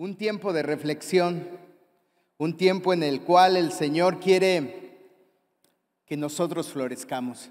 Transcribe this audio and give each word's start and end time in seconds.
un 0.00 0.16
tiempo 0.16 0.54
de 0.54 0.62
reflexión, 0.62 1.46
un 2.38 2.56
tiempo 2.56 2.94
en 2.94 3.02
el 3.02 3.20
cual 3.20 3.58
el 3.58 3.70
Señor 3.70 4.18
quiere 4.18 4.98
que 6.06 6.16
nosotros 6.16 6.72
florezcamos. 6.72 7.50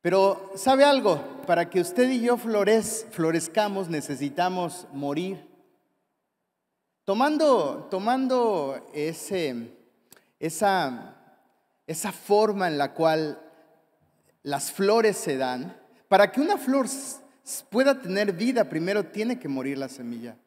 Pero 0.00 0.50
¿sabe 0.56 0.84
algo? 0.84 1.22
Para 1.46 1.68
que 1.68 1.82
usted 1.82 2.08
y 2.08 2.22
yo 2.22 2.38
florez, 2.38 3.06
florezcamos 3.10 3.90
necesitamos 3.90 4.86
morir. 4.94 5.46
Tomando, 7.04 7.86
tomando 7.90 8.88
esa, 8.94 9.54
esa 11.86 12.12
forma 12.12 12.68
en 12.68 12.78
la 12.78 12.94
cual 12.94 13.38
las 14.42 14.72
flores 14.72 15.18
se 15.18 15.36
dan, 15.36 15.78
para 16.08 16.32
que 16.32 16.40
una 16.40 16.56
flor 16.56 16.86
pueda 17.68 18.00
tener 18.00 18.32
vida, 18.32 18.70
primero 18.70 19.04
tiene 19.04 19.38
que 19.38 19.46
morir 19.46 19.76
la 19.76 19.90
semilla. 19.90 20.38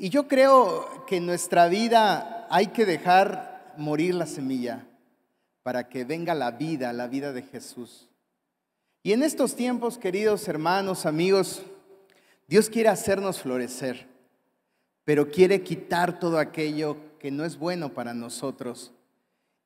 Y 0.00 0.10
yo 0.10 0.28
creo 0.28 1.04
que 1.08 1.16
en 1.16 1.26
nuestra 1.26 1.66
vida 1.66 2.46
hay 2.50 2.68
que 2.68 2.86
dejar 2.86 3.74
morir 3.76 4.14
la 4.14 4.26
semilla 4.26 4.86
para 5.64 5.88
que 5.88 6.04
venga 6.04 6.36
la 6.36 6.52
vida, 6.52 6.92
la 6.92 7.08
vida 7.08 7.32
de 7.32 7.42
Jesús. 7.42 8.08
Y 9.02 9.12
en 9.12 9.24
estos 9.24 9.56
tiempos, 9.56 9.98
queridos 9.98 10.46
hermanos, 10.46 11.04
amigos, 11.04 11.62
Dios 12.46 12.70
quiere 12.70 12.90
hacernos 12.90 13.40
florecer, 13.40 14.06
pero 15.04 15.32
quiere 15.32 15.62
quitar 15.62 16.20
todo 16.20 16.38
aquello 16.38 16.96
que 17.18 17.32
no 17.32 17.44
es 17.44 17.58
bueno 17.58 17.92
para 17.92 18.14
nosotros 18.14 18.92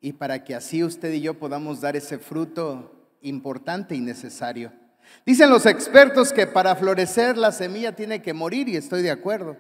y 0.01 0.15
para 0.15 0.45
que 0.45 0.55
así 0.55 0.83
usted 0.83 1.13
y 1.13 1.21
yo 1.21 1.35
podamos 1.35 1.83
dar 1.83 1.95
ese 1.95 2.19
fruto 2.19 2.91
importante 3.21 3.95
y 3.95 4.01
necesario. 4.01 4.73
Dicen 5.27 5.51
los 5.51 5.67
expertos 5.67 6.33
que 6.33 6.47
para 6.47 6.75
florecer 6.75 7.37
la 7.37 7.53
semilla 7.53 7.95
tiene 7.95 8.23
que 8.23 8.33
morir 8.33 8.71
y 8.71 8.77
estoy 8.77 9.03
de 9.03 9.11
acuerdo. 9.11 9.59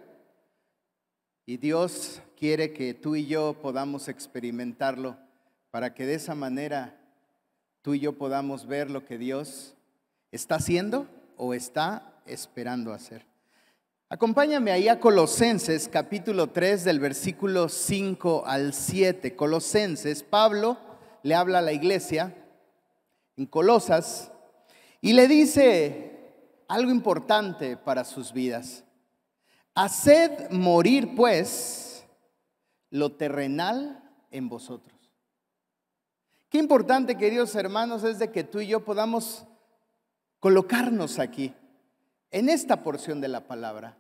Y 1.45 1.57
Dios 1.57 2.23
quiere 2.39 2.73
que 2.73 2.95
tú 2.95 3.17
y 3.17 3.27
yo 3.27 3.57
podamos 3.61 4.07
experimentarlo 4.07 5.17
para 5.73 5.93
que 5.93 6.07
de 6.07 6.15
esa 6.15 6.37
manera 6.37 6.97
tú 7.83 7.95
y 7.95 7.99
yo 7.99 8.13
podamos 8.13 8.67
ver 8.67 8.89
lo 8.89 9.05
que 9.05 9.19
Dios 9.19 9.75
está 10.31 10.55
haciendo 10.57 11.09
o 11.37 11.53
está 11.53 12.15
esperando 12.27 12.93
hacer. 12.93 13.27
Acompáñame 14.09 14.71
ahí 14.71 14.87
a 14.87 15.01
Colosenses 15.01 15.89
capítulo 15.89 16.51
3 16.51 16.85
del 16.85 17.01
versículo 17.01 17.69
5 17.69 18.45
al 18.47 18.73
7. 18.73 19.35
Colosenses, 19.35 20.23
Pablo 20.23 20.79
le 21.25 21.35
habla 21.35 21.59
a 21.59 21.63
la 21.63 21.73
iglesia 21.73 22.37
en 23.37 23.47
Colosas 23.47 24.31
y 25.01 25.13
le 25.15 25.27
dice 25.27 26.21
algo 26.69 26.93
importante 26.93 27.77
para 27.77 28.05
sus 28.05 28.33
vidas. 28.33 28.85
Haced 29.75 30.51
morir 30.51 31.15
pues 31.15 32.07
lo 32.91 33.13
terrenal 33.13 34.03
en 34.31 34.49
vosotros. 34.49 34.99
Qué 36.51 36.59
importante, 36.59 37.17
queridos 37.17 37.55
hermanos, 37.55 38.05
es 38.05 38.19
de 38.19 38.31
que 38.31 38.45
tú 38.45 38.61
y 38.61 38.67
yo 38.67 38.85
podamos 38.85 39.47
colocarnos 40.39 41.19
aquí, 41.19 41.55
en 42.31 42.49
esta 42.49 42.83
porción 42.83 43.21
de 43.21 43.29
la 43.29 43.47
palabra. 43.47 43.97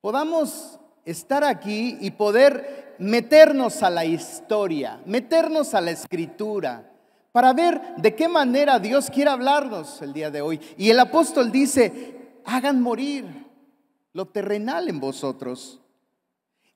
Podamos 0.00 0.78
estar 1.04 1.42
aquí 1.42 1.96
y 2.00 2.12
poder 2.12 2.94
meternos 2.98 3.82
a 3.82 3.90
la 3.90 4.04
historia, 4.04 5.00
meternos 5.06 5.74
a 5.74 5.80
la 5.80 5.90
escritura, 5.90 6.92
para 7.32 7.52
ver 7.52 7.80
de 7.96 8.14
qué 8.14 8.28
manera 8.28 8.78
Dios 8.78 9.10
quiere 9.10 9.30
hablarnos 9.30 10.00
el 10.02 10.12
día 10.12 10.30
de 10.30 10.42
hoy. 10.42 10.60
Y 10.76 10.90
el 10.90 11.00
apóstol 11.00 11.50
dice, 11.50 12.40
hagan 12.44 12.80
morir 12.80 13.47
lo 14.12 14.26
terrenal 14.26 14.88
en 14.88 15.00
vosotros. 15.00 15.80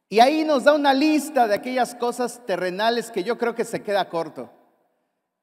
Y 0.08 0.20
ahí 0.20 0.44
nos 0.44 0.64
da 0.64 0.75
una 0.75 0.92
lista 0.92 1.48
de 1.48 1.55
aquellas 1.55 1.94
cosas 1.94 2.44
terrenales 2.47 3.11
que 3.11 3.24
yo 3.24 3.39
creo 3.39 3.55
que 3.55 3.64
se 3.64 3.83
queda 3.83 4.08
corto. 4.08 4.50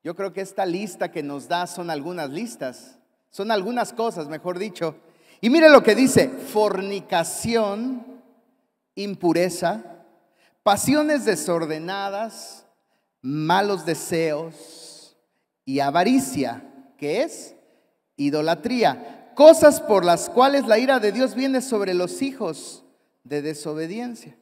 Yo 0.03 0.15
creo 0.15 0.31
que 0.31 0.41
esta 0.41 0.65
lista 0.65 1.11
que 1.11 1.23
nos 1.23 1.47
da 1.47 1.67
son 1.67 1.89
algunas 1.89 2.29
listas, 2.29 2.99
son 3.31 3.51
algunas 3.51 3.93
cosas, 3.93 4.27
mejor 4.27 4.59
dicho. 4.59 4.95
Y 5.41 5.49
mire 5.49 5.69
lo 5.69 5.83
que 5.83 5.95
dice, 5.95 6.29
fornicación, 6.29 8.21
impureza, 8.95 9.83
pasiones 10.63 11.25
desordenadas, 11.25 12.65
malos 13.21 13.85
deseos 13.85 15.17
y 15.65 15.79
avaricia, 15.79 16.63
que 16.97 17.23
es 17.23 17.55
idolatría 18.17 19.18
cosas 19.39 19.79
por 19.79 20.03
las 20.03 20.29
cuales 20.29 20.67
la 20.67 20.79
ira 20.79 20.99
de 20.99 21.13
Dios 21.13 21.33
viene 21.33 21.61
sobre 21.61 21.93
los 21.93 22.21
hijos 22.21 22.83
de 23.23 23.41
desobediencia, 23.41 24.35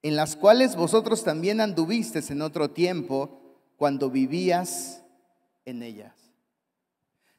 en 0.00 0.14
las 0.14 0.36
cuales 0.36 0.76
vosotros 0.76 1.24
también 1.24 1.60
anduvisteis 1.60 2.30
en 2.30 2.40
otro 2.40 2.70
tiempo 2.70 3.40
cuando 3.76 4.10
vivías 4.10 5.02
en 5.64 5.82
ellas. 5.82 6.14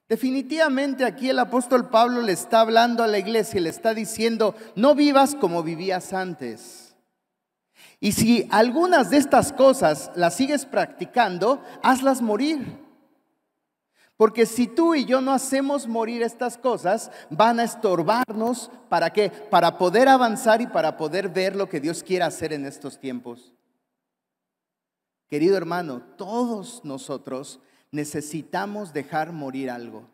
Definitivamente 0.10 1.06
aquí 1.06 1.30
el 1.30 1.40
apóstol 1.40 1.90
Pablo 1.90 2.22
le 2.22 2.34
está 2.34 2.60
hablando 2.60 3.02
a 3.02 3.08
la 3.08 3.18
iglesia 3.18 3.62
y 3.62 3.64
le 3.64 3.70
está 3.70 3.94
diciendo, 3.94 4.54
no 4.76 4.94
vivas 4.94 5.36
como 5.36 5.64
vivías 5.64 6.12
antes. 6.12 6.98
Y 8.02 8.12
si 8.12 8.46
algunas 8.52 9.10
de 9.10 9.20
estas 9.20 9.54
cosas 9.54 10.12
las 10.16 10.36
sigues 10.36 10.66
practicando, 10.66 11.64
hazlas 11.82 12.22
morir. 12.22 12.83
Porque 14.24 14.46
si 14.46 14.68
tú 14.68 14.96
y 14.96 15.04
yo 15.04 15.20
no 15.20 15.34
hacemos 15.34 15.86
morir 15.86 16.24
estas 16.24 16.58
cosas, 16.58 17.12
van 17.30 17.60
a 17.60 17.66
estorbarnos. 17.66 18.72
¿Para 18.88 19.10
qué? 19.10 19.30
Para 19.30 19.78
poder 19.78 20.08
avanzar 20.08 20.62
y 20.62 20.68
para 20.68 20.96
poder 20.96 21.28
ver 21.28 21.58
lo 21.58 21.68
que 21.68 21.82
Dios 21.82 22.02
quiere 22.02 22.24
hacer 22.24 22.54
en 22.54 22.66
estos 22.66 22.98
tiempos. 22.98 23.54
Querido 25.28 25.58
hermano, 25.58 26.02
todos 26.16 26.86
nosotros 26.86 27.60
necesitamos 27.92 28.94
dejar 28.94 29.34
morir 29.34 29.70
algo. 29.70 30.08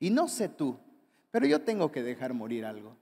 Y 0.00 0.10
no 0.10 0.26
sé 0.26 0.48
tú, 0.48 0.76
pero 1.30 1.46
yo 1.46 1.60
tengo 1.60 1.92
que 1.92 2.02
dejar 2.02 2.34
morir 2.34 2.64
algo. 2.64 2.96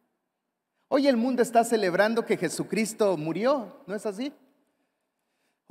Hoy 0.88 1.06
el 1.06 1.16
mundo 1.16 1.41
está 1.41 1.64
celebrando 1.64 2.26
que 2.26 2.36
Jesucristo 2.36 3.16
murió, 3.16 3.82
¿no 3.86 3.94
es 3.94 4.04
así? 4.04 4.34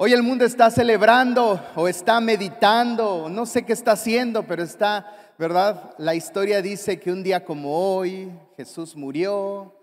Hoy 0.01 0.13
el 0.13 0.23
mundo 0.23 0.45
está 0.45 0.71
celebrando 0.71 1.61
o 1.75 1.89
está 1.89 2.21
meditando, 2.21 3.27
no 3.29 3.45
sé 3.45 3.65
qué 3.65 3.73
está 3.73 3.91
haciendo, 3.91 4.43
pero 4.43 4.63
está, 4.63 5.33
¿verdad? 5.37 5.93
La 5.97 6.15
historia 6.15 6.61
dice 6.61 7.01
que 7.01 7.11
un 7.11 7.21
día 7.21 7.43
como 7.43 7.77
hoy 7.77 8.31
Jesús 8.55 8.95
murió. 8.95 9.75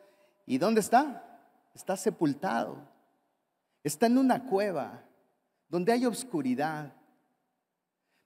¿Y 0.47 0.57
dónde 0.57 0.81
está? 0.81 1.23
Está 1.75 1.99
sepultado. 1.99 2.79
Está 3.85 4.07
en 4.07 4.17
una 4.17 4.47
cueva 4.47 5.05
donde 5.69 5.93
hay 5.93 6.07
oscuridad. 6.07 6.95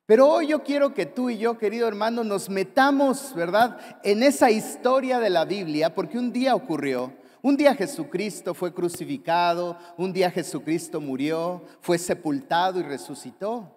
Pero 0.07 0.29
hoy 0.29 0.47
yo 0.47 0.63
quiero 0.63 0.95
que 0.95 1.07
tú 1.07 1.29
y 1.29 1.39
yo, 1.39 1.59
querido 1.59 1.89
hermano, 1.89 2.23
nos 2.23 2.49
metamos, 2.49 3.35
¿verdad? 3.35 3.81
En 4.05 4.23
esa 4.23 4.53
historia 4.53 5.19
de 5.19 5.31
la 5.31 5.45
Biblia, 5.45 5.93
porque 5.93 6.19
un 6.19 6.33
día 6.33 6.55
ocurrió 6.55 7.13
un 7.43 7.57
día 7.57 7.75
Jesucristo 7.75 8.55
fue 8.55 8.73
crucificado, 8.73 9.77
un 9.97 10.13
día 10.13 10.31
Jesucristo 10.31 11.01
murió, 11.01 11.65
fue 11.81 11.99
sepultado 11.99 12.81
y 12.81 12.83
resucitó. 12.83 13.77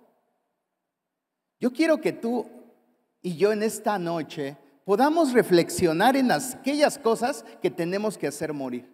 Yo 1.60 1.72
quiero 1.72 2.02
que 2.02 2.12
tú 2.12 2.50
y 3.22 3.38
yo 3.38 3.54
en 3.54 3.64
esta 3.64 3.98
noche 3.98 4.58
podamos 4.86 5.32
reflexionar 5.32 6.18
en 6.18 6.32
aquellas 6.32 6.98
cosas 6.98 7.46
que 7.62 7.72
tenemos 7.72 8.18
que 8.18 8.28
hacer 8.28 8.54
morir. 8.54 8.92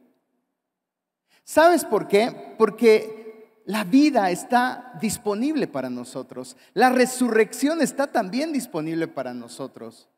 ¿Sabes 1.44 1.84
por 1.84 2.08
qué? 2.08 2.54
Porque 2.58 3.62
la 3.66 3.84
vida 3.84 4.30
está 4.30 4.94
disponible 5.02 5.68
para 5.68 5.90
nosotros. 5.90 6.56
La 6.74 6.90
resurrección 6.90 7.82
está 7.82 8.08
también 8.08 8.54
disponible 8.54 9.08
para 9.08 9.34
nosotros. 9.34 10.10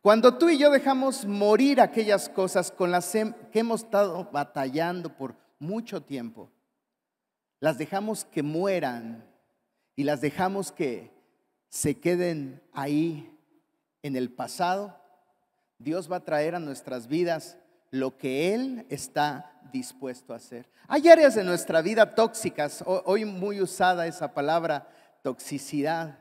Cuando 0.00 0.38
tú 0.38 0.48
y 0.48 0.58
yo 0.58 0.70
dejamos 0.70 1.24
morir 1.24 1.80
aquellas 1.80 2.28
cosas 2.28 2.70
con 2.70 2.90
las 2.90 3.10
que 3.10 3.58
hemos 3.58 3.82
estado 3.82 4.28
batallando 4.30 5.16
por 5.16 5.34
mucho 5.58 6.02
tiempo, 6.02 6.50
las 7.60 7.78
dejamos 7.78 8.24
que 8.24 8.42
mueran 8.42 9.24
y 9.96 10.04
las 10.04 10.20
dejamos 10.20 10.70
que 10.70 11.10
se 11.68 11.98
queden 11.98 12.62
ahí 12.72 13.36
en 14.02 14.14
el 14.14 14.30
pasado, 14.30 14.96
Dios 15.78 16.10
va 16.10 16.16
a 16.16 16.24
traer 16.24 16.54
a 16.54 16.60
nuestras 16.60 17.08
vidas 17.08 17.58
lo 17.90 18.16
que 18.16 18.54
Él 18.54 18.86
está 18.88 19.60
dispuesto 19.72 20.32
a 20.32 20.36
hacer. 20.36 20.68
Hay 20.88 21.08
áreas 21.08 21.34
de 21.34 21.44
nuestra 21.44 21.82
vida 21.82 22.14
tóxicas, 22.14 22.84
hoy 22.86 23.24
muy 23.24 23.60
usada 23.60 24.06
esa 24.06 24.32
palabra, 24.32 24.88
toxicidad. 25.22 26.18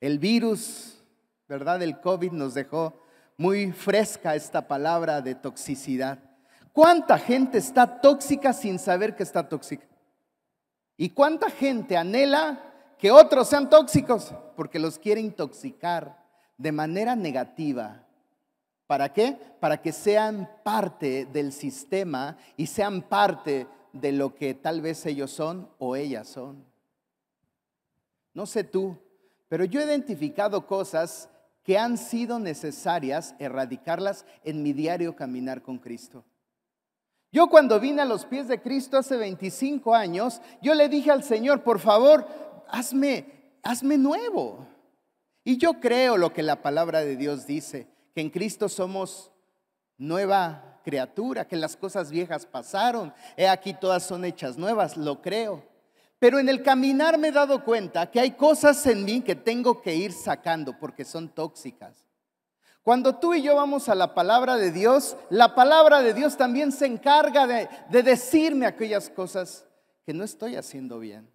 El 0.00 0.18
virus 0.18 1.01
¿verdad? 1.48 1.82
El 1.82 2.00
COVID 2.00 2.32
nos 2.32 2.54
dejó 2.54 3.00
muy 3.36 3.72
fresca 3.72 4.34
esta 4.34 4.66
palabra 4.68 5.20
de 5.20 5.34
toxicidad. 5.34 6.18
¿Cuánta 6.72 7.18
gente 7.18 7.58
está 7.58 8.00
tóxica 8.00 8.52
sin 8.52 8.78
saber 8.78 9.14
que 9.14 9.22
está 9.22 9.48
tóxica? 9.48 9.86
¿Y 10.96 11.10
cuánta 11.10 11.50
gente 11.50 11.96
anhela 11.96 12.60
que 12.98 13.10
otros 13.10 13.48
sean 13.48 13.68
tóxicos? 13.68 14.34
Porque 14.56 14.78
los 14.78 14.98
quiere 14.98 15.20
intoxicar 15.20 16.22
de 16.56 16.72
manera 16.72 17.16
negativa 17.16 18.06
¿Para 18.92 19.10
qué? 19.10 19.38
Para 19.58 19.80
que 19.80 19.90
sean 19.90 20.46
parte 20.62 21.24
del 21.24 21.54
sistema 21.54 22.36
y 22.58 22.66
sean 22.66 23.00
parte 23.00 23.66
de 23.90 24.12
lo 24.12 24.34
que 24.34 24.52
tal 24.52 24.82
vez 24.82 25.06
ellos 25.06 25.30
son 25.30 25.66
o 25.78 25.96
ellas 25.96 26.28
son. 26.28 26.62
No 28.34 28.44
sé 28.44 28.64
tú, 28.64 28.98
pero 29.48 29.64
yo 29.64 29.80
he 29.80 29.84
identificado 29.84 30.66
cosas 30.66 31.30
que 31.64 31.78
han 31.78 31.96
sido 31.96 32.38
necesarias 32.38 33.34
erradicarlas 33.38 34.24
en 34.44 34.62
mi 34.62 34.72
diario 34.72 35.14
caminar 35.14 35.62
con 35.62 35.78
Cristo. 35.78 36.24
Yo 37.30 37.48
cuando 37.48 37.80
vine 37.80 38.02
a 38.02 38.06
los 38.06 38.26
pies 38.26 38.48
de 38.48 38.60
Cristo 38.60 38.98
hace 38.98 39.16
25 39.16 39.94
años, 39.94 40.42
yo 40.60 40.74
le 40.74 40.88
dije 40.88 41.10
al 41.10 41.24
Señor, 41.24 41.62
por 41.62 41.78
favor, 41.80 42.26
hazme, 42.68 43.26
hazme 43.62 43.96
nuevo. 43.96 44.66
Y 45.42 45.56
yo 45.56 45.80
creo 45.80 46.18
lo 46.18 46.32
que 46.32 46.42
la 46.42 46.60
palabra 46.60 47.00
de 47.00 47.16
Dios 47.16 47.46
dice, 47.46 47.88
que 48.14 48.20
en 48.20 48.28
Cristo 48.28 48.68
somos 48.68 49.32
nueva 49.96 50.80
criatura, 50.84 51.46
que 51.46 51.56
las 51.56 51.76
cosas 51.76 52.10
viejas 52.10 52.44
pasaron, 52.44 53.14
he 53.36 53.48
aquí 53.48 53.72
todas 53.72 54.02
son 54.02 54.24
hechas 54.24 54.58
nuevas, 54.58 54.96
lo 54.96 55.22
creo. 55.22 55.71
Pero 56.22 56.38
en 56.38 56.48
el 56.48 56.62
caminar 56.62 57.18
me 57.18 57.28
he 57.28 57.32
dado 57.32 57.64
cuenta 57.64 58.08
que 58.08 58.20
hay 58.20 58.30
cosas 58.36 58.86
en 58.86 59.04
mí 59.04 59.22
que 59.22 59.34
tengo 59.34 59.82
que 59.82 59.96
ir 59.96 60.12
sacando 60.12 60.78
porque 60.78 61.04
son 61.04 61.28
tóxicas. 61.28 62.06
Cuando 62.84 63.16
tú 63.16 63.34
y 63.34 63.42
yo 63.42 63.56
vamos 63.56 63.88
a 63.88 63.96
la 63.96 64.14
palabra 64.14 64.54
de 64.54 64.70
Dios, 64.70 65.16
la 65.30 65.56
palabra 65.56 66.00
de 66.00 66.14
Dios 66.14 66.36
también 66.36 66.70
se 66.70 66.86
encarga 66.86 67.48
de, 67.48 67.68
decirme 68.04 68.66
aquellas 68.66 69.10
cosas 69.10 69.66
que 70.06 70.14
no 70.14 70.22
estoy 70.22 70.54
haciendo 70.54 71.00
bien. 71.00 71.28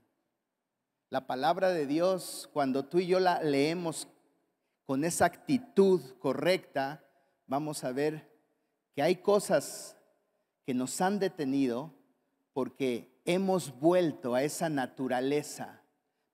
La 1.10 1.28
palabra 1.28 1.68
de 1.72 1.86
Dios, 1.86 2.50
cuando 2.54 2.86
tú 2.86 3.00
y 3.00 3.08
yo 3.08 3.20
la 3.20 3.44
leemos 3.44 4.08
con 4.86 5.04
esa 5.04 5.26
actitud 5.26 6.00
correcta, 6.18 7.04
vamos 7.46 7.84
a 7.84 7.92
ver 7.92 8.32
que 8.96 9.02
hay 9.02 9.18
cosas 9.18 9.98
que 10.66 10.74
nos 10.74 11.02
han 11.02 11.20
detenido 11.20 11.92
porque 12.54 13.17
hemos 13.28 13.78
vuelto 13.78 14.34
a 14.34 14.42
esa 14.42 14.70
naturaleza 14.70 15.82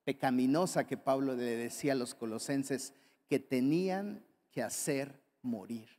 pecaminosa 0.05 0.85
que 0.85 0.95
Pablo 0.95 1.33
le 1.33 1.57
decía 1.57 1.93
a 1.93 1.95
los 1.95 2.13
colosenses 2.13 2.93
que 3.27 3.39
tenían 3.39 4.23
que 4.51 4.61
hacer 4.61 5.19
morir. 5.41 5.89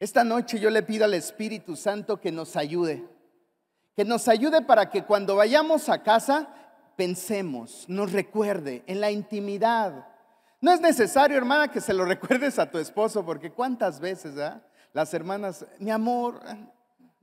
Esta 0.00 0.24
noche 0.24 0.58
yo 0.58 0.70
le 0.70 0.82
pido 0.82 1.04
al 1.04 1.14
Espíritu 1.14 1.76
Santo 1.76 2.20
que 2.20 2.32
nos 2.32 2.56
ayude, 2.56 3.06
que 3.94 4.04
nos 4.04 4.28
ayude 4.28 4.62
para 4.62 4.90
que 4.90 5.04
cuando 5.04 5.36
vayamos 5.36 5.88
a 5.90 6.02
casa 6.02 6.48
pensemos, 6.96 7.84
nos 7.86 8.12
recuerde 8.12 8.82
en 8.86 9.00
la 9.00 9.10
intimidad. 9.10 10.08
No 10.60 10.72
es 10.72 10.80
necesario, 10.80 11.36
hermana, 11.36 11.68
que 11.68 11.82
se 11.82 11.92
lo 11.92 12.04
recuerdes 12.06 12.58
a 12.58 12.70
tu 12.70 12.78
esposo, 12.78 13.24
porque 13.26 13.52
cuántas 13.52 14.00
veces 14.00 14.34
las 14.94 15.12
hermanas, 15.12 15.66
mi 15.78 15.90
amor, 15.90 16.40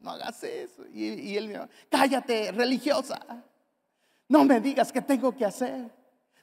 no 0.02 0.12
hagas 0.12 0.44
eso. 0.44 0.84
Y, 0.94 1.36
él 1.38 1.48
me 1.48 1.60
cállate, 1.90 2.52
religiosa. 2.52 3.20
No 4.28 4.44
me 4.46 4.60
digas 4.60 4.92
qué 4.92 5.02
tengo 5.02 5.36
que 5.36 5.46
hacer. 5.46 5.92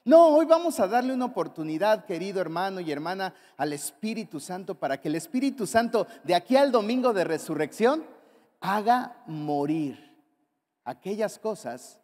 No, 0.05 0.29
hoy 0.29 0.47
vamos 0.47 0.81
a 0.81 0.87
darle 0.87 1.13
una 1.13 1.27
oportunidad, 1.27 2.07
querido 2.07 2.41
hermano 2.41 2.81
y 2.81 2.91
hermana, 2.91 3.35
al 3.57 3.73
Espíritu 3.73 4.41
Santo 4.41 4.75
para 4.75 5.01
que 5.01 5.09
el 5.09 5.17
Espíritu 5.17 5.67
Santo 5.67 6.07
de 6.25 6.35
aquí 6.35 6.57
al 6.57 6.73
domingo 6.73 7.13
de 7.13 7.25
resurrección 7.25 8.05
haga 8.61 9.23
morir 9.27 10.17
aquellas 10.85 11.39
cosas 11.39 12.01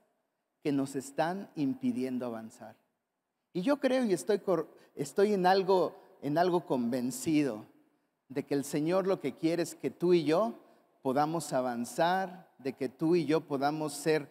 que 0.62 0.73
nos 0.73 0.97
están 0.97 1.49
impidiendo 1.57 2.27
avanzar. 2.27 2.77
Y 3.53 3.62
yo 3.62 3.79
creo 3.79 4.05
y 4.05 4.12
estoy, 4.12 4.41
estoy 4.95 5.33
en, 5.33 5.47
algo, 5.47 5.97
en 6.21 6.37
algo 6.37 6.67
convencido 6.67 7.65
de 8.29 8.43
que 8.45 8.55
el 8.55 8.65
Señor 8.65 9.07
lo 9.07 9.21
que 9.21 9.35
quiere 9.35 9.62
es 9.62 9.75
que 9.75 9.91
tú 9.91 10.12
y 10.12 10.25
yo 10.25 10.55
podamos 11.05 11.53
avanzar, 11.53 12.49
de 12.56 12.73
que 12.73 12.89
tú 12.89 13.15
y 13.15 13.27
yo 13.27 13.43
podamos 13.43 13.93
ser 13.93 14.27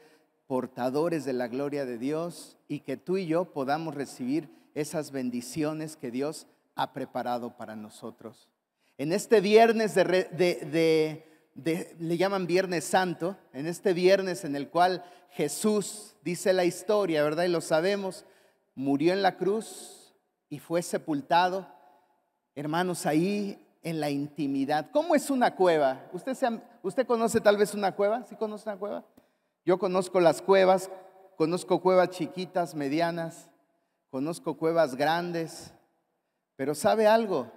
portadores 0.48 1.24
de 1.24 1.32
la 1.32 1.48
gloria 1.48 1.86
de 1.86 2.00
Dios 2.00 2.58
y 2.68 2.80
que 2.80 2.98
tú 2.98 3.18
y 3.18 3.28
yo 3.28 3.54
podamos 3.54 3.94
recibir 3.94 4.50
esas 4.74 5.12
bendiciones 5.12 5.96
que 5.96 6.10
Dios 6.10 6.48
ha 6.74 6.92
preparado 6.92 7.56
para 7.58 7.76
nosotros. 7.76 8.50
En 8.98 9.14
este 9.14 9.40
viernes 9.40 9.94
de, 9.94 11.28
le 11.54 12.18
llaman 12.18 12.48
Viernes 12.48 12.86
Santo, 12.86 13.38
en 13.54 13.68
este 13.68 13.94
viernes 13.94 14.44
en 14.44 14.56
el 14.56 14.70
cual 14.70 15.06
Jesús, 15.30 16.16
dice 16.24 16.54
la 16.54 16.66
historia, 16.66 17.22
¿verdad? 17.22 17.44
Y 17.44 17.50
lo 17.50 17.62
sabemos, 17.62 18.26
murió 18.74 19.14
en 19.14 19.22
la 19.22 19.38
cruz 19.38 20.16
y 20.50 20.58
fue 20.58 20.82
sepultado. 20.82 21.68
Hermanos, 22.56 23.06
ahí 23.06 23.64
en 23.84 24.00
la 24.00 24.10
intimidad. 24.10 24.90
¿Cómo 24.92 25.14
es 25.14 25.30
una 25.30 25.56
cueva? 25.56 26.10
¿Usted, 26.14 26.36
¿Usted 26.82 27.06
conoce 27.06 27.42
tal 27.42 27.58
vez 27.58 27.74
una 27.74 27.94
cueva? 27.94 28.24
¿Sí 28.24 28.36
conoce 28.36 28.70
una 28.70 28.80
cueva? 28.80 29.06
Yo 29.66 29.78
conozco 29.78 30.20
las 30.20 30.42
cuevas, 30.42 30.90
conozco 31.38 31.82
cuevas 31.82 32.10
chiquitas, 32.10 32.76
medianas, 32.76 33.50
conozco 34.10 34.58
cuevas 34.58 34.96
grandes, 34.96 35.74
pero 36.56 36.76
¿sabe 36.76 37.08
algo? 37.08 37.52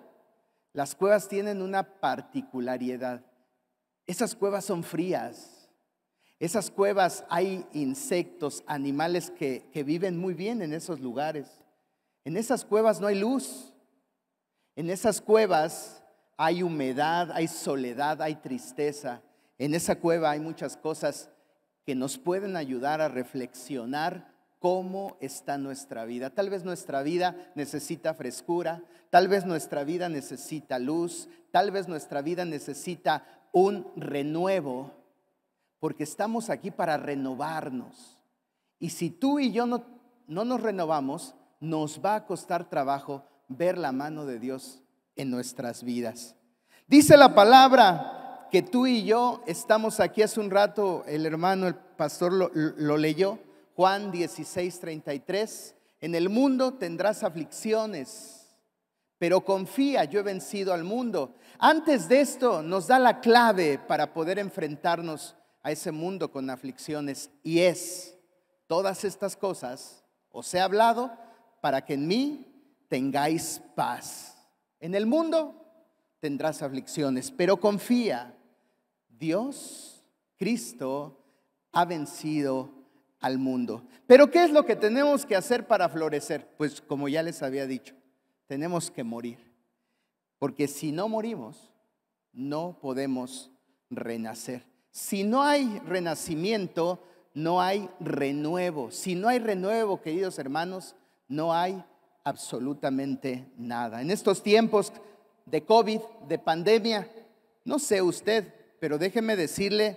Las 0.72 0.94
cuevas 0.94 1.28
tienen 1.28 1.62
una 1.62 2.00
particularidad. 2.00 3.24
Esas 4.06 4.34
cuevas 4.34 4.64
son 4.64 4.82
frías. 4.82 5.70
Esas 6.38 6.70
cuevas 6.70 7.24
hay 7.30 7.66
insectos, 7.72 8.62
animales 8.66 9.30
que, 9.30 9.68
que 9.72 9.82
viven 9.84 10.18
muy 10.18 10.34
bien 10.34 10.60
en 10.60 10.74
esos 10.74 11.00
lugares. 11.00 11.64
En 12.24 12.36
esas 12.36 12.64
cuevas 12.64 13.00
no 13.00 13.06
hay 13.06 13.18
luz. 13.18 13.72
En 14.74 14.90
esas 14.90 15.20
cuevas 15.20 16.04
hay 16.36 16.62
humedad, 16.62 17.30
hay 17.32 17.48
soledad, 17.48 18.20
hay 18.20 18.36
tristeza. 18.36 19.22
En 19.58 19.74
esa 19.74 19.96
cueva 19.96 20.30
hay 20.30 20.40
muchas 20.40 20.76
cosas 20.76 21.30
que 21.84 21.94
nos 21.94 22.18
pueden 22.18 22.56
ayudar 22.56 23.00
a 23.00 23.08
reflexionar 23.08 24.34
cómo 24.58 25.16
está 25.20 25.58
nuestra 25.58 26.04
vida. 26.04 26.30
Tal 26.30 26.50
vez 26.50 26.64
nuestra 26.64 27.02
vida 27.02 27.36
necesita 27.54 28.14
frescura, 28.14 28.82
tal 29.10 29.28
vez 29.28 29.46
nuestra 29.46 29.84
vida 29.84 30.08
necesita 30.08 30.78
luz, 30.78 31.28
tal 31.52 31.70
vez 31.70 31.88
nuestra 31.88 32.22
vida 32.22 32.44
necesita 32.44 33.24
un 33.52 33.86
renuevo, 33.96 34.92
porque 35.78 36.02
estamos 36.02 36.50
aquí 36.50 36.70
para 36.70 36.96
renovarnos. 36.96 38.18
Y 38.78 38.90
si 38.90 39.08
tú 39.10 39.38
y 39.38 39.52
yo 39.52 39.66
no, 39.66 39.84
no 40.26 40.44
nos 40.44 40.60
renovamos, 40.60 41.34
nos 41.60 42.04
va 42.04 42.16
a 42.16 42.26
costar 42.26 42.68
trabajo 42.68 43.24
ver 43.48 43.78
la 43.78 43.92
mano 43.92 44.26
de 44.26 44.38
Dios 44.38 44.82
en 45.16 45.30
nuestras 45.30 45.82
vidas. 45.82 46.36
Dice 46.86 47.16
la 47.16 47.34
palabra 47.34 48.48
que 48.50 48.62
tú 48.62 48.86
y 48.86 49.04
yo 49.04 49.42
estamos 49.46 49.98
aquí 50.00 50.22
hace 50.22 50.40
un 50.40 50.50
rato, 50.50 51.04
el 51.06 51.26
hermano, 51.26 51.66
el 51.66 51.74
pastor 51.74 52.32
lo, 52.32 52.96
leyó, 52.96 53.38
Juan 53.74 54.12
16, 54.12 54.80
33, 54.80 55.74
en 56.00 56.14
el 56.14 56.28
mundo 56.28 56.74
tendrás 56.74 57.22
aflicciones, 57.22 58.56
pero 59.18 59.44
confía, 59.44 60.04
yo 60.04 60.20
he 60.20 60.22
vencido 60.22 60.72
al 60.72 60.84
mundo. 60.84 61.34
Antes 61.58 62.08
de 62.08 62.20
esto 62.20 62.62
nos 62.62 62.86
da 62.86 62.98
la 62.98 63.20
clave 63.20 63.78
para 63.78 64.12
poder 64.12 64.38
enfrentarnos 64.38 65.34
a 65.62 65.72
ese 65.72 65.90
mundo 65.90 66.30
con 66.30 66.48
aflicciones 66.48 67.30
y 67.42 67.60
es 67.60 68.16
todas 68.66 69.04
estas 69.04 69.36
cosas, 69.36 70.04
os 70.30 70.52
he 70.54 70.60
hablado 70.60 71.10
para 71.60 71.84
que 71.84 71.94
en 71.94 72.06
mí 72.06 72.46
tengáis 72.88 73.60
paz. 73.74 74.35
En 74.80 74.94
el 74.94 75.06
mundo 75.06 75.64
tendrás 76.20 76.62
aflicciones, 76.62 77.30
pero 77.30 77.58
confía, 77.58 78.36
Dios, 79.08 80.04
Cristo, 80.36 81.22
ha 81.72 81.84
vencido 81.84 82.70
al 83.20 83.38
mundo. 83.38 83.86
Pero 84.06 84.30
¿qué 84.30 84.44
es 84.44 84.50
lo 84.50 84.64
que 84.64 84.76
tenemos 84.76 85.26
que 85.26 85.36
hacer 85.36 85.66
para 85.66 85.88
florecer? 85.88 86.48
Pues 86.56 86.80
como 86.80 87.08
ya 87.08 87.22
les 87.22 87.42
había 87.42 87.66
dicho, 87.66 87.94
tenemos 88.46 88.90
que 88.90 89.04
morir. 89.04 89.38
Porque 90.38 90.68
si 90.68 90.92
no 90.92 91.08
morimos, 91.08 91.72
no 92.32 92.78
podemos 92.80 93.50
renacer. 93.90 94.66
Si 94.90 95.24
no 95.24 95.42
hay 95.42 95.78
renacimiento, 95.80 97.02
no 97.34 97.60
hay 97.60 97.88
renuevo. 98.00 98.90
Si 98.90 99.14
no 99.14 99.28
hay 99.28 99.38
renuevo, 99.38 100.00
queridos 100.00 100.38
hermanos, 100.38 100.94
no 101.28 101.52
hay 101.52 101.82
absolutamente 102.26 103.46
nada. 103.56 104.02
En 104.02 104.10
estos 104.10 104.42
tiempos 104.42 104.92
de 105.44 105.64
COVID, 105.64 106.00
de 106.26 106.40
pandemia, 106.40 107.08
no 107.64 107.78
sé 107.78 108.02
usted, 108.02 108.52
pero 108.80 108.98
déjeme 108.98 109.36
decirle 109.36 109.96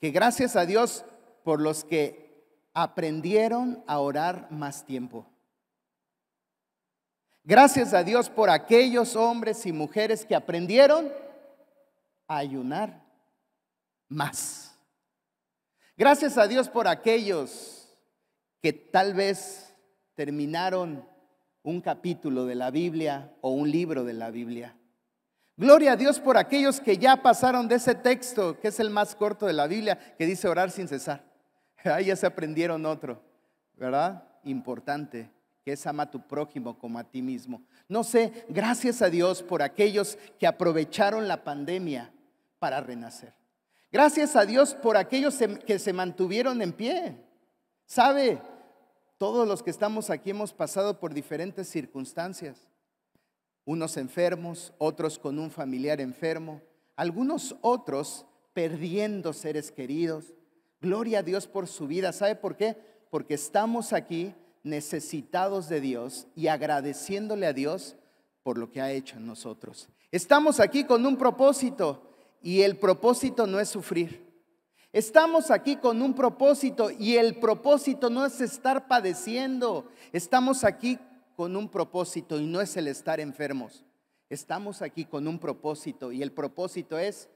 que 0.00 0.12
gracias 0.12 0.54
a 0.54 0.64
Dios 0.64 1.04
por 1.42 1.60
los 1.60 1.82
que 1.82 2.70
aprendieron 2.72 3.82
a 3.88 3.98
orar 3.98 4.46
más 4.52 4.86
tiempo. 4.86 5.26
Gracias 7.42 7.94
a 7.94 8.04
Dios 8.04 8.30
por 8.30 8.48
aquellos 8.48 9.16
hombres 9.16 9.66
y 9.66 9.72
mujeres 9.72 10.24
que 10.24 10.36
aprendieron 10.36 11.12
a 12.28 12.36
ayunar 12.36 13.02
más. 14.08 14.78
Gracias 15.96 16.38
a 16.38 16.46
Dios 16.46 16.68
por 16.68 16.86
aquellos 16.86 17.88
que 18.62 18.72
tal 18.72 19.14
vez 19.14 19.74
terminaron 20.14 21.15
un 21.66 21.80
capítulo 21.80 22.46
de 22.46 22.54
la 22.54 22.70
Biblia 22.70 23.32
o 23.40 23.50
un 23.50 23.68
libro 23.68 24.04
de 24.04 24.12
la 24.12 24.30
Biblia. 24.30 24.76
Gloria 25.56 25.92
a 25.92 25.96
Dios 25.96 26.20
por 26.20 26.36
aquellos 26.36 26.80
que 26.80 26.96
ya 26.96 27.22
pasaron 27.22 27.66
de 27.66 27.74
ese 27.74 27.96
texto, 27.96 28.60
que 28.60 28.68
es 28.68 28.78
el 28.78 28.88
más 28.88 29.16
corto 29.16 29.46
de 29.46 29.52
la 29.52 29.66
Biblia, 29.66 29.98
que 30.16 30.26
dice 30.26 30.46
orar 30.46 30.70
sin 30.70 30.86
cesar. 30.86 31.24
Ahí 31.84 32.06
ya 32.06 32.14
se 32.14 32.26
aprendieron 32.26 32.86
otro, 32.86 33.20
¿verdad? 33.74 34.22
Importante, 34.44 35.28
que 35.64 35.72
es 35.72 35.84
ama 35.88 36.04
a 36.04 36.10
tu 36.10 36.20
prójimo 36.20 36.78
como 36.78 37.00
a 37.00 37.04
ti 37.04 37.20
mismo. 37.20 37.62
No 37.88 38.04
sé, 38.04 38.46
gracias 38.48 39.02
a 39.02 39.10
Dios 39.10 39.42
por 39.42 39.60
aquellos 39.60 40.18
que 40.38 40.46
aprovecharon 40.46 41.26
la 41.26 41.42
pandemia 41.42 42.12
para 42.60 42.80
renacer. 42.80 43.34
Gracias 43.90 44.36
a 44.36 44.46
Dios 44.46 44.72
por 44.74 44.96
aquellos 44.96 45.36
que 45.66 45.80
se 45.80 45.92
mantuvieron 45.92 46.62
en 46.62 46.72
pie. 46.72 47.16
¿Sabe? 47.86 48.38
Todos 49.18 49.48
los 49.48 49.62
que 49.62 49.70
estamos 49.70 50.10
aquí 50.10 50.30
hemos 50.30 50.52
pasado 50.52 51.00
por 51.00 51.14
diferentes 51.14 51.68
circunstancias. 51.68 52.68
Unos 53.64 53.96
enfermos, 53.96 54.74
otros 54.76 55.18
con 55.18 55.38
un 55.38 55.50
familiar 55.50 56.02
enfermo, 56.02 56.60
algunos 56.96 57.56
otros 57.62 58.26
perdiendo 58.52 59.32
seres 59.32 59.72
queridos. 59.72 60.34
Gloria 60.82 61.20
a 61.20 61.22
Dios 61.22 61.46
por 61.46 61.66
su 61.66 61.86
vida. 61.86 62.12
¿Sabe 62.12 62.36
por 62.36 62.56
qué? 62.56 62.76
Porque 63.10 63.34
estamos 63.34 63.94
aquí 63.94 64.34
necesitados 64.62 65.68
de 65.68 65.80
Dios 65.80 66.26
y 66.34 66.48
agradeciéndole 66.48 67.46
a 67.46 67.54
Dios 67.54 67.96
por 68.42 68.58
lo 68.58 68.70
que 68.70 68.82
ha 68.82 68.92
hecho 68.92 69.16
en 69.16 69.26
nosotros. 69.26 69.88
Estamos 70.12 70.60
aquí 70.60 70.84
con 70.84 71.06
un 71.06 71.16
propósito 71.16 72.02
y 72.42 72.60
el 72.60 72.76
propósito 72.76 73.46
no 73.46 73.60
es 73.60 73.70
sufrir. 73.70 74.25
Estamos 74.96 75.50
aquí 75.50 75.76
con 75.76 76.00
un 76.00 76.14
propósito 76.14 76.90
y 76.90 77.16
el 77.16 77.38
propósito 77.38 78.08
no 78.08 78.24
es 78.24 78.40
estar 78.40 78.88
padeciendo. 78.88 79.90
Estamos 80.10 80.64
aquí 80.64 80.98
con 81.36 81.54
un 81.54 81.68
propósito 81.68 82.40
y 82.40 82.46
no 82.46 82.62
es 82.62 82.78
el 82.78 82.88
estar 82.88 83.20
enfermos. 83.20 83.84
Estamos 84.30 84.80
aquí 84.80 85.04
con 85.04 85.28
un 85.28 85.38
propósito 85.38 86.12
y 86.12 86.22
el 86.22 86.32
propósito 86.32 86.98
es 86.98 87.28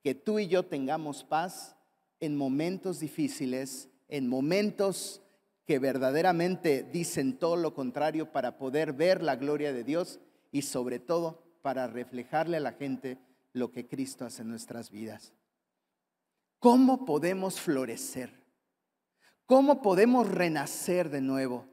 que 0.00 0.14
tú 0.14 0.38
y 0.38 0.46
yo 0.46 0.66
tengamos 0.66 1.24
paz 1.24 1.74
en 2.20 2.36
momentos 2.36 3.00
difíciles, 3.00 3.88
en 4.06 4.28
momentos 4.28 5.20
que 5.66 5.80
verdaderamente 5.80 6.84
dicen 6.84 7.36
todo 7.36 7.56
lo 7.56 7.74
contrario 7.74 8.30
para 8.30 8.58
poder 8.58 8.92
ver 8.92 9.24
la 9.24 9.34
gloria 9.34 9.72
de 9.72 9.82
Dios 9.82 10.20
y 10.52 10.62
sobre 10.62 11.00
todo 11.00 11.42
para 11.62 11.88
reflejarle 11.88 12.58
a 12.58 12.60
la 12.60 12.74
gente 12.74 13.18
lo 13.52 13.72
que 13.72 13.88
Cristo 13.88 14.24
hace 14.24 14.42
en 14.42 14.50
nuestras 14.50 14.92
vidas. 14.92 15.32
¿Cómo 16.58 17.04
podemos 17.04 17.60
florecer? 17.60 18.32
¿Cómo 19.46 19.80
podemos 19.80 20.28
renacer 20.28 21.08
de 21.08 21.20
nuevo? 21.20 21.66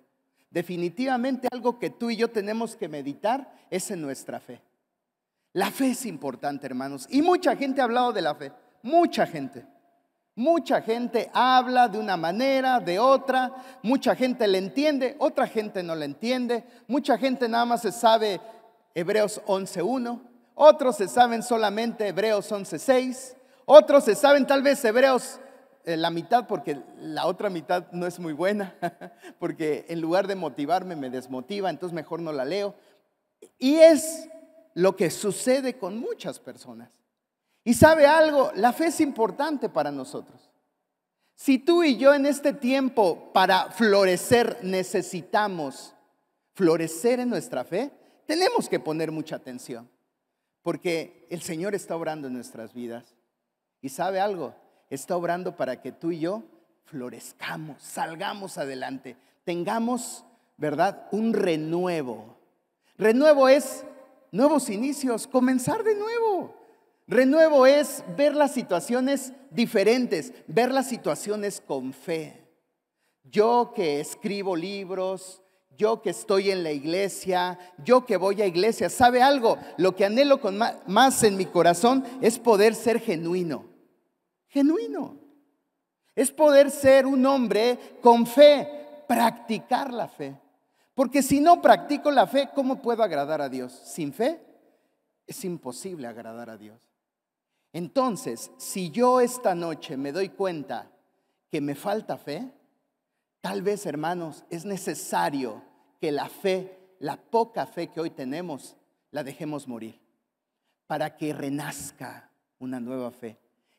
Definitivamente 0.50 1.48
algo 1.52 1.80
que 1.80 1.90
tú 1.90 2.10
y 2.10 2.16
yo 2.16 2.30
tenemos 2.30 2.76
que 2.76 2.88
meditar 2.88 3.54
es 3.70 3.92
en 3.92 4.02
nuestra 4.02 4.40
fe. 4.40 4.62
La 5.54 5.72
fe 5.72 5.92
es 5.92 6.06
importante, 6.06 6.66
hermanos. 6.68 7.08
Y 7.10 7.22
mucha 7.22 7.56
gente 7.56 7.82
ha 7.82 7.86
hablado 7.86 8.14
de 8.14 8.22
la 8.22 8.36
fe. 8.36 8.52
Mucha 8.84 9.26
gente. 9.26 9.66
Mucha 10.36 10.82
gente 10.82 11.32
habla 11.34 11.88
de 11.88 11.98
una 11.98 12.18
manera, 12.18 12.80
de 12.80 13.00
otra. 13.00 13.54
Mucha 13.82 14.16
gente 14.16 14.48
le 14.48 14.58
entiende, 14.58 15.16
otra 15.20 15.48
gente 15.48 15.82
no 15.82 15.96
la 15.96 16.06
entiende. 16.06 16.66
Mucha 16.88 17.18
gente 17.18 17.48
nada 17.48 17.66
más 17.66 17.82
se 17.82 17.92
sabe 17.92 18.40
Hebreos 18.94 19.42
11.1. 19.46 20.22
Otros 20.56 20.98
se 20.98 21.08
saben 21.08 21.42
solamente 21.42 22.08
Hebreos 22.08 22.52
11.6. 22.52 23.36
Otros 23.66 24.04
se 24.04 24.16
saben 24.16 24.46
tal 24.46 24.62
vez 24.62 24.84
Hebreos 24.86 25.40
eh, 25.86 25.98
la 25.98 26.10
mitad 26.10 26.48
porque 26.48 26.82
la 27.00 27.28
otra 27.28 27.50
mitad 27.50 27.92
no 27.92 28.08
es 28.08 28.20
muy 28.20 28.34
buena, 28.34 28.76
porque 29.40 29.86
en 29.90 30.02
lugar 30.02 30.28
de 30.28 30.36
motivarme 30.36 30.96
me 30.96 31.10
desmotiva, 31.10 31.70
entonces 31.70 31.94
mejor 31.94 32.22
no 32.22 32.32
la 32.32 32.46
leo. 32.46 32.76
Y 33.60 33.76
es 33.76 34.28
lo 34.74 34.96
que 34.96 35.10
sucede 35.12 35.78
con 35.78 35.98
muchas 35.98 36.40
personas. 36.40 36.90
Y 37.64 37.74
sabe 37.74 38.06
algo, 38.06 38.52
la 38.56 38.74
fe 38.74 38.88
es 38.88 39.00
importante 39.00 39.70
para 39.70 39.92
nosotros. 39.92 40.50
Si 41.36 41.60
tú 41.60 41.84
y 41.84 41.98
yo 41.98 42.14
en 42.14 42.26
este 42.26 42.54
tiempo 42.54 43.32
para 43.34 43.72
florecer 43.72 44.60
necesitamos 44.64 45.94
florecer 46.54 47.20
en 47.20 47.30
nuestra 47.30 47.64
fe, 47.64 47.92
tenemos 48.26 48.70
que 48.70 48.80
poner 48.80 49.12
mucha 49.12 49.36
atención, 49.36 49.90
porque 50.62 51.28
el 51.30 51.42
Señor 51.42 51.76
está 51.76 51.96
obrando 51.96 52.28
en 52.28 52.34
nuestras 52.34 52.74
vidas. 52.74 53.15
Y 53.86 53.90
sabe 53.90 54.20
algo, 54.20 54.56
está 54.90 55.16
obrando 55.16 55.56
para 55.56 55.80
que 55.80 55.92
tú 55.92 56.12
y 56.12 56.18
yo 56.18 56.42
florezcamos, 56.86 57.84
salgamos 57.84 58.58
adelante, 58.58 59.16
tengamos, 59.44 60.26
¿verdad? 60.58 61.08
Un 61.12 61.36
renuevo. 61.36 62.36
Renuevo 62.98 63.48
es 63.48 63.86
nuevos 64.32 64.72
inicios, 64.72 65.28
comenzar 65.28 65.84
de 65.84 65.94
nuevo. 65.94 66.56
Renuevo 67.06 67.68
es 67.68 68.04
ver 68.18 68.34
las 68.34 68.56
situaciones 68.56 69.34
diferentes, 69.52 70.34
ver 70.48 70.72
las 70.72 70.90
situaciones 70.90 71.62
con 71.62 71.94
fe. 71.94 72.44
Yo 73.22 73.72
que 73.76 74.00
escribo 74.00 74.56
libros, 74.56 75.44
yo 75.78 76.02
que 76.02 76.10
estoy 76.10 76.50
en 76.50 76.64
la 76.64 76.72
iglesia, 76.72 77.60
yo 77.84 78.04
que 78.04 78.18
voy 78.18 78.42
a 78.42 78.48
iglesia, 78.48 78.90
¿sabe 78.90 79.22
algo? 79.22 79.60
Lo 79.78 79.96
que 79.96 80.06
anhelo 80.06 80.42
con 80.42 80.58
más 80.58 81.22
en 81.22 81.38
mi 81.38 81.46
corazón 81.46 82.04
es 82.20 82.40
poder 82.40 82.74
ser 82.74 83.00
genuino 83.00 83.75
genuino. 84.56 85.20
Es 86.16 86.32
poder 86.32 86.72
ser 86.72 87.06
un 87.06 87.26
hombre 87.26 87.98
con 88.02 88.26
fe, 88.26 89.04
practicar 89.06 89.94
la 89.94 90.08
fe. 90.08 90.40
Porque 90.94 91.22
si 91.22 91.42
no 91.42 91.62
practico 91.62 92.10
la 92.10 92.26
fe, 92.26 92.50
¿cómo 92.56 92.82
puedo 92.82 93.04
agradar 93.04 93.42
a 93.42 93.50
Dios? 93.50 93.74
Sin 93.74 94.14
fe 94.14 94.42
es 95.28 95.44
imposible 95.44 96.08
agradar 96.08 96.50
a 96.50 96.58
Dios. 96.58 96.80
Entonces, 97.74 98.50
si 98.56 98.92
yo 98.92 99.20
esta 99.20 99.54
noche 99.56 99.98
me 99.98 100.14
doy 100.14 100.30
cuenta 100.30 100.90
que 101.52 101.60
me 101.60 101.76
falta 101.76 102.18
fe, 102.18 102.50
tal 103.42 103.62
vez, 103.62 103.86
hermanos, 103.86 104.46
es 104.50 104.64
necesario 104.64 105.62
que 106.00 106.14
la 106.14 106.30
fe, 106.30 106.96
la 107.00 107.18
poca 107.18 107.66
fe 107.66 107.88
que 107.88 108.00
hoy 108.00 108.12
tenemos, 108.12 108.78
la 109.12 109.22
dejemos 109.26 109.68
morir 109.68 110.00
para 110.88 111.18
que 111.18 111.34
renazca 111.34 112.32
una 112.58 112.80
nueva 112.80 113.12
fe 113.12 113.38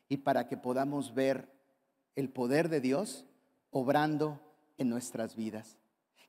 y 0.09 0.17
para 0.17 0.47
que 0.47 0.57
podamos 0.57 1.13
ver 1.13 1.49
el 2.15 2.29
poder 2.29 2.69
de 2.69 2.81
Dios 2.81 3.25
obrando 3.71 4.39
en 4.77 4.89
nuestras 4.89 5.35
vidas. 5.35 5.77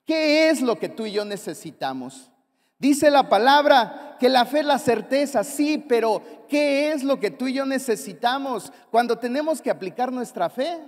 ¿Qué 0.05 0.51
es 0.51 0.63
lo 0.63 0.79
que 0.79 0.89
tú 0.89 1.07
y 1.07 1.13
yo 1.13 1.25
necesitamos? 1.25 2.31
Dice 2.79 3.11
la 3.11 3.29
palabra 3.29 4.17
que 4.21 4.29
la 4.29 4.47
fe 4.47 4.61
es 4.61 4.67
la 4.67 4.79
certeza, 4.79 5.45
sí, 5.45 5.85
pero 5.89 6.23
¿qué 6.49 6.93
es 6.93 7.03
lo 7.03 7.19
que 7.19 7.31
tú 7.31 7.49
y 7.49 7.55
yo 7.55 7.67
necesitamos 7.67 8.73
cuando 8.91 9.19
tenemos 9.19 9.61
que 9.61 9.71
aplicar 9.71 10.13
nuestra 10.13 10.49
fe? 10.49 10.79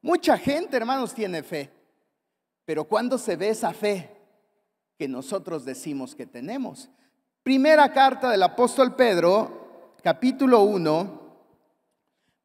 Mucha 0.00 0.36
gente, 0.36 0.76
hermanos, 0.76 1.14
tiene 1.14 1.42
fe, 1.42 1.70
pero 2.64 2.84
¿cuándo 2.84 3.18
se 3.18 3.36
ve 3.36 3.50
esa 3.50 3.72
fe 3.72 4.10
que 4.98 5.06
nosotros 5.06 5.64
decimos 5.64 6.14
que 6.14 6.26
tenemos? 6.26 6.90
Primera 7.42 7.92
carta 7.92 8.30
del 8.30 8.42
apóstol 8.42 8.96
Pedro, 8.96 9.94
capítulo 10.02 10.62
1, 10.62 11.21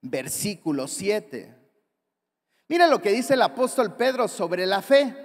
versículo 0.10 0.88
7. 0.88 1.56
Mira 2.68 2.88
lo 2.88 3.02
que 3.02 3.12
dice 3.12 3.36
el 3.36 3.42
apóstol 3.42 3.96
Pedro 3.96 4.28
sobre 4.28 4.66
la 4.66 4.82
fe, 4.82 5.16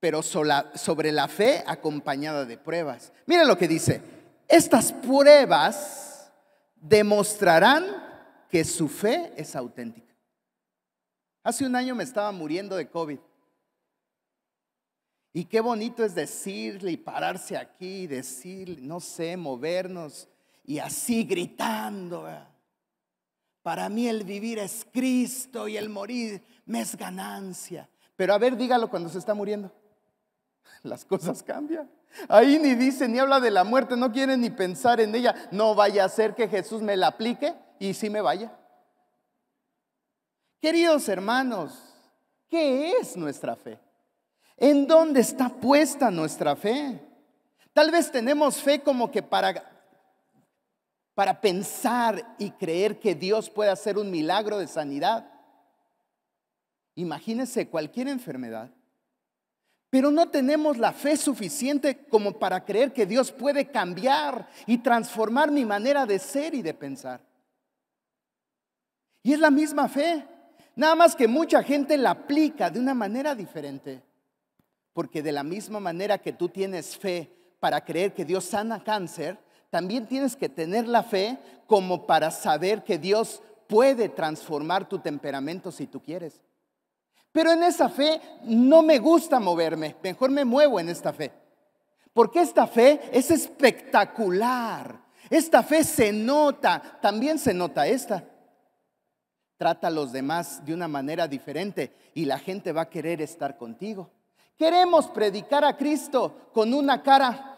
pero 0.00 0.22
sobre 0.22 1.12
la 1.12 1.28
fe 1.28 1.64
acompañada 1.66 2.44
de 2.44 2.58
pruebas. 2.58 3.12
Mira 3.26 3.44
lo 3.44 3.58
que 3.58 3.66
dice, 3.66 4.00
estas 4.48 4.92
pruebas 4.92 6.30
demostrarán 6.76 7.84
que 8.50 8.64
su 8.64 8.88
fe 8.88 9.32
es 9.36 9.56
auténtica. 9.56 10.14
Hace 11.42 11.66
un 11.66 11.74
año 11.74 11.94
me 11.94 12.04
estaba 12.04 12.30
muriendo 12.32 12.76
de 12.76 12.88
COVID. 12.88 13.18
Y 15.32 15.46
qué 15.46 15.60
bonito 15.60 16.04
es 16.04 16.14
decirle 16.14 16.92
y 16.92 16.96
pararse 16.96 17.56
aquí 17.56 18.02
y 18.02 18.06
decir, 18.06 18.78
no 18.80 19.00
sé, 19.00 19.36
movernos 19.36 20.28
y 20.64 20.78
así 20.78 21.24
gritando. 21.24 22.28
Para 23.64 23.88
mí 23.88 24.06
el 24.08 24.24
vivir 24.24 24.58
es 24.58 24.86
Cristo 24.92 25.66
y 25.68 25.78
el 25.78 25.88
morir 25.88 26.42
me 26.66 26.82
es 26.82 26.94
ganancia. 26.96 27.88
Pero 28.14 28.34
a 28.34 28.38
ver, 28.38 28.58
dígalo 28.58 28.90
cuando 28.90 29.08
se 29.08 29.18
está 29.18 29.32
muriendo. 29.32 29.72
Las 30.82 31.06
cosas 31.06 31.42
cambian. 31.42 31.90
Ahí 32.28 32.58
ni 32.58 32.74
dice 32.74 33.08
ni 33.08 33.18
habla 33.18 33.40
de 33.40 33.50
la 33.50 33.64
muerte, 33.64 33.96
no 33.96 34.12
quiere 34.12 34.36
ni 34.36 34.50
pensar 34.50 35.00
en 35.00 35.14
ella. 35.14 35.48
No 35.50 35.74
vaya 35.74 36.04
a 36.04 36.10
ser 36.10 36.34
que 36.34 36.46
Jesús 36.46 36.82
me 36.82 36.94
la 36.94 37.06
aplique 37.06 37.54
y 37.78 37.94
sí 37.94 38.10
me 38.10 38.20
vaya. 38.20 38.54
Queridos 40.60 41.08
hermanos, 41.08 41.72
¿qué 42.50 42.92
es 42.98 43.16
nuestra 43.16 43.56
fe? 43.56 43.78
¿En 44.58 44.86
dónde 44.86 45.22
está 45.22 45.48
puesta 45.48 46.10
nuestra 46.10 46.54
fe? 46.54 47.00
Tal 47.72 47.90
vez 47.90 48.12
tenemos 48.12 48.58
fe 48.58 48.82
como 48.82 49.10
que 49.10 49.22
para 49.22 49.73
para 51.14 51.40
pensar 51.40 52.34
y 52.38 52.50
creer 52.50 52.98
que 52.98 53.14
Dios 53.14 53.48
puede 53.48 53.70
hacer 53.70 53.98
un 53.98 54.10
milagro 54.10 54.58
de 54.58 54.66
sanidad. 54.66 55.30
Imagínese 56.96 57.68
cualquier 57.68 58.08
enfermedad. 58.08 58.70
pero 59.90 60.10
no 60.10 60.28
tenemos 60.28 60.76
la 60.76 60.92
fe 60.92 61.16
suficiente 61.16 62.04
como 62.08 62.32
para 62.40 62.64
creer 62.64 62.92
que 62.92 63.06
Dios 63.06 63.30
puede 63.30 63.70
cambiar 63.70 64.48
y 64.66 64.78
transformar 64.78 65.52
mi 65.52 65.64
manera 65.64 66.04
de 66.04 66.18
ser 66.18 66.52
y 66.52 66.62
de 66.62 66.74
pensar. 66.74 67.20
Y 69.22 69.34
es 69.34 69.38
la 69.38 69.52
misma 69.52 69.88
fe, 69.88 70.26
nada 70.74 70.96
más 70.96 71.14
que 71.14 71.28
mucha 71.28 71.62
gente 71.62 71.96
la 71.96 72.10
aplica 72.10 72.70
de 72.70 72.80
una 72.80 72.92
manera 72.92 73.36
diferente. 73.36 74.02
Porque 74.92 75.22
de 75.22 75.30
la 75.30 75.44
misma 75.44 75.78
manera 75.78 76.18
que 76.18 76.32
tú 76.32 76.48
tienes 76.48 76.98
fe 76.98 77.30
para 77.60 77.84
creer 77.84 78.12
que 78.14 78.24
Dios 78.24 78.46
sana 78.46 78.82
cáncer, 78.82 79.38
también 79.74 80.06
tienes 80.06 80.36
que 80.36 80.48
tener 80.48 80.86
la 80.86 81.02
fe 81.02 81.36
como 81.66 82.06
para 82.06 82.30
saber 82.30 82.84
que 82.84 82.96
Dios 82.96 83.42
puede 83.66 84.08
transformar 84.08 84.88
tu 84.88 85.00
temperamento 85.00 85.72
si 85.72 85.88
tú 85.88 86.00
quieres. 86.00 86.40
Pero 87.32 87.50
en 87.50 87.64
esa 87.64 87.88
fe 87.88 88.20
no 88.44 88.82
me 88.84 89.00
gusta 89.00 89.40
moverme, 89.40 89.96
mejor 90.00 90.30
me 90.30 90.44
muevo 90.44 90.78
en 90.78 90.90
esta 90.90 91.12
fe. 91.12 91.32
Porque 92.12 92.40
esta 92.40 92.68
fe 92.68 93.00
es 93.12 93.32
espectacular. 93.32 94.96
Esta 95.28 95.64
fe 95.64 95.82
se 95.82 96.12
nota, 96.12 96.80
también 97.02 97.36
se 97.40 97.52
nota 97.52 97.84
esta. 97.88 98.22
Trata 99.56 99.88
a 99.88 99.90
los 99.90 100.12
demás 100.12 100.64
de 100.64 100.72
una 100.72 100.86
manera 100.86 101.26
diferente 101.26 101.96
y 102.14 102.26
la 102.26 102.38
gente 102.38 102.70
va 102.70 102.82
a 102.82 102.90
querer 102.90 103.20
estar 103.20 103.58
contigo. 103.58 104.08
Queremos 104.56 105.08
predicar 105.08 105.64
a 105.64 105.76
Cristo 105.76 106.48
con 106.52 106.72
una 106.72 107.02
cara 107.02 107.50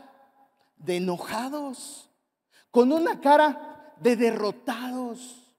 de 0.78 0.96
enojados, 0.96 2.05
con 2.70 2.92
una 2.92 3.20
cara 3.20 3.94
de 4.00 4.16
derrotados, 4.16 5.54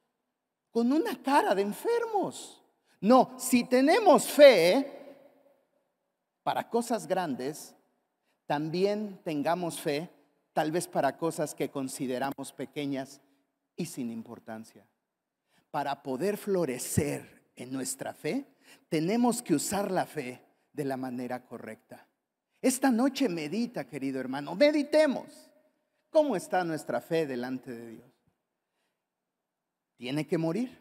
con 0.72 0.92
una 0.92 1.22
cara 1.22 1.56
de 1.56 1.64
enfermos. 1.64 2.62
No, 3.02 3.36
si 3.38 3.64
tenemos 3.64 4.26
fe 4.26 4.94
para 6.44 6.70
cosas 6.70 7.08
grandes, 7.08 7.76
también 8.46 9.20
tengamos 9.24 9.80
fe 9.80 10.10
tal 10.54 10.72
vez 10.72 10.88
para 10.88 11.18
cosas 11.18 11.54
que 11.54 11.70
consideramos 11.70 12.52
pequeñas 12.52 13.22
y 13.76 13.86
sin 13.86 14.12
importancia. 14.12 14.88
Para 15.70 16.02
poder 16.02 16.38
florecer 16.38 17.52
en 17.56 17.72
nuestra 17.72 18.14
fe, 18.14 18.48
tenemos 18.90 19.42
que 19.42 19.54
usar 19.54 19.92
la 19.92 20.06
fe 20.06 20.42
de 20.74 20.86
la 20.86 20.98
manera 20.98 21.46
correcta. 21.46 22.08
Esta 22.62 22.90
noche 22.90 23.30
medita, 23.30 23.88
querido 23.88 24.20
hermano, 24.20 24.56
meditemos. 24.56 25.47
¿Cómo 26.10 26.36
está 26.36 26.64
nuestra 26.64 27.02
fe 27.02 27.26
delante 27.26 27.72
de 27.72 27.88
Dios? 27.88 28.12
¿Tiene 29.98 30.28
que 30.28 30.38
morir 30.38 30.78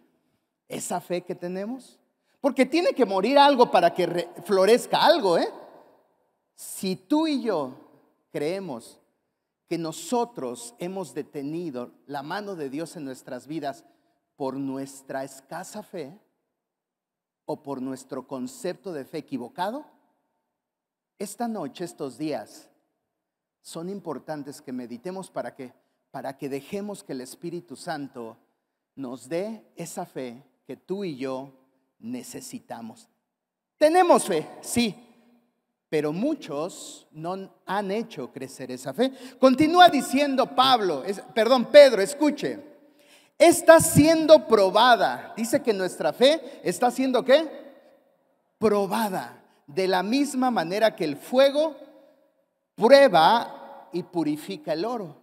esa 0.68 1.00
fe 1.00 1.22
que 1.22 1.34
tenemos? 1.34 1.98
Porque 2.40 2.66
tiene 2.66 2.92
que 2.92 3.04
morir 3.04 3.38
algo 3.38 3.70
para 3.70 3.92
que 3.92 4.28
florezca 4.44 5.04
algo, 5.04 5.38
¿eh? 5.38 5.48
Si 6.54 6.96
tú 6.96 7.26
y 7.26 7.42
yo 7.42 7.74
creemos 8.30 9.00
que 9.68 9.78
nosotros 9.78 10.74
hemos 10.78 11.12
detenido 11.12 11.92
la 12.06 12.22
mano 12.22 12.54
de 12.54 12.70
Dios 12.70 12.96
en 12.96 13.04
nuestras 13.04 13.46
vidas 13.46 13.84
por 14.36 14.54
nuestra 14.54 15.24
escasa 15.24 15.82
fe, 15.82 16.18
o 17.46 17.62
por 17.62 17.80
nuestro 17.80 18.26
concepto 18.26 18.92
de 18.92 19.04
fe 19.04 19.18
equivocado, 19.18 19.86
esta 21.18 21.48
noche, 21.48 21.84
estos 21.84 22.18
días, 22.18 22.68
son 23.66 23.88
importantes 23.88 24.62
que 24.62 24.70
meditemos 24.70 25.28
para 25.28 25.52
que, 25.52 25.72
para 26.12 26.38
que 26.38 26.48
dejemos 26.48 27.02
que 27.02 27.14
el 27.14 27.20
Espíritu 27.20 27.74
Santo 27.74 28.36
nos 28.94 29.28
dé 29.28 29.60
esa 29.74 30.06
fe 30.06 30.40
que 30.64 30.76
tú 30.76 31.02
y 31.02 31.16
yo 31.16 31.50
necesitamos. 31.98 33.08
Tenemos 33.76 34.24
fe, 34.24 34.48
sí, 34.60 34.94
pero 35.88 36.12
muchos 36.12 37.08
no 37.10 37.50
han 37.66 37.90
hecho 37.90 38.32
crecer 38.32 38.70
esa 38.70 38.94
fe. 38.94 39.10
Continúa 39.40 39.88
diciendo 39.88 40.54
Pablo, 40.54 41.02
perdón, 41.34 41.64
Pedro, 41.64 42.00
escuche 42.00 42.62
está 43.36 43.80
siendo 43.80 44.46
probada. 44.46 45.34
Dice 45.36 45.60
que 45.60 45.72
nuestra 45.72 46.12
fe 46.12 46.60
está 46.62 46.92
siendo 46.92 47.24
qué? 47.24 47.50
Probada. 48.58 49.42
De 49.66 49.88
la 49.88 50.04
misma 50.04 50.52
manera 50.52 50.94
que 50.94 51.02
el 51.02 51.16
fuego 51.16 51.76
prueba 52.76 53.55
y 53.96 54.02
purifica 54.02 54.74
el 54.74 54.84
oro. 54.84 55.22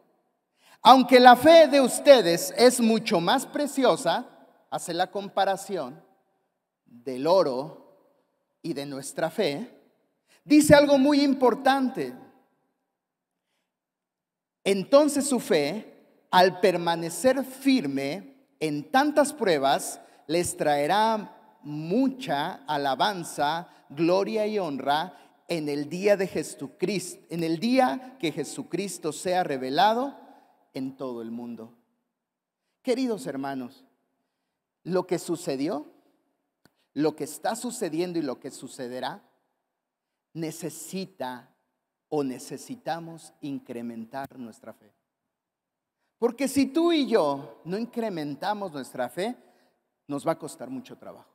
Aunque 0.82 1.20
la 1.20 1.36
fe 1.36 1.68
de 1.68 1.80
ustedes 1.80 2.54
es 2.58 2.82
mucho 2.82 3.22
más 3.22 3.46
preciosa, 3.46 4.26
hace 4.70 4.94
la 4.94 5.12
comparación 5.12 6.04
del 6.86 7.28
oro 7.28 8.10
y 8.62 8.74
de 8.74 8.86
nuestra 8.86 9.30
fe, 9.30 9.80
dice 10.44 10.74
algo 10.74 10.98
muy 10.98 11.22
importante. 11.22 12.14
Entonces 14.64 15.28
su 15.28 15.40
fe 15.40 15.94
al 16.32 16.60
permanecer 16.60 17.46
firme 17.46 18.48
en 18.60 18.90
tantas 18.90 19.34
pruebas, 19.34 20.02
les 20.26 20.58
traerá 20.58 21.60
mucha 21.62 22.64
alabanza, 22.66 23.68
gloria 23.90 24.48
y 24.48 24.58
honra 24.58 25.33
en 25.48 25.70
el 25.70 25.90
día 25.90 26.18
de 26.18 26.28
Jesucristo, 26.28 27.24
en 27.30 27.44
el 27.44 27.60
día 27.60 28.18
que 28.20 28.32
Jesucristo 28.32 29.12
sea 29.12 29.44
revelado 29.44 30.18
en 30.74 30.96
todo 30.96 31.22
el 31.22 31.32
mundo. 31.32 31.74
Queridos 32.82 33.28
hermanos, 33.28 33.86
lo 34.84 35.08
que 35.08 35.20
sucedió, 35.20 35.88
lo 36.94 37.16
que 37.16 37.24
está 37.24 37.56
sucediendo 37.56 38.20
y 38.20 38.22
lo 38.22 38.40
que 38.40 38.52
sucederá, 38.52 39.24
necesita 40.34 41.50
o 42.10 42.24
necesitamos 42.24 43.34
incrementar 43.42 44.38
nuestra 44.38 44.74
fe. 44.74 44.94
Porque 46.18 46.48
si 46.48 46.68
tú 46.68 46.92
y 46.92 47.08
yo 47.08 47.62
no 47.66 47.78
incrementamos 47.78 48.72
nuestra 48.72 49.10
fe, 49.10 49.36
nos 50.08 50.26
va 50.28 50.34
a 50.34 50.40
costar 50.40 50.70
mucho 50.70 50.98
trabajo. 50.98 51.33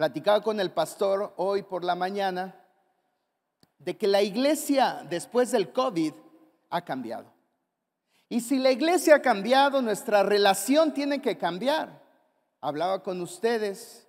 Platicaba 0.00 0.40
con 0.40 0.58
el 0.60 0.70
pastor 0.70 1.34
hoy 1.36 1.62
por 1.62 1.84
la 1.84 1.94
mañana 1.94 2.54
de 3.78 3.98
que 3.98 4.08
la 4.08 4.22
iglesia 4.22 5.06
después 5.10 5.50
del 5.50 5.74
COVID 5.74 6.14
ha 6.70 6.82
cambiado. 6.86 7.30
Y 8.26 8.40
si 8.40 8.58
la 8.58 8.70
iglesia 8.70 9.16
ha 9.16 9.20
cambiado, 9.20 9.82
nuestra 9.82 10.22
relación 10.22 10.94
tiene 10.94 11.20
que 11.20 11.36
cambiar. 11.36 12.02
Hablaba 12.62 13.02
con 13.02 13.20
ustedes 13.20 14.08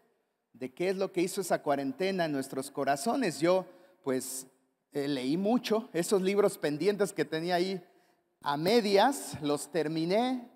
de 0.54 0.74
qué 0.74 0.92
es 0.92 0.96
lo 0.96 1.12
que 1.12 1.24
hizo 1.24 1.42
esa 1.42 1.62
cuarentena 1.62 2.24
en 2.24 2.32
nuestros 2.32 2.72
corazones. 2.72 3.42
Yo 3.42 3.66
pues 4.02 4.48
eh, 4.94 5.10
leí 5.10 5.36
mucho 5.36 5.90
esos 5.92 6.22
libros 6.22 6.58
pendientes 6.58 7.12
que 7.12 7.26
tenía 7.26 7.56
ahí 7.56 7.86
a 8.44 8.56
medias, 8.56 9.34
los 9.42 9.70
terminé. 9.70 10.50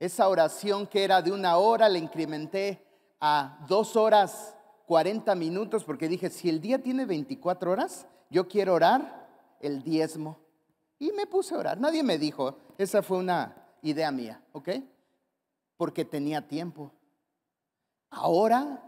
Esa 0.00 0.30
oración 0.30 0.86
que 0.86 1.04
era 1.04 1.20
de 1.20 1.30
una 1.30 1.58
hora 1.58 1.90
la 1.90 1.98
incrementé 1.98 2.82
a 3.20 3.66
dos 3.68 3.94
horas 3.94 4.54
40 4.88 5.34
minutos 5.34 5.84
porque 5.84 6.08
dije, 6.08 6.30
si 6.30 6.48
el 6.48 6.62
día 6.62 6.82
tiene 6.82 7.04
24 7.04 7.70
horas, 7.70 8.06
yo 8.30 8.48
quiero 8.48 8.72
orar 8.72 9.28
el 9.60 9.82
diezmo. 9.82 10.38
Y 10.98 11.12
me 11.12 11.26
puse 11.26 11.54
a 11.54 11.58
orar. 11.58 11.78
Nadie 11.78 12.02
me 12.02 12.16
dijo, 12.16 12.56
esa 12.78 13.02
fue 13.02 13.18
una 13.18 13.54
idea 13.82 14.10
mía, 14.10 14.42
¿ok? 14.52 14.70
Porque 15.76 16.06
tenía 16.06 16.48
tiempo. 16.48 16.90
Ahora 18.08 18.82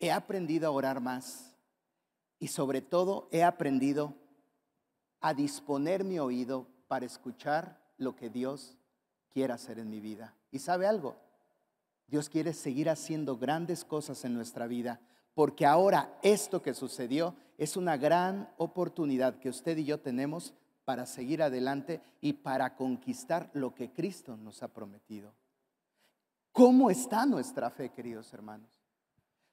he 0.00 0.10
aprendido 0.10 0.66
a 0.66 0.72
orar 0.72 1.00
más 1.00 1.54
y 2.40 2.48
sobre 2.48 2.82
todo 2.82 3.28
he 3.30 3.44
aprendido 3.44 4.14
a 5.20 5.32
disponer 5.32 6.02
mi 6.02 6.18
oído 6.18 6.66
para 6.88 7.06
escuchar 7.06 7.80
lo 7.98 8.16
que 8.16 8.30
Dios 8.30 8.76
quiere 9.32 9.52
hacer 9.52 9.78
en 9.78 9.88
mi 9.88 10.00
vida. 10.00 10.34
¿Y 10.50 10.58
sabe 10.58 10.88
algo? 10.88 11.23
Dios 12.06 12.28
quiere 12.28 12.52
seguir 12.52 12.90
haciendo 12.90 13.36
grandes 13.36 13.84
cosas 13.84 14.24
en 14.24 14.34
nuestra 14.34 14.66
vida, 14.66 15.00
porque 15.34 15.66
ahora 15.66 16.18
esto 16.22 16.62
que 16.62 16.74
sucedió 16.74 17.34
es 17.58 17.76
una 17.76 17.96
gran 17.96 18.48
oportunidad 18.56 19.38
que 19.38 19.48
usted 19.48 19.76
y 19.78 19.84
yo 19.84 20.00
tenemos 20.00 20.54
para 20.84 21.06
seguir 21.06 21.42
adelante 21.42 22.02
y 22.20 22.34
para 22.34 22.76
conquistar 22.76 23.50
lo 23.54 23.74
que 23.74 23.92
Cristo 23.92 24.36
nos 24.36 24.62
ha 24.62 24.68
prometido. 24.68 25.32
¿Cómo 26.52 26.90
está 26.90 27.26
nuestra 27.26 27.70
fe, 27.70 27.90
queridos 27.90 28.32
hermanos? 28.32 28.70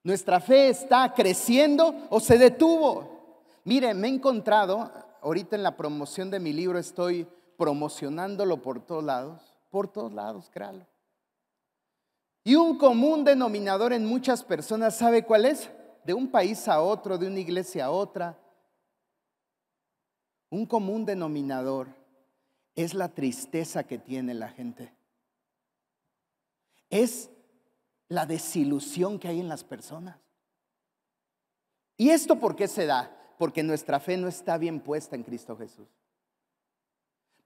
¿Nuestra 0.04 0.40
fe 0.40 0.70
está 0.70 1.14
creciendo 1.14 2.08
o 2.10 2.20
se 2.20 2.38
detuvo? 2.38 3.44
Mire, 3.64 3.94
me 3.94 4.08
he 4.08 4.14
encontrado, 4.14 4.92
ahorita 5.22 5.56
en 5.56 5.64
la 5.64 5.78
promoción 5.78 6.30
de 6.30 6.40
mi 6.40 6.54
libro 6.54 6.80
estoy 6.80 7.28
promocionándolo 7.58 8.62
por 8.62 8.86
todos 8.86 9.04
lados, 9.04 9.56
por 9.70 9.88
todos 9.88 10.12
lados, 10.12 10.50
créalo. 10.52 10.86
Y 12.44 12.56
un 12.56 12.78
común 12.78 13.24
denominador 13.24 13.94
en 13.94 14.06
muchas 14.06 14.44
personas, 14.44 14.98
¿sabe 14.98 15.24
cuál 15.24 15.46
es? 15.46 15.70
De 16.04 16.14
un 16.14 16.30
país 16.30 16.68
a 16.68 16.82
otro, 16.82 17.18
de 17.18 17.28
una 17.28 17.40
iglesia 17.40 17.86
a 17.86 17.92
otra. 17.92 18.40
Un 20.50 20.66
común 20.66 21.06
denominador 21.06 21.88
es 22.76 22.94
la 22.94 23.10
tristeza 23.10 23.84
que 23.84 23.98
tiene 23.98 24.34
la 24.34 24.50
gente. 24.50 24.94
Es 26.90 27.30
la 28.08 28.26
desilusión 28.26 29.20
que 29.20 29.28
hay 29.28 29.40
en 29.40 29.48
las 29.48 29.64
personas. 29.64 30.18
¿Y 31.98 32.10
esto 32.10 32.40
por 32.40 32.56
qué 32.56 32.68
se 32.68 32.86
da? 32.86 33.18
porque 33.42 33.64
nuestra 33.64 34.00
fe 34.00 34.18
no 34.18 34.28
está 34.28 34.60
bien 34.60 34.80
puesta 34.80 35.16
en 35.16 35.24
Cristo 35.24 35.58
Jesús. 35.58 35.88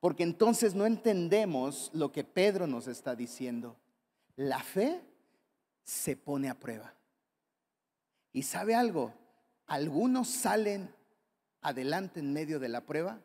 Porque 0.01 0.23
entonces 0.23 0.75
no 0.75 0.85
entendemos 0.85 1.89
lo 1.93 2.11
que 2.11 2.25
Pedro 2.25 2.67
nos 2.67 2.89
está 2.89 3.15
diciendo. 3.15 3.77
La 4.35 4.61
fe 4.61 5.01
se 5.83 6.15
pone 6.15 6.49
a 6.49 6.59
prueba. 6.59 6.93
Y 8.33 8.43
sabe 8.43 8.75
algo, 8.75 9.13
algunos 9.65 10.27
salen 10.27 10.93
adelante 11.61 12.19
en 12.19 12.33
medio 12.33 12.59
de 12.59 12.69
la 12.69 12.81
prueba, 12.81 13.21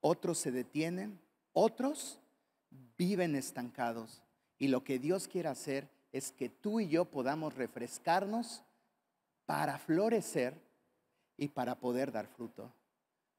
otros 0.00 0.38
se 0.38 0.50
detienen, 0.50 1.18
otros 1.52 2.20
viven 2.98 3.34
estancados. 3.36 4.22
Y 4.58 4.68
lo 4.68 4.84
que 4.84 4.98
Dios 4.98 5.28
quiere 5.28 5.48
hacer 5.48 5.88
es 6.12 6.30
que 6.30 6.48
tú 6.48 6.80
y 6.80 6.88
yo 6.88 7.06
podamos 7.06 7.54
refrescarnos 7.54 8.62
para 9.46 9.78
florecer 9.78 10.60
y 11.36 11.48
para 11.48 11.74
poder 11.74 12.12
dar 12.12 12.26
fruto. 12.26 12.72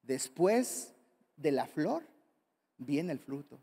Después 0.01 0.93
de 1.37 1.51
la 1.51 1.67
flor 1.67 2.03
viene 2.77 3.11
el 3.11 3.19
fruto. 3.19 3.59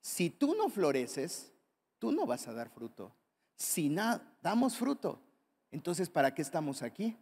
Si 0.00 0.30
tú 0.30 0.54
no 0.54 0.68
floreces, 0.68 1.52
tú 1.98 2.12
no 2.12 2.26
vas 2.26 2.48
a 2.48 2.52
dar 2.52 2.70
fruto. 2.70 3.12
Si 3.56 3.94
damos 4.42 4.76
fruto, 4.76 5.20
entonces 5.70 6.08
¿para 6.08 6.34
qué 6.34 6.42
estamos 6.42 6.82
aquí? 6.82 7.16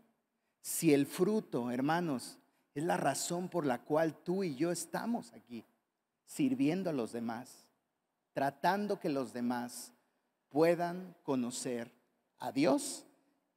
Si 0.60 0.92
el 0.92 1.06
fruto, 1.06 1.70
hermanos, 1.70 2.38
es 2.74 2.84
la 2.84 2.96
razón 2.96 3.48
por 3.48 3.64
la 3.64 3.82
cual 3.82 4.16
tú 4.22 4.44
y 4.44 4.54
yo 4.54 4.70
estamos 4.70 5.32
aquí, 5.32 5.64
sirviendo 6.26 6.90
a 6.90 6.92
los 6.92 7.12
demás, 7.12 7.70
tratando 8.32 9.00
que 9.00 9.08
los 9.08 9.32
demás 9.32 9.92
puedan 10.50 11.16
conocer 11.22 11.90
a 12.38 12.52
Dios 12.52 13.06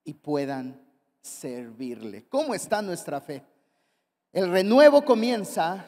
y 0.04 0.14
puedan 0.14 0.82
servirle. 1.22 2.28
¿Cómo 2.30 2.54
está 2.54 2.82
nuestra 2.82 3.20
fe? 3.20 3.44
El 4.32 4.50
renuevo 4.52 5.04
comienza 5.04 5.86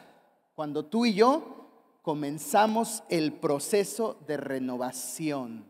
cuando 0.54 0.84
tú 0.84 1.06
y 1.06 1.14
yo 1.14 1.61
comenzamos 2.02 3.04
el 3.08 3.32
proceso 3.32 4.18
de 4.26 4.36
renovación. 4.36 5.64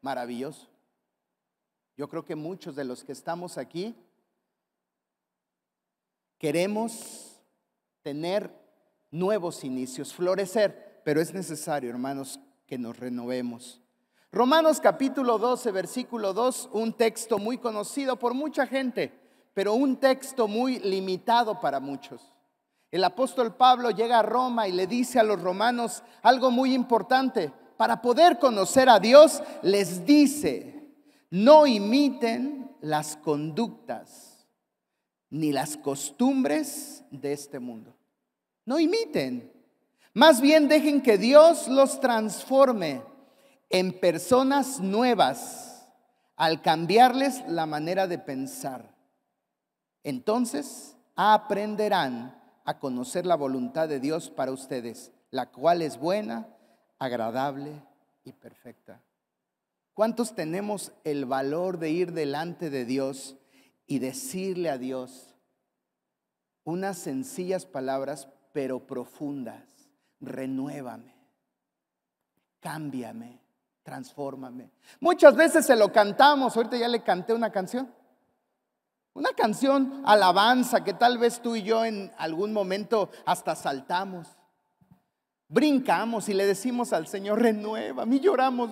Maravilloso. 0.00 0.66
Yo 1.96 2.08
creo 2.08 2.24
que 2.24 2.34
muchos 2.34 2.74
de 2.74 2.84
los 2.84 3.04
que 3.04 3.12
estamos 3.12 3.58
aquí 3.58 3.94
queremos 6.38 7.40
tener 8.02 8.50
nuevos 9.10 9.64
inicios, 9.64 10.12
florecer, 10.12 11.02
pero 11.04 11.20
es 11.20 11.32
necesario, 11.32 11.90
hermanos, 11.90 12.40
que 12.66 12.78
nos 12.78 12.98
renovemos. 12.98 13.80
Romanos 14.32 14.80
capítulo 14.80 15.38
12, 15.38 15.70
versículo 15.70 16.34
2, 16.34 16.70
un 16.72 16.92
texto 16.92 17.38
muy 17.38 17.58
conocido 17.58 18.18
por 18.18 18.34
mucha 18.34 18.66
gente, 18.66 19.12
pero 19.54 19.74
un 19.74 19.96
texto 19.96 20.46
muy 20.46 20.78
limitado 20.80 21.60
para 21.60 21.80
muchos. 21.80 22.35
El 22.90 23.04
apóstol 23.04 23.56
Pablo 23.56 23.90
llega 23.90 24.20
a 24.20 24.22
Roma 24.22 24.68
y 24.68 24.72
le 24.72 24.86
dice 24.86 25.18
a 25.18 25.24
los 25.24 25.40
romanos 25.40 26.02
algo 26.22 26.50
muy 26.50 26.74
importante. 26.74 27.52
Para 27.76 28.00
poder 28.00 28.38
conocer 28.38 28.88
a 28.88 28.98
Dios, 28.98 29.42
les 29.62 30.06
dice, 30.06 30.88
no 31.30 31.66
imiten 31.66 32.70
las 32.80 33.16
conductas 33.16 34.46
ni 35.30 35.52
las 35.52 35.76
costumbres 35.76 37.04
de 37.10 37.32
este 37.32 37.58
mundo. 37.58 37.94
No 38.64 38.78
imiten. 38.78 39.52
Más 40.14 40.40
bien 40.40 40.68
dejen 40.68 41.02
que 41.02 41.18
Dios 41.18 41.68
los 41.68 42.00
transforme 42.00 43.02
en 43.68 43.98
personas 43.98 44.80
nuevas 44.80 45.86
al 46.36 46.62
cambiarles 46.62 47.42
la 47.48 47.66
manera 47.66 48.06
de 48.06 48.18
pensar. 48.18 48.94
Entonces 50.02 50.96
aprenderán 51.16 52.35
a 52.66 52.78
conocer 52.80 53.24
la 53.24 53.36
voluntad 53.36 53.88
de 53.88 54.00
Dios 54.00 54.28
para 54.28 54.50
ustedes, 54.50 55.12
la 55.30 55.50
cual 55.50 55.82
es 55.82 55.98
buena, 55.98 56.48
agradable 56.98 57.82
y 58.24 58.32
perfecta. 58.32 59.00
¿Cuántos 59.94 60.34
tenemos 60.34 60.92
el 61.04 61.24
valor 61.24 61.78
de 61.78 61.90
ir 61.90 62.12
delante 62.12 62.68
de 62.68 62.84
Dios 62.84 63.36
y 63.86 64.00
decirle 64.00 64.68
a 64.68 64.78
Dios 64.78 65.34
unas 66.64 66.98
sencillas 66.98 67.64
palabras, 67.64 68.28
pero 68.52 68.86
profundas? 68.86 69.62
Renuévame, 70.20 71.14
cámbiame, 72.60 73.40
transfórmame. 73.84 74.72
Muchas 74.98 75.36
veces 75.36 75.64
se 75.64 75.76
lo 75.76 75.92
cantamos, 75.92 76.56
ahorita 76.56 76.76
ya 76.76 76.88
le 76.88 77.04
canté 77.04 77.32
una 77.32 77.52
canción. 77.52 77.94
Una 79.16 79.32
canción 79.32 80.02
alabanza 80.04 80.84
que 80.84 80.92
tal 80.92 81.16
vez 81.16 81.40
tú 81.40 81.56
y 81.56 81.62
yo 81.62 81.86
en 81.86 82.12
algún 82.18 82.52
momento 82.52 83.08
hasta 83.24 83.56
saltamos. 83.56 84.28
Brincamos 85.48 86.28
y 86.28 86.34
le 86.34 86.44
decimos 86.44 86.92
al 86.92 87.06
Señor, 87.06 87.40
renueva. 87.40 88.02
A 88.02 88.06
mí 88.06 88.20
lloramos 88.20 88.68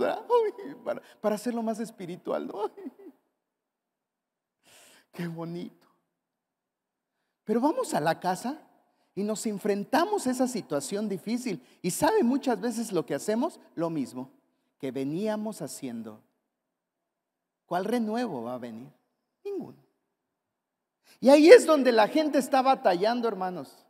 para, 0.85 1.01
para, 1.23 1.35
hacerlo 1.35 1.63
más 1.63 1.81
espiritual. 1.81 2.53
Qué 5.13 5.27
bonito. 5.29 5.89
Pero 7.45 7.63
vamos 7.63 7.95
a 7.95 8.01
la 8.01 8.21
casa 8.21 8.61
y 9.15 9.23
nos 9.23 9.47
enfrentamos 9.47 10.27
a 10.27 10.31
esa 10.31 10.47
situación 10.47 11.09
difícil. 11.09 11.65
Y 11.81 11.91
sabe 11.91 12.23
muchas 12.23 12.61
veces 12.61 12.93
lo 12.93 13.07
que 13.07 13.15
hacemos, 13.15 13.59
lo 13.77 13.89
mismo 13.89 14.31
que 14.79 14.91
veníamos 14.91 15.63
haciendo, 15.63 16.23
¿cuál 17.65 17.87
renuevo 17.87 18.43
va 18.43 18.57
a 18.57 18.59
venir? 18.59 18.93
Ninguno. 19.43 19.84
Y 21.25 21.31
ahí 21.31 21.49
es 21.49 21.65
donde 21.65 21.91
la 21.91 22.07
gente 22.07 22.37
está 22.37 22.61
batallando, 22.61 23.27
hermanos. 23.27 23.87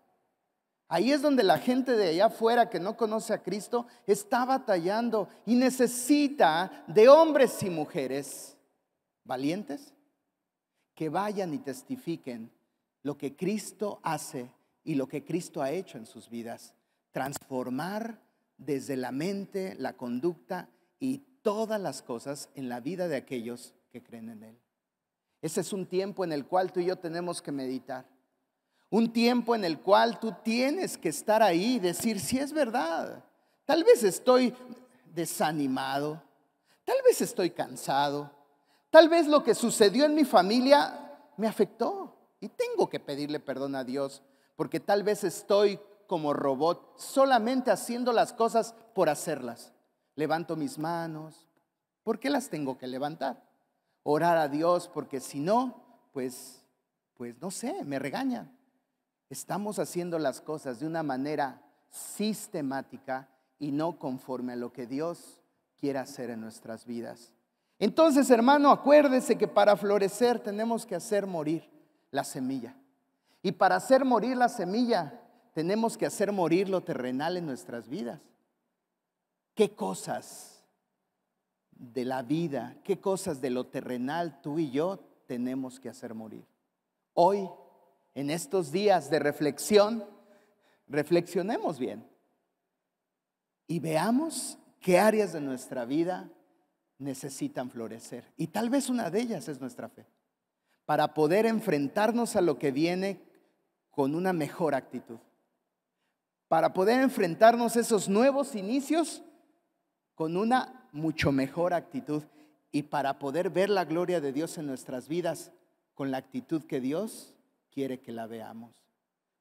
Ahí 0.87 1.11
es 1.11 1.21
donde 1.21 1.43
la 1.43 1.59
gente 1.59 1.97
de 1.97 2.11
allá 2.11 2.27
afuera 2.27 2.71
que 2.71 2.79
no 2.79 2.97
conoce 2.97 3.33
a 3.33 3.43
Cristo 3.43 3.89
está 4.07 4.45
batallando 4.45 5.29
y 5.45 5.57
necesita 5.57 6.85
de 6.87 7.09
hombres 7.09 7.61
y 7.65 7.71
mujeres 7.71 8.57
valientes 9.25 9.93
que 10.95 11.09
vayan 11.09 11.53
y 11.55 11.59
testifiquen 11.59 12.53
lo 13.03 13.19
que 13.19 13.35
Cristo 13.35 13.99
hace 14.05 14.49
y 14.85 14.95
lo 14.95 15.09
que 15.09 15.25
Cristo 15.25 15.61
ha 15.61 15.73
hecho 15.73 15.99
en 15.99 16.07
sus 16.07 16.31
vidas. 16.31 16.73
Transformar 17.11 18.21
desde 18.59 18.97
la 18.97 19.11
mente, 19.11 19.75
la 19.77 19.95
conducta 19.97 20.69
y 21.01 21.19
todas 21.43 21.81
las 21.81 22.01
cosas 22.01 22.49
en 22.55 22.69
la 22.69 22.79
vida 22.79 23.09
de 23.09 23.17
aquellos 23.17 23.75
que 23.91 24.05
creen 24.05 24.29
en 24.29 24.43
Él. 24.45 24.64
Ese 25.45 25.61
es 25.61 25.75
un 25.75 25.85
tiempo 25.85 26.25
en 26.25 26.33
el 26.33 26.47
cual 26.47 26.73
tú 26.73 26.81
y 26.81 26.87
yo 26.87 26.97
tenemos 26.97 27.43
que 27.43 27.53
meditar. 27.53 28.07
Un 28.89 29.13
tiempo 29.13 29.55
en 29.55 29.67
el 29.67 29.79
cual 29.79 30.19
tú 30.19 30.35
tienes 30.43 30.97
que 30.97 31.11
estar 31.11 31.43
ahí 31.43 31.75
y 31.75 31.81
decir, 31.81 32.19
si 32.19 32.39
es 32.39 32.55
verdad, 32.55 33.23
tal 33.67 33.85
vez 33.85 34.03
estoy 34.03 34.55
desanimado, 35.15 36.23
tal 36.87 36.97
vez 37.05 37.21
estoy 37.21 37.51
cansado, 37.51 38.31
tal 38.89 39.11
vez 39.11 39.27
lo 39.27 39.45
que 39.45 39.55
sucedió 39.55 40.07
en 40.07 40.15
mi 40.15 40.25
familia 40.25 41.13
me 41.37 41.47
afectó 41.47 42.17
y 42.41 42.49
tengo 42.49 42.89
que 42.89 42.99
pedirle 43.01 43.39
perdón 43.39 43.75
a 43.75 43.85
Dios 43.85 44.23
porque 44.57 44.81
tal 44.81 45.03
vez 45.03 45.25
estoy 45.25 45.79
como 46.07 46.33
robot 46.33 46.99
solamente 46.99 47.71
haciendo 47.71 48.13
las 48.13 48.33
cosas 48.33 48.75
por 48.95 49.11
hacerlas 49.11 49.75
levanto 50.15 50.57
mis 50.57 50.79
manos. 50.79 51.47
¿Por 52.03 52.19
qué 52.19 52.31
las 52.31 52.49
tengo 52.49 52.79
que 52.79 52.87
levantar? 52.87 53.43
Orar 54.05 54.37
a 54.37 54.49
Dios, 54.49 54.89
porque 54.89 55.19
si 55.19 55.41
no, 55.41 55.83
pues, 56.13 56.65
pues 57.15 57.35
no 57.41 57.51
sé, 57.51 57.85
me 57.85 57.99
regañan. 57.99 58.57
Estamos 59.29 59.81
haciendo 59.81 60.21
las 60.21 60.41
cosas 60.41 60.79
de 60.79 60.87
una 60.87 61.03
manera 61.03 61.61
sistemática 61.89 63.29
y 63.59 63.73
no 63.73 63.99
conforme 63.99 64.53
a 64.53 64.57
lo 64.57 64.73
que 64.73 64.87
Dios 64.87 65.43
quiere 65.77 65.99
hacer 65.99 66.31
en 66.31 66.41
nuestras 66.41 66.87
vidas. 66.87 67.33
Entonces, 67.81 68.31
hermano, 68.31 68.71
acuérdese 68.71 69.37
que 69.37 69.49
para 69.49 69.77
florecer 69.77 70.39
tenemos 70.39 70.87
que 70.87 70.95
hacer 70.95 71.27
morir 71.27 71.69
la 72.13 72.23
semilla. 72.23 72.77
Y 73.43 73.51
para 73.51 73.75
hacer 73.77 74.05
morir 74.05 74.37
la 74.37 74.49
semilla, 74.49 75.21
tenemos 75.53 75.99
que 75.99 76.07
hacer 76.07 76.31
morir 76.31 76.69
lo 76.69 76.83
terrenal 76.83 77.37
en 77.37 77.47
nuestras 77.47 77.89
vidas 77.89 78.21
qué 79.55 79.75
cosas 79.75 80.54
de 81.93 82.05
la 82.05 82.23
vida, 82.23 82.77
qué 82.85 83.01
cosas 83.01 83.41
de 83.41 83.51
lo 83.51 83.67
terrenal 83.67 84.41
tú 84.41 84.59
y 84.59 84.71
yo 84.71 84.99
tenemos 85.27 85.81
que 85.81 85.89
hacer 85.89 86.15
morir. 86.15 86.47
Hoy, 87.13 87.49
en 88.15 88.31
estos 88.31 88.73
días 88.73 89.11
de 89.11 89.19
reflexión, 89.19 90.05
reflexionemos 90.89 91.79
bien 91.79 92.07
y 93.67 93.81
veamos 93.81 94.59
qué 94.81 94.99
áreas 94.99 95.33
de 95.33 95.41
nuestra 95.41 95.85
vida 95.85 96.31
necesitan 96.99 97.71
florecer. 97.71 98.33
Y 98.37 98.49
tal 98.49 98.71
vez 98.71 98.89
una 98.89 99.11
de 99.11 99.21
ellas 99.21 99.49
es 99.49 99.61
nuestra 99.61 99.89
fe, 99.89 100.07
para 100.85 101.15
poder 101.15 101.47
enfrentarnos 101.47 102.37
a 102.37 102.41
lo 102.41 102.59
que 102.59 102.71
viene 102.71 103.23
con 103.91 104.15
una 104.15 104.33
mejor 104.33 104.75
actitud, 104.75 105.19
para 106.49 106.73
poder 106.73 107.01
enfrentarnos 107.01 107.77
a 107.77 107.81
esos 107.81 108.09
nuevos 108.09 108.55
inicios 108.55 109.23
con 110.15 110.37
una 110.37 110.84
mucho 110.95 111.33
mejor 111.33 111.75
actitud 111.75 112.23
y 112.71 112.85
para 112.85 113.19
poder 113.19 113.51
ver 113.51 113.69
la 113.69 113.85
gloria 113.85 114.21
de 114.21 114.33
Dios 114.33 114.57
en 114.59 114.67
nuestras 114.67 115.09
vidas 115.09 115.53
con 115.95 116.11
la 116.11 116.19
actitud 116.19 116.65
que 116.65 116.81
Dios 116.81 117.35
quiere 117.71 118.01
que 118.01 118.13
la 118.13 118.27
veamos. 118.27 118.73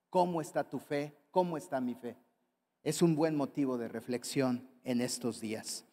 ¿Cómo 0.10 0.42
está 0.42 0.64
tu 0.64 0.80
fe? 0.80 1.16
¿Cómo 1.32 1.56
está 1.56 1.80
mi 1.80 1.96
fe? 1.96 2.18
Es 2.84 3.02
un 3.02 3.16
buen 3.16 3.36
motivo 3.36 3.78
de 3.78 3.88
reflexión 3.88 4.68
en 4.84 5.00
estos 5.00 5.40
días. 5.40 5.86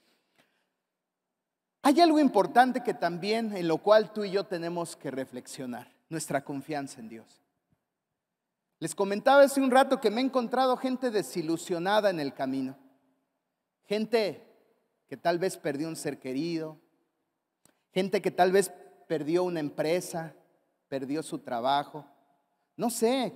Hay 1.83 2.01
algo 2.01 2.18
importante 2.18 2.83
que 2.83 2.94
también 2.94 3.57
en 3.57 3.68
lo 3.68 3.79
cual 3.79 4.12
tú 4.12 4.25
y 4.25 4.31
yo 4.31 4.44
tenemos 4.44 4.96
que 4.96 5.11
reflexionar, 5.11 5.90
nuestra 6.09 6.42
confianza 6.42 7.01
en 7.01 7.09
Dios. 7.09 7.42
Les 8.79 8.94
comentaba 8.94 9.42
hace 9.42 9.61
un 9.61 9.70
rato 9.70 10.01
que 10.01 10.11
me 10.11 10.20
he 10.20 10.25
encontrado 10.25 10.77
gente 10.77 11.11
desilusionada 11.11 12.11
en 12.11 12.18
el 12.18 12.35
camino, 12.35 12.77
gente 13.85 14.50
que 15.11 15.18
tal 15.18 15.38
vez 15.38 15.59
perdió 15.59 15.88
un 15.88 15.96
ser 15.96 16.18
querido, 16.18 16.79
gente 17.92 18.23
que 18.23 18.31
tal 18.31 18.51
vez 18.51 18.73
perdió 19.07 19.44
una 19.44 19.61
empresa, 19.61 20.33
perdió 20.88 21.23
su 21.23 21.40
trabajo, 21.40 22.07
no 22.77 22.88
sé, 22.88 23.35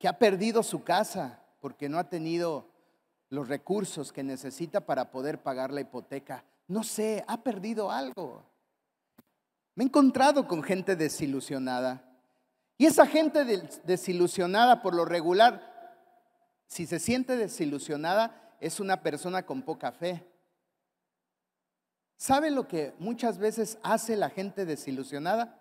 que 0.00 0.08
ha 0.08 0.18
perdido 0.18 0.64
su 0.64 0.82
casa 0.82 1.44
porque 1.60 1.88
no 1.88 2.00
ha 2.00 2.08
tenido 2.08 2.66
los 3.30 3.46
recursos 3.46 4.12
que 4.12 4.24
necesita 4.24 4.84
para 4.84 5.12
poder 5.12 5.40
pagar 5.40 5.72
la 5.72 5.80
hipoteca 5.80 6.44
no 6.66 6.82
sé, 6.82 7.24
ha 7.26 7.42
perdido 7.42 7.90
algo. 7.90 8.42
Me 9.74 9.84
he 9.84 9.86
encontrado 9.86 10.46
con 10.46 10.62
gente 10.62 10.96
desilusionada. 10.96 12.02
Y 12.78 12.86
esa 12.86 13.06
gente 13.06 13.44
desilusionada 13.84 14.82
por 14.82 14.94
lo 14.94 15.04
regular, 15.04 15.72
si 16.66 16.86
se 16.86 16.98
siente 16.98 17.36
desilusionada, 17.36 18.56
es 18.60 18.80
una 18.80 19.02
persona 19.02 19.44
con 19.44 19.62
poca 19.62 19.92
fe. 19.92 20.26
¿Sabe 22.24 22.50
lo 22.50 22.66
que 22.66 22.94
muchas 22.98 23.36
veces 23.36 23.76
hace 23.82 24.16
la 24.16 24.30
gente 24.30 24.64
desilusionada? 24.64 25.60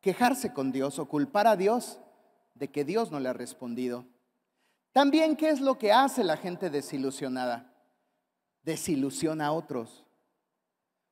Quejarse 0.00 0.52
con 0.52 0.70
Dios 0.70 1.00
o 1.00 1.08
culpar 1.08 1.48
a 1.48 1.56
Dios 1.56 1.98
de 2.54 2.70
que 2.70 2.84
Dios 2.84 3.10
no 3.10 3.18
le 3.18 3.30
ha 3.30 3.32
respondido. 3.32 4.06
También, 4.92 5.34
¿qué 5.34 5.50
es 5.50 5.60
lo 5.60 5.76
que 5.76 5.90
hace 5.90 6.22
la 6.22 6.36
gente 6.36 6.70
desilusionada? 6.70 7.68
Desilusiona 8.62 9.46
a 9.46 9.52
otros. 9.52 10.06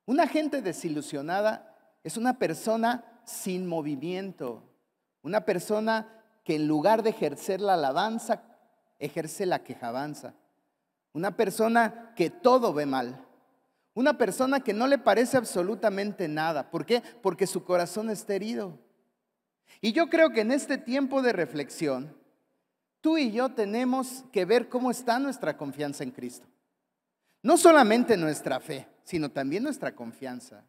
Una 0.05 0.25
gente 0.25 0.61
desilusionada 0.61 1.75
es 2.01 2.15
una 2.15 2.39
persona 2.39 3.03
sin 3.25 3.67
movimiento, 3.67 4.63
una 5.21 5.43
persona 5.43 6.07
que 6.45 6.55
en 6.55 6.65
lugar 6.65 7.03
de 7.03 7.09
ejercer 7.09 7.59
la 7.59 7.73
alabanza, 7.73 8.41
ejerce 8.99 9.45
la 9.45 9.65
quejabanza, 9.65 10.33
una 11.11 11.35
persona 11.35 12.13
que 12.15 12.29
todo 12.29 12.73
ve 12.73 12.85
mal, 12.85 13.22
una 13.93 14.17
persona 14.17 14.59
que 14.61 14.73
no 14.73 14.87
le 14.87 14.97
parece 14.97 15.37
absolutamente 15.37 16.27
nada. 16.27 16.69
¿Por 16.69 16.85
qué? 16.85 17.03
Porque 17.21 17.47
su 17.47 17.63
corazón 17.63 18.09
está 18.09 18.33
herido. 18.33 18.79
Y 19.81 19.91
yo 19.91 20.09
creo 20.09 20.31
que 20.31 20.41
en 20.41 20.51
este 20.51 20.77
tiempo 20.77 21.21
de 21.21 21.33
reflexión, 21.33 22.15
tú 23.01 23.17
y 23.17 23.31
yo 23.31 23.49
tenemos 23.49 24.23
que 24.31 24.45
ver 24.45 24.69
cómo 24.69 24.89
está 24.89 25.19
nuestra 25.19 25.57
confianza 25.57 26.03
en 26.03 26.11
Cristo. 26.11 26.47
No 27.41 27.57
solamente 27.57 28.15
nuestra 28.17 28.59
fe, 28.59 28.87
sino 29.03 29.29
también 29.29 29.63
nuestra 29.63 29.93
confianza. 29.93 30.63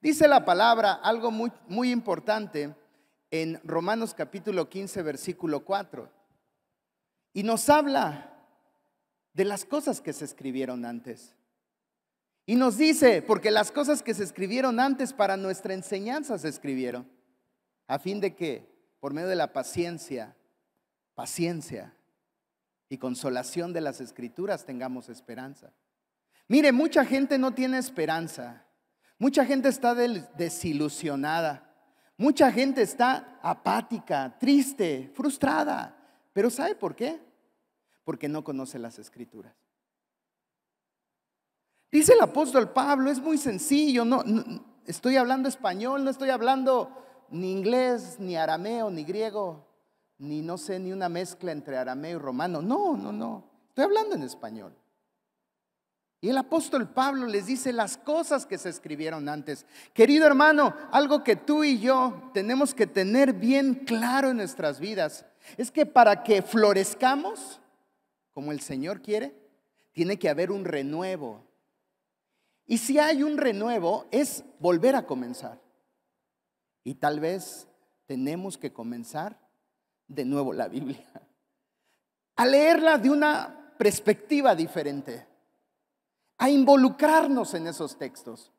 Dice 0.00 0.28
la 0.28 0.44
palabra 0.44 0.92
algo 0.92 1.30
muy, 1.30 1.90
importante 1.90 2.74
en 3.30 3.60
Romanos 3.64 4.12
capítulo 4.14 4.68
15, 4.68 5.00
versículo 5.02 5.64
4. 5.64 6.10
Y 7.32 7.44
nos 7.44 7.70
habla 7.70 8.34
de 9.32 9.44
las 9.44 9.64
cosas 9.64 10.00
que 10.00 10.12
se 10.12 10.24
escribieron 10.24 10.84
antes. 10.84 11.34
Y 12.44 12.56
nos 12.56 12.76
dice, 12.76 13.22
porque 13.22 13.50
las 13.50 13.70
cosas 13.70 14.02
que 14.02 14.14
se 14.14 14.24
escribieron 14.24 14.80
antes 14.80 15.12
para 15.12 15.36
nuestra 15.36 15.74
enseñanza 15.74 16.38
se 16.38 16.48
escribieron, 16.48 17.08
a 17.86 17.98
fin 17.98 18.20
de 18.20 18.34
que 18.34 18.68
por 19.00 19.14
medio 19.14 19.28
de 19.28 19.36
la 19.36 19.52
paciencia, 19.52 20.36
paciencia 21.14 21.94
y 22.88 22.98
consolación 22.98 23.72
de 23.72 23.80
las 23.80 24.00
escrituras 24.00 24.64
tengamos 24.64 25.08
esperanza. 25.08 25.72
Mire, 26.48 26.72
mucha 26.72 27.04
gente 27.04 27.38
no 27.38 27.54
tiene 27.54 27.78
esperanza. 27.78 28.66
Mucha 29.18 29.44
gente 29.44 29.68
está 29.68 29.94
desilusionada. 29.94 31.72
Mucha 32.16 32.52
gente 32.52 32.82
está 32.82 33.38
apática, 33.42 34.36
triste, 34.38 35.10
frustrada. 35.14 35.96
Pero 36.32 36.50
¿sabe 36.50 36.74
por 36.74 36.94
qué? 36.94 37.20
Porque 38.04 38.28
no 38.28 38.44
conoce 38.44 38.78
las 38.78 38.98
escrituras. 38.98 39.54
Dice 41.92 42.14
el 42.14 42.22
apóstol 42.22 42.70
Pablo, 42.70 43.10
es 43.10 43.20
muy 43.20 43.36
sencillo, 43.36 44.06
no, 44.06 44.24
estoy 44.86 45.16
hablando 45.16 45.46
español, 45.46 46.02
no 46.02 46.10
estoy 46.10 46.30
hablando 46.30 46.90
ni 47.28 47.52
inglés, 47.52 48.16
ni 48.18 48.34
arameo, 48.34 48.90
ni 48.90 49.04
griego, 49.04 49.66
ni 50.16 50.40
no 50.40 50.56
sé, 50.56 50.78
ni 50.78 50.90
una 50.90 51.10
mezcla 51.10 51.52
entre 51.52 51.76
arameo 51.76 52.16
y 52.16 52.20
romano. 52.20 52.62
No, 52.62 52.96
no, 52.96 53.12
no. 53.12 53.44
Estoy 53.68 53.84
hablando 53.84 54.14
en 54.14 54.22
español. 54.22 54.74
Y 56.22 56.30
el 56.30 56.38
apóstol 56.38 56.88
Pablo 56.88 57.26
les 57.26 57.46
dice 57.46 57.72
las 57.72 57.98
cosas 57.98 58.46
que 58.46 58.56
se 58.56 58.70
escribieron 58.70 59.28
antes. 59.28 59.66
Querido 59.92 60.24
hermano, 60.26 60.74
algo 60.92 61.22
que 61.22 61.36
tú 61.36 61.62
y 61.62 61.78
yo 61.78 62.30
tenemos 62.32 62.74
que 62.74 62.86
tener 62.86 63.34
bien 63.34 63.74
claro 63.74 64.30
en 64.30 64.36
nuestras 64.38 64.80
vidas 64.80 65.26
es 65.56 65.70
que 65.70 65.84
para 65.84 66.22
que 66.22 66.40
florezcamos, 66.40 67.60
como 68.30 68.52
el 68.52 68.60
Señor 68.60 69.02
quiere, 69.02 69.36
tiene 69.92 70.18
que 70.18 70.30
haber 70.30 70.52
un 70.52 70.64
renuevo. 70.64 71.51
Y 72.66 72.78
si 72.78 72.98
hay 72.98 73.22
un 73.22 73.36
renuevo, 73.36 74.06
es 74.10 74.44
volver 74.58 74.96
a 74.96 75.06
comenzar. 75.06 75.60
Y 76.84 76.94
tal 76.94 77.20
vez 77.20 77.68
tenemos 78.06 78.58
que 78.58 78.72
comenzar 78.72 79.38
de 80.08 80.24
nuevo 80.24 80.52
la 80.52 80.68
Biblia, 80.68 81.06
a 82.36 82.46
leerla 82.46 82.98
de 82.98 83.10
una 83.10 83.74
perspectiva 83.78 84.54
diferente 84.54 85.26
a 86.42 86.50
involucrarnos 86.50 87.54
en 87.54 87.68
esos 87.68 87.96
textos, 87.96 88.50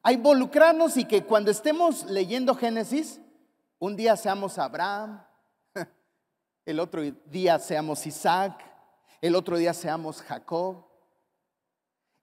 a 0.00 0.12
involucrarnos 0.12 0.96
y 0.96 1.06
que 1.06 1.24
cuando 1.24 1.50
estemos 1.50 2.04
leyendo 2.04 2.54
Génesis, 2.54 3.20
un 3.80 3.96
día 3.96 4.16
seamos 4.16 4.58
Abraham, 4.58 5.24
el 6.64 6.78
otro 6.78 7.02
día 7.02 7.58
seamos 7.58 8.06
Isaac, 8.06 8.64
el 9.20 9.34
otro 9.34 9.56
día 9.56 9.74
seamos 9.74 10.22
Jacob. 10.22 10.84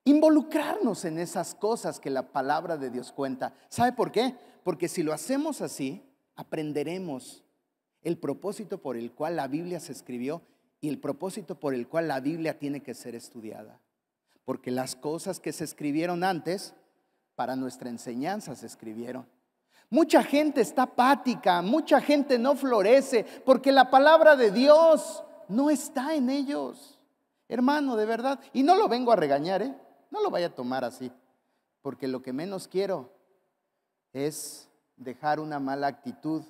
Involucrarnos 0.05 1.05
en 1.05 1.17
esas 1.17 1.55
cosas 1.55 1.99
que 1.99 2.09
la 2.09 2.31
palabra 2.31 2.77
de 2.77 2.89
Dios 2.89 3.11
cuenta. 3.11 3.53
¿Sabe 3.69 3.93
por 3.93 4.11
qué? 4.11 4.35
Porque 4.63 4.87
si 4.87 5.03
lo 5.03 5.13
hacemos 5.13 5.61
así, 5.61 6.03
aprenderemos 6.35 7.43
el 8.01 8.17
propósito 8.17 8.81
por 8.81 8.97
el 8.97 9.11
cual 9.11 9.37
la 9.37 9.47
Biblia 9.47 9.79
se 9.79 9.93
escribió 9.93 10.41
y 10.81 10.89
el 10.89 10.99
propósito 10.99 11.59
por 11.59 11.73
el 11.73 11.87
cual 11.87 12.07
la 12.09 12.19
Biblia 12.19 12.59
tiene 12.59 12.81
que 12.81 12.93
ser 12.93 13.15
estudiada 13.15 13.79
porque 14.45 14.71
las 14.71 14.95
cosas 14.95 15.39
que 15.39 15.53
se 15.53 15.63
escribieron 15.63 16.23
antes, 16.23 16.73
para 17.35 17.55
nuestra 17.55 17.89
enseñanza 17.89 18.55
se 18.55 18.67
escribieron. 18.67 19.25
Mucha 19.89 20.23
gente 20.23 20.61
está 20.61 20.83
apática, 20.83 21.61
mucha 21.61 22.01
gente 22.01 22.37
no 22.37 22.55
florece, 22.55 23.25
porque 23.45 23.71
la 23.71 23.89
palabra 23.89 24.35
de 24.35 24.51
Dios 24.51 25.23
no 25.47 25.69
está 25.69 26.15
en 26.15 26.29
ellos. 26.29 26.99
Hermano, 27.47 27.95
de 27.95 28.05
verdad, 28.05 28.39
y 28.53 28.63
no 28.63 28.75
lo 28.75 28.87
vengo 28.87 29.11
a 29.11 29.15
regañar, 29.15 29.61
¿eh? 29.61 29.75
No 30.13 30.21
lo 30.21 30.29
vaya 30.29 30.45
a 30.45 30.55
tomar 30.55 30.85
así, 30.85 31.11
porque 31.81 32.07
lo 32.07 32.21
que 32.21 32.31
menos 32.31 32.67
quiero 32.67 33.11
es 34.13 34.69
dejar 34.95 35.39
una 35.39 35.59
mala 35.59 35.87
actitud, 35.87 36.43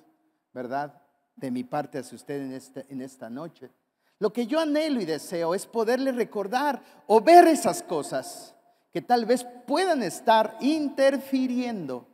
¿verdad? 0.52 1.00
De 1.34 1.50
mi 1.50 1.64
parte 1.64 1.98
hacia 1.98 2.14
usted 2.14 2.42
en 2.42 2.52
esta, 2.52 2.84
en 2.90 3.00
esta 3.00 3.30
noche. 3.30 3.70
Lo 4.18 4.34
que 4.34 4.46
yo 4.46 4.60
anhelo 4.60 5.00
y 5.00 5.06
deseo 5.06 5.54
es 5.54 5.66
poderle 5.66 6.12
recordar 6.12 6.82
o 7.06 7.22
ver 7.22 7.48
esas 7.48 7.82
cosas 7.82 8.54
que 8.92 9.00
tal 9.00 9.24
vez 9.24 9.46
puedan 9.66 10.02
estar 10.02 10.58
interfiriendo 10.60 12.06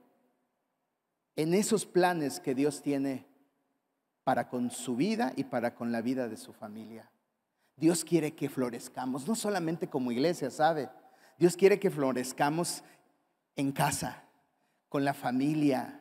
en 1.35 1.53
esos 1.53 1.85
planes 1.85 2.39
que 2.39 2.55
Dios 2.55 2.81
tiene 2.81 3.27
para 4.23 4.49
con 4.49 4.71
su 4.71 4.95
vida 4.95 5.33
y 5.35 5.43
para 5.43 5.75
con 5.75 5.91
la 5.91 6.01
vida 6.01 6.29
de 6.29 6.37
su 6.37 6.53
familia. 6.53 7.11
Dios 7.75 8.05
quiere 8.05 8.37
que 8.37 8.49
florezcamos, 8.49 9.27
no 9.27 9.35
solamente 9.35 9.89
como 9.89 10.13
iglesia, 10.13 10.49
¿sabe? 10.49 10.89
Dios 11.41 11.57
quiere 11.57 11.81
que 11.81 11.91
florezcamos 11.91 12.85
en 13.57 13.73
casa, 13.73 14.23
con 14.89 15.05
la 15.05 15.15
familia, 15.15 16.01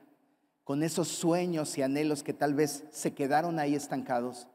con 0.63 0.83
esos 0.83 1.07
sueños 1.07 1.75
y 1.79 1.81
anhelos 1.81 2.21
que 2.21 2.33
tal 2.33 2.53
vez 2.53 2.83
se 2.91 3.15
quedaron 3.15 3.57
ahí 3.57 3.73
estancados 3.73 4.47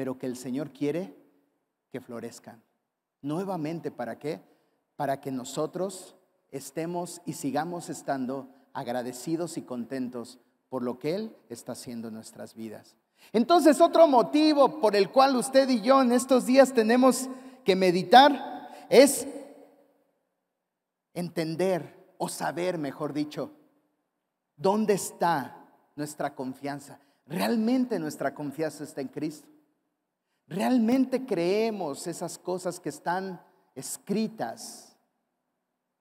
pero 0.00 0.16
que 0.16 0.24
el 0.24 0.38
Señor 0.38 0.70
quiere 0.70 1.14
que 1.90 2.00
florezcan. 2.00 2.62
Nuevamente, 3.20 3.90
¿para 3.90 4.18
qué? 4.18 4.40
Para 4.96 5.20
que 5.20 5.30
nosotros 5.30 6.16
estemos 6.50 7.20
y 7.26 7.34
sigamos 7.34 7.90
estando 7.90 8.48
agradecidos 8.72 9.58
y 9.58 9.62
contentos 9.62 10.38
por 10.70 10.82
lo 10.82 10.98
que 10.98 11.16
Él 11.16 11.36
está 11.50 11.72
haciendo 11.72 12.08
en 12.08 12.14
nuestras 12.14 12.54
vidas. 12.54 12.96
Entonces, 13.34 13.78
otro 13.78 14.06
motivo 14.06 14.80
por 14.80 14.96
el 14.96 15.10
cual 15.10 15.36
usted 15.36 15.68
y 15.68 15.82
yo 15.82 16.00
en 16.00 16.12
estos 16.12 16.46
días 16.46 16.72
tenemos 16.72 17.28
que 17.64 17.76
meditar 17.76 18.70
es 18.88 19.26
entender 21.20 22.14
o 22.18 22.28
saber, 22.28 22.78
mejor 22.78 23.12
dicho, 23.12 23.52
dónde 24.56 24.94
está 24.94 25.68
nuestra 25.96 26.34
confianza. 26.34 27.00
Realmente 27.26 27.98
nuestra 27.98 28.34
confianza 28.34 28.84
está 28.84 29.00
en 29.00 29.08
Cristo. 29.08 29.48
Realmente 30.46 31.24
creemos 31.24 32.06
esas 32.06 32.36
cosas 32.36 32.80
que 32.80 32.88
están 32.88 33.40
escritas 33.74 34.96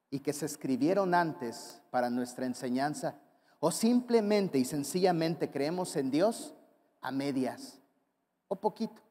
y 0.09 0.19
que 0.19 0.33
se 0.33 0.47
escribieron 0.47 1.13
antes 1.13 1.81
para 1.91 2.09
nuestra 2.09 2.45
enseñanza. 2.45 3.15
O 3.59 3.71
simplemente 3.71 4.57
y 4.57 4.65
sencillamente 4.65 5.51
creemos 5.51 5.95
en 5.95 6.09
Dios 6.09 6.53
a 7.01 7.11
medias 7.11 7.79
o 8.47 8.55
poquito. 8.55 9.01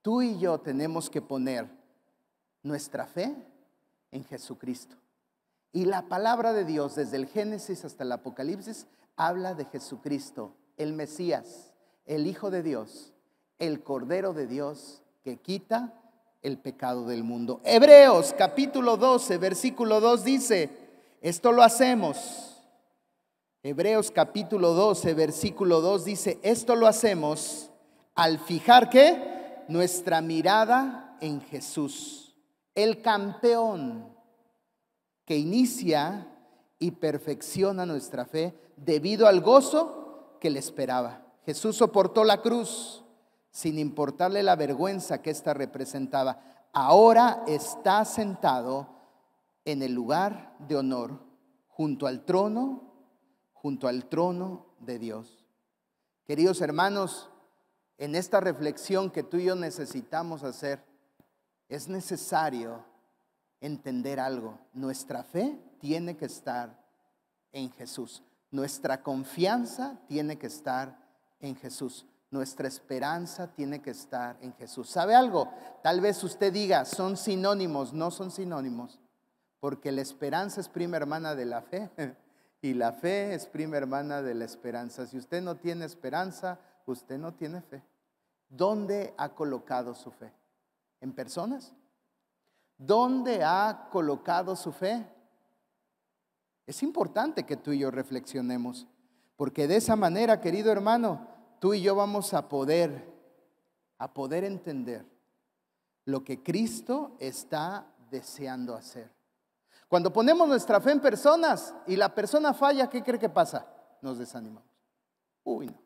Tú 0.00 0.22
y 0.22 0.38
yo 0.38 0.58
tenemos 0.58 1.10
que 1.10 1.20
poner 1.20 1.68
nuestra 2.62 3.06
fe 3.06 3.34
en 4.10 4.24
Jesucristo. 4.24 4.96
Y 5.72 5.84
la 5.84 6.08
palabra 6.08 6.52
de 6.52 6.64
Dios, 6.64 6.94
desde 6.94 7.16
el 7.16 7.26
Génesis 7.26 7.84
hasta 7.84 8.04
el 8.04 8.12
Apocalipsis, 8.12 8.86
habla 9.16 9.54
de 9.54 9.66
Jesucristo, 9.66 10.54
el 10.76 10.92
Mesías, 10.92 11.72
el 12.06 12.26
Hijo 12.26 12.50
de 12.50 12.62
Dios, 12.62 13.12
el 13.58 13.82
Cordero 13.82 14.32
de 14.32 14.46
Dios 14.46 15.02
que 15.22 15.36
quita 15.36 15.92
el 16.42 16.58
pecado 16.58 17.06
del 17.06 17.24
mundo. 17.24 17.60
Hebreos 17.64 18.34
capítulo 18.36 18.96
12, 18.96 19.38
versículo 19.38 20.00
2 20.00 20.24
dice, 20.24 20.70
esto 21.20 21.52
lo 21.52 21.62
hacemos. 21.62 22.54
Hebreos 23.62 24.10
capítulo 24.10 24.72
12, 24.72 25.14
versículo 25.14 25.80
2 25.80 26.04
dice, 26.04 26.38
esto 26.42 26.76
lo 26.76 26.86
hacemos 26.86 27.70
al 28.14 28.38
fijar 28.38 28.88
que 28.88 29.64
nuestra 29.68 30.20
mirada 30.22 31.16
en 31.20 31.40
Jesús, 31.40 32.36
el 32.74 33.02
campeón 33.02 34.17
que 35.28 35.36
inicia 35.36 36.26
y 36.78 36.92
perfecciona 36.92 37.84
nuestra 37.84 38.24
fe 38.24 38.58
debido 38.78 39.26
al 39.26 39.42
gozo 39.42 40.38
que 40.40 40.48
le 40.48 40.58
esperaba. 40.58 41.20
Jesús 41.44 41.76
soportó 41.76 42.24
la 42.24 42.40
cruz 42.40 43.04
sin 43.50 43.78
importarle 43.78 44.42
la 44.42 44.56
vergüenza 44.56 45.20
que 45.20 45.28
ésta 45.28 45.52
representaba. 45.52 46.40
Ahora 46.72 47.44
está 47.46 48.06
sentado 48.06 48.88
en 49.66 49.82
el 49.82 49.92
lugar 49.92 50.56
de 50.60 50.76
honor 50.76 51.20
junto 51.68 52.06
al 52.06 52.24
trono, 52.24 52.90
junto 53.52 53.86
al 53.86 54.06
trono 54.06 54.64
de 54.78 54.98
Dios. 54.98 55.44
Queridos 56.24 56.62
hermanos, 56.62 57.28
en 57.98 58.14
esta 58.14 58.40
reflexión 58.40 59.10
que 59.10 59.24
tú 59.24 59.36
y 59.36 59.44
yo 59.44 59.56
necesitamos 59.56 60.42
hacer, 60.42 60.82
es 61.68 61.86
necesario 61.86 62.82
entender 63.60 64.20
algo. 64.20 64.58
Nuestra 64.72 65.22
fe 65.22 65.58
tiene 65.78 66.16
que 66.16 66.26
estar 66.26 66.78
en 67.52 67.70
Jesús. 67.72 68.22
Nuestra 68.50 69.02
confianza 69.02 70.00
tiene 70.06 70.38
que 70.38 70.46
estar 70.46 70.98
en 71.40 71.56
Jesús. 71.56 72.06
Nuestra 72.30 72.68
esperanza 72.68 73.48
tiene 73.48 73.80
que 73.80 73.90
estar 73.90 74.36
en 74.42 74.52
Jesús. 74.54 74.90
¿Sabe 74.90 75.14
algo? 75.14 75.50
Tal 75.82 76.00
vez 76.00 76.22
usted 76.22 76.52
diga, 76.52 76.84
son 76.84 77.16
sinónimos, 77.16 77.92
no 77.92 78.10
son 78.10 78.30
sinónimos, 78.30 78.98
porque 79.60 79.92
la 79.92 80.02
esperanza 80.02 80.60
es 80.60 80.68
prima 80.68 80.98
hermana 80.98 81.34
de 81.34 81.46
la 81.46 81.62
fe 81.62 81.90
y 82.62 82.74
la 82.74 82.92
fe 82.92 83.34
es 83.34 83.46
prima 83.46 83.78
hermana 83.78 84.20
de 84.20 84.34
la 84.34 84.44
esperanza. 84.44 85.06
Si 85.06 85.16
usted 85.16 85.40
no 85.40 85.56
tiene 85.56 85.86
esperanza, 85.86 86.58
usted 86.84 87.18
no 87.18 87.32
tiene 87.32 87.62
fe. 87.62 87.82
¿Dónde 88.50 89.14
ha 89.16 89.30
colocado 89.30 89.94
su 89.94 90.10
fe? 90.10 90.32
¿En 91.00 91.12
personas? 91.12 91.72
¿Dónde 92.78 93.42
ha 93.42 93.88
colocado 93.90 94.54
su 94.54 94.70
fe? 94.72 95.04
Es 96.66 96.82
importante 96.82 97.44
que 97.44 97.56
tú 97.56 97.72
y 97.72 97.80
yo 97.80 97.90
reflexionemos, 97.90 98.86
porque 99.36 99.66
de 99.66 99.76
esa 99.76 99.96
manera, 99.96 100.40
querido 100.40 100.70
hermano, 100.70 101.26
tú 101.58 101.74
y 101.74 101.82
yo 101.82 101.96
vamos 101.96 102.32
a 102.34 102.48
poder, 102.48 103.12
a 103.98 104.14
poder 104.14 104.44
entender 104.44 105.04
lo 106.04 106.22
que 106.22 106.42
Cristo 106.42 107.16
está 107.18 107.86
deseando 108.10 108.74
hacer. 108.74 109.12
Cuando 109.88 110.12
ponemos 110.12 110.46
nuestra 110.46 110.80
fe 110.80 110.92
en 110.92 111.00
personas 111.00 111.74
y 111.86 111.96
la 111.96 112.14
persona 112.14 112.54
falla, 112.54 112.88
¿qué 112.88 113.02
cree 113.02 113.18
que 113.18 113.28
pasa? 113.28 113.66
Nos 114.02 114.18
desanimamos. 114.18 114.70
Uy, 115.42 115.66
no. 115.66 115.78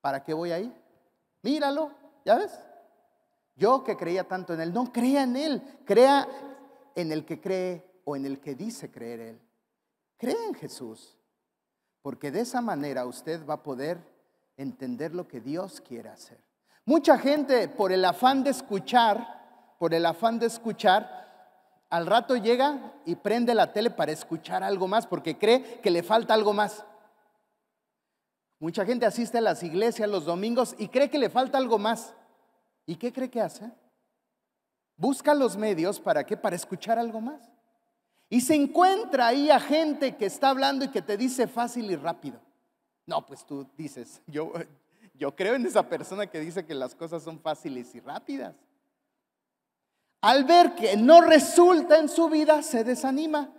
¿Para 0.00 0.22
qué 0.22 0.34
voy 0.34 0.50
ahí? 0.50 0.76
Míralo, 1.42 1.92
¿ya 2.24 2.34
ves? 2.34 2.58
Yo 3.56 3.84
que 3.84 3.96
creía 3.96 4.24
tanto 4.24 4.54
en 4.54 4.60
Él, 4.60 4.72
no 4.72 4.92
crea 4.92 5.22
en 5.22 5.36
Él, 5.36 5.62
crea 5.84 6.28
en 6.94 7.12
el 7.12 7.24
que 7.24 7.40
cree 7.40 7.84
o 8.04 8.16
en 8.16 8.26
el 8.26 8.40
que 8.40 8.54
dice 8.54 8.90
creer 8.90 9.20
Él. 9.20 9.40
Crea 10.16 10.44
en 10.46 10.54
Jesús, 10.54 11.16
porque 12.00 12.30
de 12.30 12.40
esa 12.40 12.60
manera 12.60 13.06
usted 13.06 13.46
va 13.46 13.54
a 13.54 13.62
poder 13.62 13.98
entender 14.56 15.14
lo 15.14 15.28
que 15.28 15.40
Dios 15.40 15.80
quiere 15.80 16.08
hacer. 16.08 16.38
Mucha 16.84 17.18
gente 17.18 17.68
por 17.68 17.92
el 17.92 18.04
afán 18.04 18.42
de 18.42 18.50
escuchar, 18.50 19.74
por 19.78 19.94
el 19.94 20.06
afán 20.06 20.38
de 20.38 20.46
escuchar, 20.46 21.22
al 21.90 22.06
rato 22.06 22.36
llega 22.36 22.94
y 23.04 23.16
prende 23.16 23.54
la 23.54 23.72
tele 23.72 23.90
para 23.90 24.12
escuchar 24.12 24.62
algo 24.62 24.88
más, 24.88 25.06
porque 25.06 25.36
cree 25.36 25.80
que 25.80 25.90
le 25.90 26.02
falta 26.02 26.32
algo 26.32 26.54
más. 26.54 26.84
Mucha 28.58 28.86
gente 28.86 29.04
asiste 29.04 29.38
a 29.38 29.42
las 29.42 29.62
iglesias 29.62 30.08
los 30.08 30.24
domingos 30.24 30.74
y 30.78 30.88
cree 30.88 31.10
que 31.10 31.18
le 31.18 31.28
falta 31.28 31.58
algo 31.58 31.78
más. 31.78 32.14
¿Y 32.86 32.96
qué 32.96 33.12
cree 33.12 33.30
que 33.30 33.40
hace? 33.40 33.70
Busca 34.96 35.34
los 35.34 35.56
medios 35.56 35.98
para 36.00 36.24
qué? 36.24 36.36
Para 36.36 36.56
escuchar 36.56 36.98
algo 36.98 37.20
más. 37.20 37.40
Y 38.28 38.40
se 38.40 38.54
encuentra 38.54 39.26
ahí 39.26 39.50
a 39.50 39.60
gente 39.60 40.16
que 40.16 40.26
está 40.26 40.50
hablando 40.50 40.84
y 40.84 40.88
que 40.88 41.02
te 41.02 41.16
dice 41.16 41.46
fácil 41.46 41.90
y 41.90 41.96
rápido. 41.96 42.40
No, 43.06 43.26
pues 43.26 43.44
tú 43.44 43.68
dices, 43.76 44.22
yo, 44.26 44.52
yo 45.14 45.34
creo 45.36 45.54
en 45.54 45.66
esa 45.66 45.88
persona 45.88 46.26
que 46.26 46.40
dice 46.40 46.64
que 46.64 46.74
las 46.74 46.94
cosas 46.94 47.22
son 47.22 47.40
fáciles 47.40 47.94
y 47.94 48.00
rápidas. 48.00 48.54
Al 50.22 50.44
ver 50.44 50.74
que 50.76 50.96
no 50.96 51.20
resulta 51.20 51.98
en 51.98 52.08
su 52.08 52.28
vida, 52.28 52.62
se 52.62 52.84
desanima. 52.84 53.52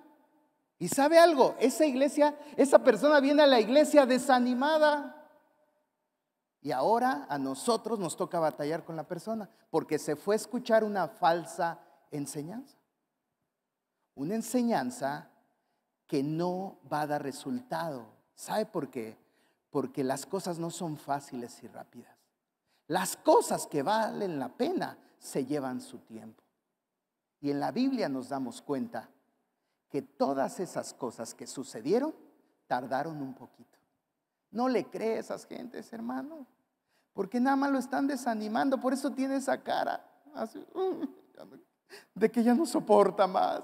Y 0.79 0.87
sabe 0.87 1.19
algo, 1.19 1.55
esa 1.59 1.85
iglesia, 1.85 2.35
esa 2.57 2.79
persona 2.79 3.19
viene 3.19 3.43
a 3.43 3.47
la 3.47 3.59
iglesia 3.59 4.05
desanimada. 4.05 5.22
Y 6.63 6.71
ahora 6.71 7.27
a 7.29 7.37
nosotros 7.37 7.99
nos 7.99 8.15
toca 8.15 8.39
batallar 8.39 8.85
con 8.85 8.95
la 8.95 9.03
persona 9.03 9.49
porque 9.69 9.99
se 9.99 10.15
fue 10.15 10.35
a 10.35 10.37
escuchar 10.37 10.85
una 10.85 11.09
falsa 11.09 11.77
enseñanza. 12.09 12.77
Una 14.15 14.35
enseñanza 14.35 15.29
que 16.07 16.23
no 16.23 16.79
va 16.91 17.01
a 17.01 17.07
dar 17.07 17.21
resultado. 17.21 18.05
¿Sabe 18.33 18.65
por 18.65 18.89
qué? 18.89 19.17
Porque 19.71 20.05
las 20.05 20.25
cosas 20.25 20.57
no 20.57 20.69
son 20.69 20.95
fáciles 20.95 21.61
y 21.63 21.67
rápidas. 21.67 22.15
Las 22.87 23.17
cosas 23.17 23.67
que 23.67 23.83
valen 23.83 24.39
la 24.39 24.47
pena 24.47 24.97
se 25.19 25.45
llevan 25.45 25.81
su 25.81 25.99
tiempo. 25.99 26.43
Y 27.41 27.51
en 27.51 27.59
la 27.59 27.71
Biblia 27.71 28.07
nos 28.07 28.29
damos 28.29 28.61
cuenta 28.61 29.09
que 29.89 30.01
todas 30.01 30.61
esas 30.61 30.93
cosas 30.93 31.33
que 31.33 31.45
sucedieron 31.45 32.15
tardaron 32.67 33.21
un 33.21 33.33
poquito. 33.33 33.77
No 34.51 34.69
le 34.69 34.85
cree 34.85 35.17
a 35.17 35.19
esas 35.19 35.45
gentes, 35.45 35.91
hermano. 35.91 36.47
Porque 37.13 37.39
nada 37.39 37.55
más 37.55 37.71
lo 37.71 37.77
están 37.77 38.07
desanimando. 38.07 38.79
Por 38.79 38.93
eso 38.93 39.11
tiene 39.11 39.35
esa 39.35 39.61
cara 39.61 40.03
de 42.15 42.31
que 42.31 42.43
ya 42.43 42.53
no 42.53 42.65
soporta 42.65 43.27
más. 43.27 43.63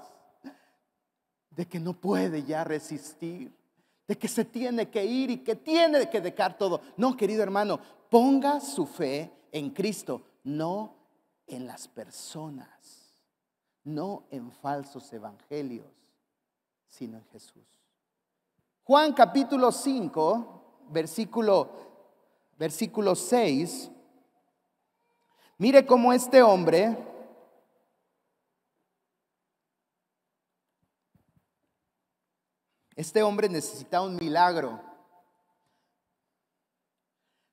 De 1.50 1.66
que 1.66 1.80
no 1.80 1.92
puede 1.94 2.44
ya 2.44 2.64
resistir. 2.64 3.52
De 4.06 4.16
que 4.16 4.28
se 4.28 4.44
tiene 4.44 4.88
que 4.88 5.04
ir 5.04 5.30
y 5.30 5.38
que 5.38 5.56
tiene 5.56 6.08
que 6.08 6.20
dejar 6.20 6.56
todo. 6.56 6.80
No, 6.96 7.16
querido 7.16 7.42
hermano, 7.42 7.80
ponga 8.08 8.60
su 8.60 8.86
fe 8.86 9.32
en 9.52 9.70
Cristo, 9.70 10.22
no 10.44 10.96
en 11.46 11.66
las 11.66 11.88
personas, 11.88 13.14
no 13.84 14.24
en 14.30 14.50
falsos 14.52 15.12
evangelios, 15.12 15.86
sino 16.86 17.18
en 17.18 17.24
Jesús. 17.26 17.62
Juan 18.84 19.12
capítulo 19.12 19.70
5, 19.70 20.86
versículo, 20.90 21.89
versículo 22.60 23.16
6, 23.16 23.90
mire 25.56 25.86
cómo 25.86 26.12
este 26.12 26.42
hombre 26.42 27.06
Este 32.96 33.22
hombre 33.22 33.48
necesitaba 33.48 34.04
un 34.04 34.16
milagro. 34.16 34.78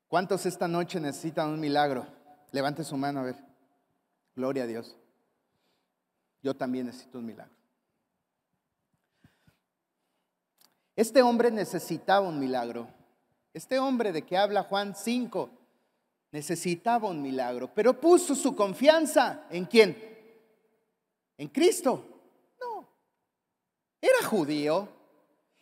¿Cuántos 0.10 0.46
esta 0.46 0.68
noche 0.68 1.00
necesitan 1.00 1.48
un 1.48 1.62
milagro? 1.62 2.06
Levante 2.52 2.84
su 2.84 2.98
mano 2.98 3.22
a 3.22 3.24
ver. 3.24 3.38
Gloria 4.36 4.64
a 4.64 4.68
Dios. 4.68 4.98
Yo 6.44 6.54
también 6.54 6.88
necesito 6.88 7.20
un 7.20 7.28
milagro. 7.28 7.56
Este 10.98 11.22
hombre 11.22 11.50
necesitaba 11.50 12.28
un 12.28 12.40
milagro. 12.40 12.97
Este 13.58 13.80
hombre 13.80 14.12
de 14.12 14.22
que 14.22 14.38
habla 14.38 14.62
Juan 14.62 14.94
5 14.96 15.50
necesitaba 16.32 17.10
un 17.10 17.24
milagro, 17.24 17.68
pero 17.74 18.00
puso 18.00 18.36
su 18.36 18.56
confianza 18.56 19.48
en 19.50 19.66
quién? 19.66 19.98
En 21.40 21.48
Cristo. 21.48 22.06
No. 22.62 22.88
Era 24.00 24.28
judío. 24.28 24.88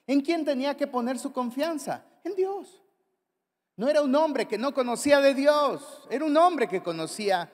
¿En 0.06 0.20
quién 0.20 0.44
tenía 0.44 0.76
que 0.76 0.88
poner 0.88 1.18
su 1.18 1.32
confianza? 1.32 2.04
En 2.26 2.36
Dios. 2.36 2.84
No 3.78 3.88
era 3.88 4.02
un 4.02 4.14
hombre 4.14 4.46
que 4.46 4.58
no 4.58 4.74
conocía 4.74 5.22
de 5.22 5.34
Dios, 5.34 6.06
era 6.10 6.26
un 6.26 6.36
hombre 6.36 6.68
que 6.68 6.84
conocía 6.84 7.50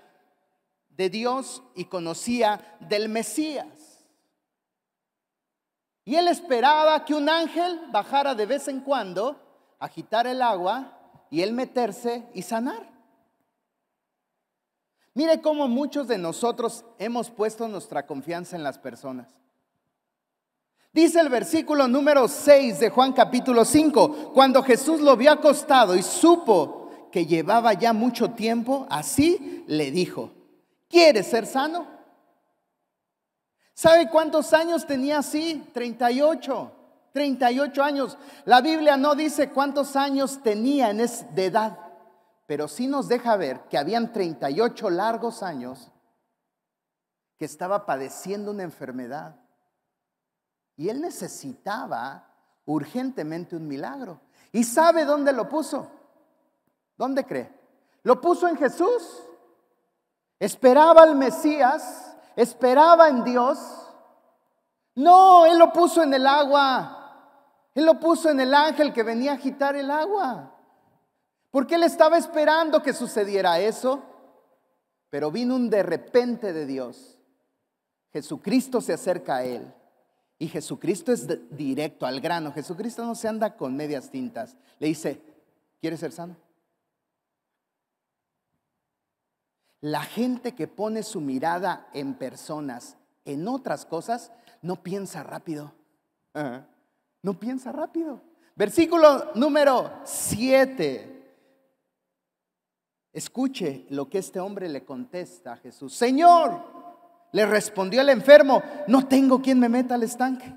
de 0.89 1.09
Dios 1.11 1.61
y 1.75 1.85
conocía 1.85 2.77
del 2.79 3.09
Mesías. 3.09 4.07
Y 6.03 6.15
él 6.15 6.27
esperaba 6.27 7.05
que 7.05 7.13
un 7.13 7.29
ángel 7.29 7.79
bajara 7.91 8.33
de 8.33 8.47
vez 8.47 8.67
en 8.67 8.79
cuando, 8.79 9.40
agitar 9.81 10.27
el 10.27 10.41
agua 10.41 10.97
y 11.29 11.41
él 11.41 11.51
meterse 11.51 12.23
y 12.33 12.43
sanar. 12.43 12.87
Mire 15.13 15.41
cómo 15.41 15.67
muchos 15.67 16.07
de 16.07 16.17
nosotros 16.17 16.85
hemos 16.99 17.29
puesto 17.29 17.67
nuestra 17.67 18.05
confianza 18.05 18.55
en 18.55 18.63
las 18.63 18.77
personas. 18.77 19.27
Dice 20.93 21.19
el 21.19 21.29
versículo 21.29 21.87
número 21.87 22.27
6 22.27 22.79
de 22.79 22.89
Juan 22.89 23.11
capítulo 23.11 23.65
5, 23.65 24.31
cuando 24.33 24.61
Jesús 24.61 25.01
lo 25.01 25.17
vio 25.17 25.31
acostado 25.31 25.95
y 25.95 26.03
supo 26.03 27.09
que 27.11 27.25
llevaba 27.25 27.73
ya 27.73 27.91
mucho 27.91 28.31
tiempo, 28.31 28.85
así 28.89 29.63
le 29.67 29.89
dijo, 29.89 30.31
¿quieres 30.87 31.27
ser 31.27 31.45
sano? 31.45 31.87
¿Sabe 33.73 34.09
cuántos 34.09 34.53
años 34.53 34.85
tenía 34.85 35.19
así? 35.19 35.63
38, 35.73 36.71
38 37.13 37.83
años. 37.83 38.17
La 38.45 38.61
Biblia 38.61 38.97
no 38.97 39.15
dice 39.15 39.49
cuántos 39.49 39.95
años 39.95 40.41
tenía 40.43 40.89
en 40.89 41.01
es 41.01 41.33
de 41.35 41.45
edad 41.45 41.91
pero 42.51 42.67
sí 42.67 42.85
nos 42.85 43.07
deja 43.07 43.37
ver 43.37 43.61
que 43.69 43.77
habían 43.77 44.11
38 44.11 44.89
largos 44.89 45.41
años 45.41 45.89
que 47.37 47.45
estaba 47.45 47.85
padeciendo 47.85 48.51
una 48.51 48.63
enfermedad. 48.63 49.37
Y 50.75 50.89
él 50.89 50.99
necesitaba 50.99 52.27
urgentemente 52.65 53.55
un 53.55 53.69
milagro. 53.69 54.19
¿Y 54.51 54.65
sabe 54.65 55.05
dónde 55.05 55.31
lo 55.31 55.47
puso? 55.47 55.89
¿Dónde 56.97 57.23
cree? 57.23 57.57
Lo 58.03 58.19
puso 58.19 58.49
en 58.49 58.57
Jesús. 58.57 59.23
Esperaba 60.37 61.03
al 61.03 61.15
Mesías, 61.15 62.17
esperaba 62.35 63.07
en 63.07 63.23
Dios. 63.23 63.59
No, 64.95 65.45
él 65.45 65.57
lo 65.57 65.71
puso 65.71 66.03
en 66.03 66.13
el 66.13 66.27
agua. 66.27 67.00
Él 67.73 67.85
lo 67.85 67.99
puso 67.99 68.29
en 68.29 68.39
el 68.39 68.53
ángel 68.53 68.93
que 68.93 69.03
venía 69.03 69.31
a 69.31 69.35
agitar 69.35 69.75
el 69.75 69.89
agua. 69.91 70.57
Porque 71.49 71.75
él 71.75 71.83
estaba 71.83 72.17
esperando 72.17 72.81
que 72.81 72.93
sucediera 72.93 73.59
eso, 73.59 74.03
pero 75.09 75.31
vino 75.31 75.55
un 75.55 75.69
de 75.69 75.83
repente 75.83 76.53
de 76.53 76.65
Dios. 76.65 77.17
Jesucristo 78.11 78.81
se 78.81 78.93
acerca 78.93 79.37
a 79.37 79.43
él 79.43 79.73
y 80.41 80.47
Jesucristo 80.47 81.11
es 81.11 81.27
directo 81.55 82.05
al 82.05 82.19
grano. 82.19 82.51
Jesucristo 82.51 83.05
no 83.05 83.13
se 83.13 83.27
anda 83.27 83.55
con 83.55 83.75
medias 83.75 84.09
tintas. 84.09 84.57
Le 84.79 84.87
dice, 84.87 85.21
¿quieres 85.79 85.99
ser 85.99 86.11
sano? 86.11 86.35
La 89.81 90.01
gente 90.01 90.55
que 90.55 90.67
pone 90.67 91.03
su 91.03 91.21
mirada 91.21 91.87
en 91.93 92.15
personas, 92.15 92.97
en 93.23 93.47
otras 93.47 93.85
cosas, 93.85 94.31
no 94.63 94.81
piensa 94.81 95.21
rápido. 95.21 95.73
No 97.21 97.39
piensa 97.39 97.71
rápido. 97.71 98.21
Versículo 98.55 99.31
número 99.35 99.91
7. 100.03 101.11
Escuche 103.13 103.85
lo 103.89 104.09
que 104.09 104.19
este 104.19 104.39
hombre 104.39 104.69
le 104.69 104.85
contesta 104.85 105.53
a 105.53 105.57
Jesús. 105.57 105.93
Señor, 105.93 106.63
le 107.31 107.45
respondió 107.45 108.01
el 108.01 108.09
enfermo, 108.09 108.61
no 108.87 109.07
tengo 109.07 109.41
quien 109.41 109.59
me 109.59 109.69
meta 109.69 109.95
al 109.95 110.03
estanque. 110.03 110.53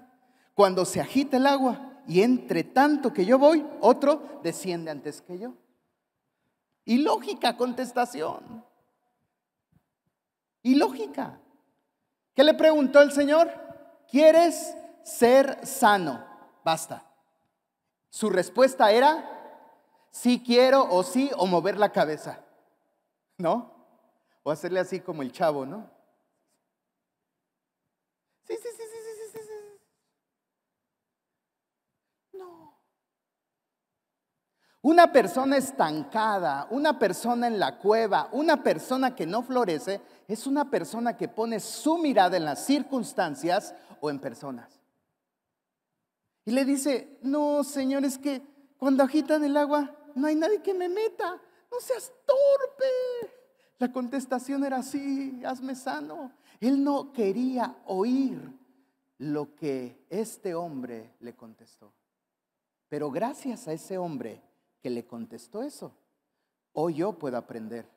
Cuando 0.54 0.84
se 0.84 1.00
agita 1.00 1.36
el 1.36 1.46
agua 1.46 2.02
y 2.06 2.22
entre 2.22 2.64
tanto 2.64 3.12
que 3.12 3.24
yo 3.24 3.38
voy, 3.38 3.66
otro 3.80 4.40
desciende 4.42 4.90
antes 4.90 5.20
que 5.20 5.38
yo. 5.38 5.54
Y 6.84 6.98
lógica 6.98 7.56
contestación. 7.56 8.64
Y 10.62 10.76
lógica. 10.76 11.40
¿Qué 12.34 12.44
le 12.44 12.54
preguntó 12.54 13.00
el 13.02 13.12
Señor? 13.12 13.50
¿Quieres 14.10 14.76
ser 15.02 15.66
sano? 15.66 16.33
Basta. 16.64 17.04
Su 18.08 18.30
respuesta 18.30 18.90
era, 18.90 19.30
sí 20.10 20.42
quiero 20.44 20.82
o 20.90 21.02
sí 21.02 21.30
o 21.36 21.46
mover 21.46 21.76
la 21.76 21.92
cabeza. 21.92 22.40
¿No? 23.36 23.70
O 24.42 24.50
hacerle 24.50 24.80
así 24.80 25.00
como 25.00 25.22
el 25.22 25.30
chavo, 25.30 25.66
¿no? 25.66 25.90
Sí, 28.46 28.54
sí, 28.54 28.68
sí, 28.76 28.82
sí, 28.82 28.98
sí, 29.02 29.30
sí, 29.32 29.38
sí. 29.42 29.80
No. 32.38 32.78
Una 34.82 35.12
persona 35.12 35.56
estancada, 35.56 36.66
una 36.70 36.98
persona 36.98 37.46
en 37.46 37.58
la 37.58 37.78
cueva, 37.78 38.28
una 38.32 38.62
persona 38.62 39.14
que 39.14 39.26
no 39.26 39.42
florece, 39.42 40.00
es 40.28 40.46
una 40.46 40.70
persona 40.70 41.16
que 41.16 41.28
pone 41.28 41.60
su 41.60 41.98
mirada 41.98 42.36
en 42.36 42.44
las 42.44 42.64
circunstancias 42.64 43.74
o 44.00 44.08
en 44.08 44.18
personas. 44.18 44.73
Y 46.44 46.52
le 46.52 46.64
dice, 46.64 47.18
no, 47.22 47.64
Señor, 47.64 48.04
es 48.04 48.18
que 48.18 48.42
cuando 48.78 49.02
agitan 49.02 49.44
el 49.44 49.56
agua, 49.56 49.94
no 50.14 50.26
hay 50.26 50.34
nadie 50.34 50.62
que 50.62 50.74
me 50.74 50.88
meta 50.88 51.40
no 51.74 51.80
seas 51.80 52.12
torpe. 52.24 53.32
La 53.78 53.90
contestación 53.90 54.64
era 54.64 54.78
así, 54.78 55.42
hazme 55.44 55.74
sano. 55.74 56.32
Él 56.60 56.82
no 56.82 57.12
quería 57.12 57.76
oír 57.86 58.40
lo 59.18 59.54
que 59.54 60.06
este 60.08 60.54
hombre 60.54 61.16
le 61.20 61.34
contestó. 61.34 61.92
Pero 62.88 63.10
gracias 63.10 63.66
a 63.66 63.72
ese 63.72 63.98
hombre 63.98 64.40
que 64.80 64.90
le 64.90 65.04
contestó 65.04 65.62
eso, 65.62 65.96
hoy 66.72 66.94
yo 66.94 67.18
puedo 67.18 67.36
aprender 67.36 67.88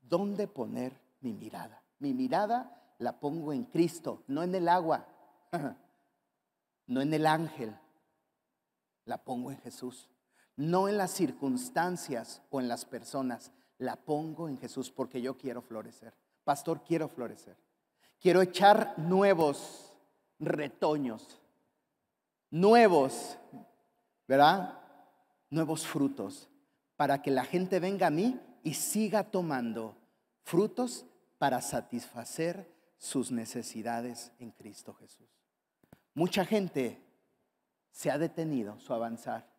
dónde 0.00 0.46
poner 0.46 0.96
mi 1.20 1.32
mirada. 1.32 1.82
Mi 1.98 2.14
mirada 2.14 2.94
la 2.98 3.18
pongo 3.18 3.52
en 3.52 3.64
Cristo, 3.64 4.22
no 4.28 4.42
en 4.42 4.54
el 4.54 4.68
agua, 4.68 5.06
no 6.86 7.00
en 7.00 7.12
el 7.14 7.26
ángel, 7.26 7.76
la 9.04 9.18
pongo 9.18 9.50
en 9.50 9.58
Jesús 9.58 10.08
no 10.56 10.88
en 10.88 10.98
las 10.98 11.10
circunstancias 11.10 12.42
o 12.50 12.60
en 12.60 12.68
las 12.68 12.84
personas. 12.84 13.52
La 13.78 13.96
pongo 13.96 14.48
en 14.48 14.58
Jesús 14.58 14.90
porque 14.90 15.20
yo 15.20 15.36
quiero 15.36 15.62
florecer. 15.62 16.14
Pastor, 16.44 16.82
quiero 16.84 17.08
florecer. 17.08 17.56
Quiero 18.20 18.40
echar 18.40 18.98
nuevos 18.98 19.92
retoños, 20.38 21.40
nuevos, 22.50 23.36
¿verdad? 24.26 24.78
Nuevos 25.50 25.86
frutos 25.86 26.48
para 26.96 27.20
que 27.20 27.30
la 27.30 27.44
gente 27.44 27.80
venga 27.80 28.06
a 28.06 28.10
mí 28.10 28.40
y 28.62 28.74
siga 28.74 29.24
tomando 29.24 29.96
frutos 30.42 31.04
para 31.38 31.60
satisfacer 31.60 32.72
sus 32.96 33.30
necesidades 33.30 34.32
en 34.38 34.52
Cristo 34.52 34.94
Jesús. 34.94 35.43
Mucha 36.14 36.44
gente 36.44 37.02
se 37.90 38.10
ha 38.10 38.18
detenido 38.18 38.78
su 38.78 38.94
avanzar 38.94 39.52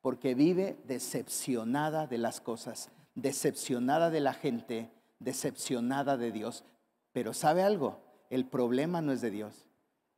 porque 0.00 0.34
vive 0.34 0.76
decepcionada 0.84 2.06
de 2.06 2.18
las 2.18 2.40
cosas, 2.40 2.90
decepcionada 3.14 4.10
de 4.10 4.20
la 4.20 4.34
gente, 4.34 4.90
decepcionada 5.18 6.16
de 6.16 6.30
Dios. 6.30 6.64
Pero 7.12 7.32
¿sabe 7.32 7.62
algo? 7.62 8.02
El 8.28 8.46
problema 8.46 9.00
no 9.00 9.12
es 9.12 9.20
de 9.20 9.30
Dios, 9.30 9.68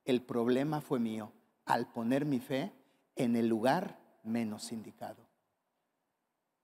el 0.04 0.22
problema 0.22 0.80
fue 0.80 0.98
mío 0.98 1.32
al 1.64 1.92
poner 1.92 2.24
mi 2.24 2.40
fe 2.40 2.72
en 3.14 3.36
el 3.36 3.48
lugar 3.48 3.98
menos 4.22 4.72
indicado. 4.72 5.26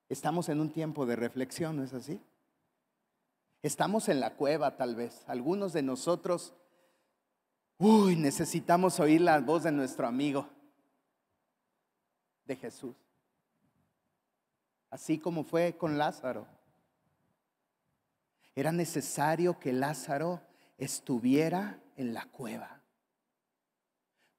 Estamos 0.09 0.49
en 0.49 0.61
un 0.61 0.71
tiempo 0.71 1.07
de 1.07 1.17
reflexión, 1.17 1.77
¿no 1.77 1.85
es 1.85 1.95
así? 1.95 2.21
Estamos 3.63 4.09
en 4.09 4.21
la 4.21 4.35
cueva 4.35 4.77
tal 4.77 4.97
vez. 4.97 5.23
Algunos 5.27 5.73
de 5.73 5.83
nosotros, 5.83 6.55
uy, 7.83 8.17
necesitamos 8.17 9.01
oír 9.01 9.21
la 9.21 9.41
voz 9.41 9.65
de 9.65 9.73
nuestro 9.73 10.07
amigo, 10.07 10.49
de 12.45 12.57
Jesús 12.57 12.95
así 14.93 15.19
como 15.19 15.43
fue 15.43 15.75
con 15.79 15.97
Lázaro. 15.97 16.47
Era 18.55 18.71
necesario 18.71 19.59
que 19.59 19.73
Lázaro 19.73 20.43
estuviera 20.77 21.81
en 21.97 22.13
la 22.13 22.27
cueva, 22.27 22.83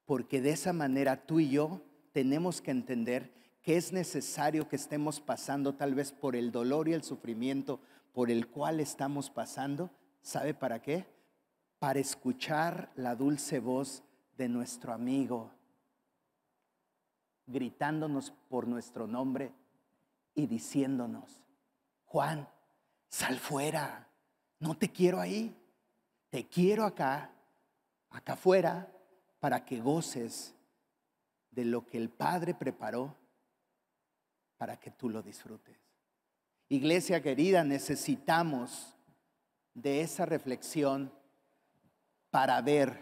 porque 0.05 0.41
de 0.41 0.51
esa 0.51 0.71
manera 0.71 1.25
tú 1.25 1.39
y 1.39 1.49
yo 1.49 1.81
tenemos 2.11 2.61
que 2.61 2.69
entender 2.69 3.33
que 3.63 3.77
es 3.77 3.91
necesario 3.91 4.69
que 4.69 4.75
estemos 4.75 5.19
pasando 5.19 5.73
tal 5.73 5.95
vez 5.95 6.11
por 6.11 6.35
el 6.35 6.51
dolor 6.51 6.87
y 6.87 6.93
el 6.93 7.03
sufrimiento 7.03 7.79
por 8.13 8.29
el 8.29 8.47
cual 8.47 8.79
estamos 8.79 9.31
pasando. 9.31 9.89
¿Sabe 10.21 10.53
para 10.53 10.83
qué? 10.83 11.07
Para 11.83 11.99
escuchar 11.99 12.93
la 12.95 13.13
dulce 13.13 13.59
voz 13.59 14.03
de 14.37 14.47
nuestro 14.47 14.93
amigo, 14.93 15.51
gritándonos 17.45 18.31
por 18.47 18.69
nuestro 18.69 19.05
nombre 19.05 19.51
y 20.33 20.47
diciéndonos, 20.47 21.43
Juan, 22.05 22.47
sal 23.09 23.37
fuera, 23.37 24.07
no 24.59 24.77
te 24.77 24.93
quiero 24.93 25.19
ahí, 25.19 25.53
te 26.29 26.47
quiero 26.47 26.85
acá, 26.85 27.29
acá 28.11 28.31
afuera, 28.31 28.89
para 29.41 29.65
que 29.65 29.81
goces 29.81 30.55
de 31.51 31.65
lo 31.65 31.85
que 31.85 31.97
el 31.97 32.09
Padre 32.09 32.53
preparó 32.53 33.13
para 34.55 34.79
que 34.79 34.89
tú 34.89 35.09
lo 35.09 35.21
disfrutes. 35.21 35.77
Iglesia 36.69 37.21
querida, 37.21 37.65
necesitamos 37.65 38.95
de 39.73 39.99
esa 39.99 40.25
reflexión 40.25 41.11
para 42.33 42.59
ver 42.61 42.97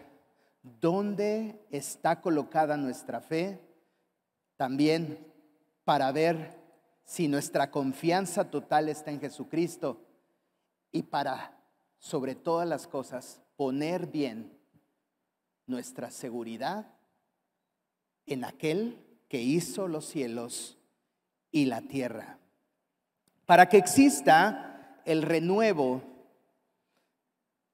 dónde 0.62 1.64
está 1.70 2.20
colocada 2.20 2.76
nuestra 2.76 3.22
fe, 3.22 3.58
también 4.58 5.26
para 5.84 6.12
ver 6.12 6.54
si 7.06 7.28
nuestra 7.28 7.70
confianza 7.70 8.50
total 8.50 8.90
está 8.90 9.10
en 9.10 9.20
Jesucristo 9.20 10.04
y 10.90 11.04
para, 11.04 11.58
sobre 11.98 12.34
todas 12.34 12.68
las 12.68 12.86
cosas, 12.86 13.40
poner 13.56 14.06
bien 14.06 14.52
nuestra 15.64 16.10
seguridad 16.10 16.94
en 18.26 18.44
aquel 18.44 19.02
que 19.30 19.40
hizo 19.40 19.88
los 19.88 20.04
cielos 20.04 20.76
y 21.50 21.64
la 21.64 21.80
tierra. 21.80 22.36
Para 23.46 23.70
que 23.70 23.78
exista 23.78 25.00
el 25.06 25.22
renuevo, 25.22 26.02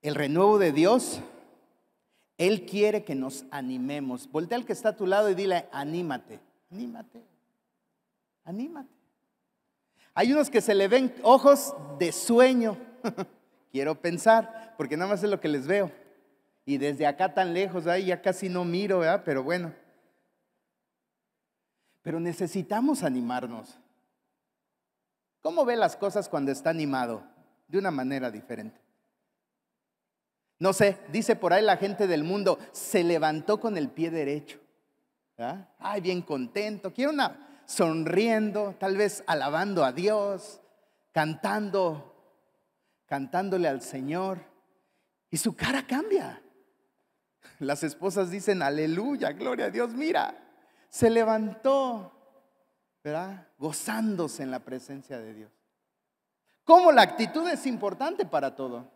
el 0.03 0.15
renuevo 0.15 0.61
de 0.61 0.71
Dios, 0.71 1.21
Él 2.39 2.65
quiere 2.67 3.05
que 3.05 3.17
nos 3.17 3.45
animemos. 3.51 4.31
Voltea 4.31 4.57
al 4.57 4.65
que 4.65 4.73
está 4.73 4.91
a 4.91 4.97
tu 4.97 5.07
lado 5.07 5.29
y 5.29 5.35
dile, 5.35 5.67
anímate, 5.73 6.39
anímate, 6.71 7.25
anímate. 8.45 8.95
Hay 10.15 10.33
unos 10.33 10.49
que 10.49 10.61
se 10.61 10.75
le 10.75 10.89
ven 10.89 11.13
ojos 11.23 11.75
de 11.99 12.13
sueño. 12.13 12.79
Quiero 13.73 14.01
pensar, 14.01 14.75
porque 14.77 14.97
nada 14.97 15.11
más 15.11 15.23
es 15.23 15.31
lo 15.31 15.41
que 15.41 15.49
les 15.49 15.67
veo. 15.67 15.93
Y 16.65 16.79
desde 16.79 17.07
acá 17.07 17.35
tan 17.35 17.55
lejos, 17.55 17.87
ahí 17.87 18.07
ya 18.07 18.23
casi 18.23 18.49
no 18.49 18.65
miro, 18.65 19.01
¿verdad? 19.01 19.23
Pero 19.25 19.43
bueno. 19.43 19.75
Pero 22.03 22.21
necesitamos 22.21 23.03
animarnos. 23.03 23.79
¿Cómo 25.41 25.65
ve 25.65 25.77
las 25.77 25.97
cosas 25.97 26.29
cuando 26.29 26.53
está 26.53 26.71
animado? 26.71 27.25
De 27.67 27.79
una 27.79 27.91
manera 27.91 28.31
diferente. 28.31 28.81
No 30.59 30.73
sé, 30.73 30.99
dice 31.13 31.37
por 31.37 31.53
ahí 31.53 31.63
la 31.63 31.77
gente 31.77 32.07
del 32.07 32.25
mundo, 32.25 32.59
se 32.73 33.05
levantó 33.05 33.61
con 33.61 33.77
el 33.77 33.89
pie 33.89 34.11
derecho. 34.11 34.59
Ay, 35.79 36.01
bien 36.01 36.23
contento. 36.23 36.93
Quiero 36.93 37.13
una 37.13 37.63
sonriendo, 37.65 38.75
tal 38.79 38.97
vez 38.97 39.23
alabando 39.27 39.85
a 39.85 39.93
Dios, 39.93 40.61
cantando, 41.13 42.15
cantándole 43.07 43.69
al 43.69 43.83
Señor. 43.83 44.41
Y 45.31 45.37
su 45.37 45.55
cara 45.55 45.87
cambia. 45.87 46.43
Las 47.61 47.83
esposas 47.83 48.31
dicen, 48.31 48.63
aleluya, 48.63 49.33
gloria 49.33 49.67
a 49.67 49.71
Dios, 49.71 49.93
mira, 49.93 50.35
se 50.89 51.11
levantó, 51.11 52.13
¿verdad? 53.05 53.49
Gozándose 53.59 54.43
en 54.43 54.51
la 54.51 54.61
presencia 54.61 55.19
de 55.19 55.35
Dios. 55.35 55.53
Como 56.65 56.91
la 56.93 57.03
actitud 57.03 57.47
es 57.49 57.67
importante 57.67 58.25
para 58.25 58.55
todo. 58.55 58.91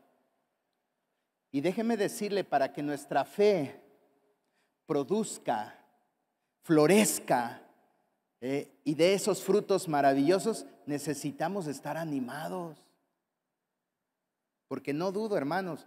Y 1.53 1.61
déjeme 1.61 1.98
decirle, 1.98 2.44
para 2.44 2.72
que 2.72 2.82
nuestra 2.82 3.26
fe 3.26 3.78
produzca, 4.86 5.78
florezca 6.62 7.62
eh, 8.40 8.72
y 8.84 8.94
de 8.94 9.12
esos 9.12 9.42
frutos 9.42 9.86
maravillosos, 9.86 10.66
necesitamos 10.86 11.66
estar 11.66 11.98
animados. 11.98 12.78
Porque 14.66 14.94
no 14.94 15.12
dudo, 15.12 15.36
hermanos, 15.36 15.86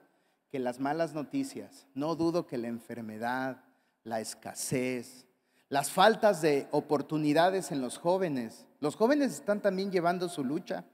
que 0.52 0.60
las 0.60 0.80
malas 0.80 1.14
noticias, 1.14 1.88
no 1.96 2.16
dudo 2.16 2.46
que 2.46 2.60
la 2.60 2.68
enfermedad, 2.68 3.64
la 4.04 4.22
escasez, 4.22 5.26
las 5.70 5.90
faltas 5.90 6.42
de 6.44 6.68
oportunidades 6.70 7.72
en 7.72 7.82
los 7.82 7.98
jóvenes, 7.98 8.68
los 8.80 8.96
jóvenes 8.96 9.34
están 9.34 9.62
también 9.62 9.92
llevando 9.92 10.30
su 10.30 10.44
lucha. 10.44 10.86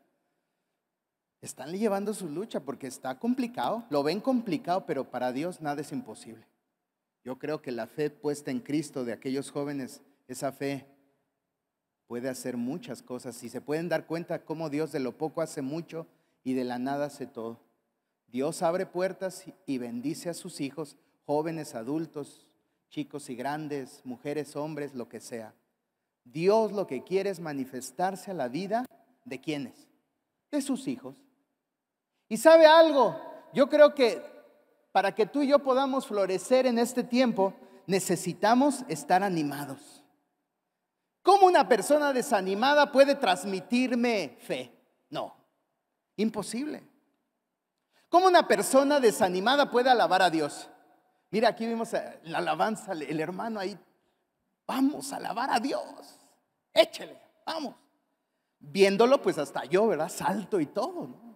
Están 1.41 1.71
llevando 1.71 2.13
su 2.13 2.29
lucha 2.29 2.59
porque 2.59 2.85
está 2.85 3.17
complicado, 3.17 3.83
lo 3.89 4.03
ven 4.03 4.19
complicado, 4.19 4.85
pero 4.85 5.09
para 5.09 5.31
Dios 5.31 5.59
nada 5.59 5.81
es 5.81 5.91
imposible. 5.91 6.45
Yo 7.23 7.39
creo 7.39 7.61
que 7.61 7.71
la 7.71 7.87
fe 7.87 8.11
puesta 8.11 8.51
en 8.51 8.59
Cristo 8.59 9.05
de 9.05 9.13
aquellos 9.13 9.49
jóvenes, 9.49 10.01
esa 10.27 10.51
fe 10.51 10.85
puede 12.05 12.29
hacer 12.29 12.57
muchas 12.57 13.01
cosas 13.01 13.41
y 13.43 13.49
se 13.49 13.61
pueden 13.61 13.89
dar 13.89 14.05
cuenta 14.05 14.45
cómo 14.45 14.69
Dios 14.69 14.91
de 14.91 14.99
lo 14.99 15.17
poco 15.17 15.41
hace 15.41 15.63
mucho 15.63 16.05
y 16.43 16.53
de 16.53 16.63
la 16.63 16.77
nada 16.77 17.05
hace 17.05 17.25
todo. 17.25 17.59
Dios 18.27 18.61
abre 18.61 18.85
puertas 18.85 19.45
y 19.65 19.77
bendice 19.79 20.29
a 20.29 20.33
sus 20.33 20.61
hijos, 20.61 20.95
jóvenes, 21.25 21.73
adultos, 21.73 22.49
chicos 22.89 23.29
y 23.29 23.35
grandes, 23.35 24.01
mujeres, 24.03 24.55
hombres, 24.55 24.93
lo 24.93 25.09
que 25.09 25.19
sea. 25.19 25.55
Dios 26.23 26.71
lo 26.71 26.85
que 26.85 27.03
quiere 27.03 27.31
es 27.31 27.39
manifestarse 27.39 28.29
a 28.29 28.35
la 28.35 28.47
vida 28.47 28.85
de 29.25 29.41
quienes? 29.41 29.87
De 30.51 30.61
sus 30.61 30.87
hijos. 30.87 31.15
Y 32.31 32.37
sabe 32.37 32.65
algo, 32.65 33.19
yo 33.51 33.67
creo 33.67 33.93
que 33.93 34.23
para 34.93 35.13
que 35.13 35.25
tú 35.25 35.41
y 35.41 35.49
yo 35.49 35.59
podamos 35.59 36.07
florecer 36.07 36.65
en 36.65 36.79
este 36.79 37.03
tiempo, 37.03 37.53
necesitamos 37.87 38.85
estar 38.87 39.21
animados. 39.21 40.01
¿Cómo 41.23 41.45
una 41.45 41.67
persona 41.67 42.13
desanimada 42.13 42.89
puede 42.89 43.15
transmitirme 43.15 44.37
fe? 44.39 44.71
No, 45.09 45.35
imposible. 46.15 46.81
¿Cómo 48.07 48.27
una 48.27 48.47
persona 48.47 49.01
desanimada 49.01 49.69
puede 49.69 49.89
alabar 49.89 50.21
a 50.21 50.29
Dios? 50.29 50.69
Mira, 51.31 51.49
aquí 51.49 51.67
vimos 51.67 51.91
la 52.23 52.37
alabanza, 52.37 52.93
el 52.93 53.19
hermano 53.19 53.59
ahí. 53.59 53.77
Vamos 54.65 55.11
a 55.11 55.17
alabar 55.17 55.49
a 55.51 55.59
Dios. 55.59 55.83
Échele, 56.73 57.21
vamos. 57.45 57.75
Viéndolo, 58.57 59.21
pues 59.21 59.37
hasta 59.37 59.65
yo, 59.65 59.87
¿verdad? 59.87 60.07
Salto 60.07 60.61
y 60.61 60.67
todo, 60.67 61.07
¿no? 61.07 61.30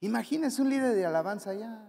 Imagínense 0.00 0.62
un 0.62 0.70
líder 0.70 0.94
de 0.94 1.06
alabanza 1.06 1.50
allá. 1.50 1.88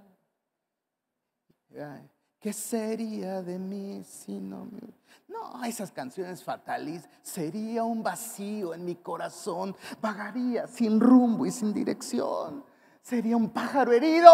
¿Qué 2.39 2.53
sería 2.53 3.41
de 3.41 3.59
mí 3.59 4.03
si 4.03 4.39
no 4.39 4.65
me... 4.65 4.79
No, 5.27 5.63
esas 5.63 5.91
canciones 5.91 6.43
fatalistas. 6.43 7.11
Sería 7.21 7.83
un 7.83 8.01
vacío 8.01 8.73
en 8.73 8.85
mi 8.85 8.95
corazón. 8.95 9.75
Vagaría 10.01 10.65
sin 10.67 10.99
rumbo 10.99 11.45
y 11.45 11.51
sin 11.51 11.73
dirección. 11.73 12.63
Sería 13.01 13.37
un 13.37 13.49
pájaro 13.49 13.91
herido. 13.91 14.31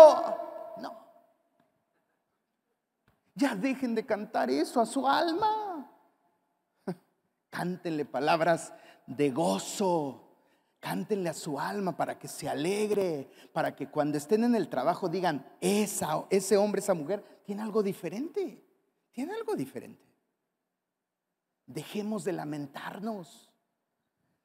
No. 0.82 0.96
Ya 3.34 3.56
dejen 3.56 3.96
de 3.96 4.06
cantar 4.06 4.50
eso 4.50 4.80
a 4.80 4.86
su 4.86 5.08
alma. 5.08 5.92
Cántenle 7.50 8.06
palabras 8.06 8.72
de 9.08 9.32
gozo, 9.32 10.25
Cántenle 10.86 11.30
a 11.30 11.34
su 11.34 11.60
alma 11.60 11.98
para 11.98 12.20
que 12.20 12.28
se 12.28 12.48
alegre, 12.48 13.28
para 13.52 13.76
que 13.76 13.88
cuando 13.90 14.20
estén 14.20 14.44
en 14.44 14.54
el 14.54 14.70
trabajo 14.70 15.10
digan, 15.10 15.44
esa, 15.60 16.28
ese 16.30 16.58
hombre, 16.58 16.80
esa 16.80 16.94
mujer, 16.94 17.24
tiene 17.44 17.64
algo 17.64 17.82
diferente, 17.82 18.64
tiene 19.12 19.34
algo 19.34 19.56
diferente. 19.56 20.06
Dejemos 21.66 22.24
de 22.24 22.34
lamentarnos, 22.34 23.50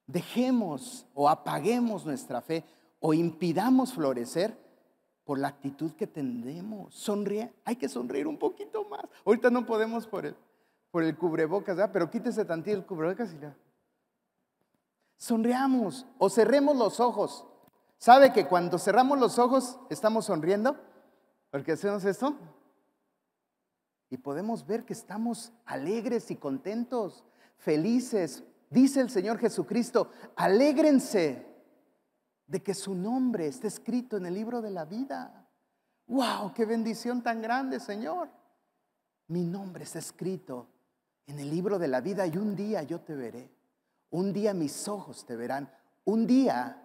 dejemos 0.07 1.05
o 1.13 1.29
apaguemos 1.29 2.07
nuestra 2.07 2.41
fe 2.41 2.65
o 3.01 3.13
impidamos 3.13 3.93
florecer 3.93 4.57
por 5.25 5.39
la 5.39 5.49
actitud 5.49 5.93
que 5.93 6.07
tendemos. 6.07 6.95
Sonríe, 6.95 7.53
hay 7.67 7.77
que 7.77 7.91
sonreír 7.91 8.27
un 8.27 8.39
poquito 8.39 8.87
más. 8.87 9.05
Ahorita 9.27 9.51
no 9.51 9.67
podemos 9.67 10.07
por 10.07 10.25
el, 10.25 10.35
por 10.91 11.03
el 11.03 11.15
cubrebocas, 11.19 11.91
pero 11.93 12.11
quítese 12.11 12.47
tantito 12.47 12.79
el 12.79 12.87
cubrebocas 12.87 13.35
y 13.35 13.41
ya. 13.41 13.55
Sonreamos 15.21 16.07
o 16.17 16.31
cerremos 16.31 16.75
los 16.79 16.99
ojos. 16.99 17.45
¿Sabe 17.99 18.33
que 18.33 18.47
cuando 18.47 18.79
cerramos 18.79 19.19
los 19.19 19.39
ojos 19.39 19.79
estamos 19.91 20.25
sonriendo? 20.25 20.81
Porque 21.51 21.73
hacemos 21.73 22.07
esto. 22.07 22.35
Y 24.09 24.17
podemos 24.17 24.67
ver 24.67 24.87
que 24.87 24.95
estamos 24.95 25.53
alegres 25.67 26.31
y 26.31 26.37
contentos, 26.37 27.23
felices. 27.59 28.43
Dice 28.71 29.03
el 29.03 29.11
Señor 29.11 29.39
Jesucristo, 29.39 30.11
alégrense 30.37 31.47
de 32.47 32.63
que 32.63 32.73
su 32.73 32.95
nombre 32.95 33.47
esté 33.47 33.67
escrito 33.67 34.17
en 34.17 34.25
el 34.25 34.33
libro 34.33 34.63
de 34.63 34.71
la 34.71 34.87
vida. 34.87 35.47
¡Wow! 36.07 36.55
¡Qué 36.55 36.65
bendición 36.65 37.23
tan 37.23 37.43
grande, 37.43 37.79
Señor! 37.79 38.31
Mi 39.27 39.45
nombre 39.45 39.85
está 39.85 39.99
escrito 39.99 40.67
en 41.27 41.39
el 41.39 41.51
libro 41.51 41.79
de 41.79 41.89
la 41.89 42.01
vida 42.01 42.27
y 42.27 42.39
un 42.39 42.57
día 42.57 42.83
yo 42.85 43.01
te 43.03 43.15
veré. 43.15 43.60
Un 44.11 44.33
día 44.33 44.55
mis 44.55 44.89
ojos 44.89 45.25
te 45.25 45.37
verán. 45.37 45.71
Un 46.05 46.27
día 46.27 46.83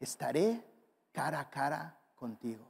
estaré 0.00 0.64
cara 1.12 1.40
a 1.40 1.50
cara 1.50 1.98
contigo. 2.16 2.68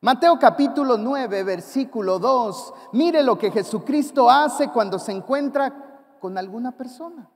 Mateo 0.00 0.38
capítulo 0.38 0.98
9, 0.98 1.44
versículo 1.44 2.18
2. 2.18 2.74
Mire 2.92 3.22
lo 3.22 3.38
que 3.38 3.50
Jesucristo 3.50 4.28
hace 4.28 4.68
cuando 4.68 4.98
se 4.98 5.12
encuentra 5.12 6.16
con 6.20 6.36
alguna 6.36 6.72
persona. 6.72 7.30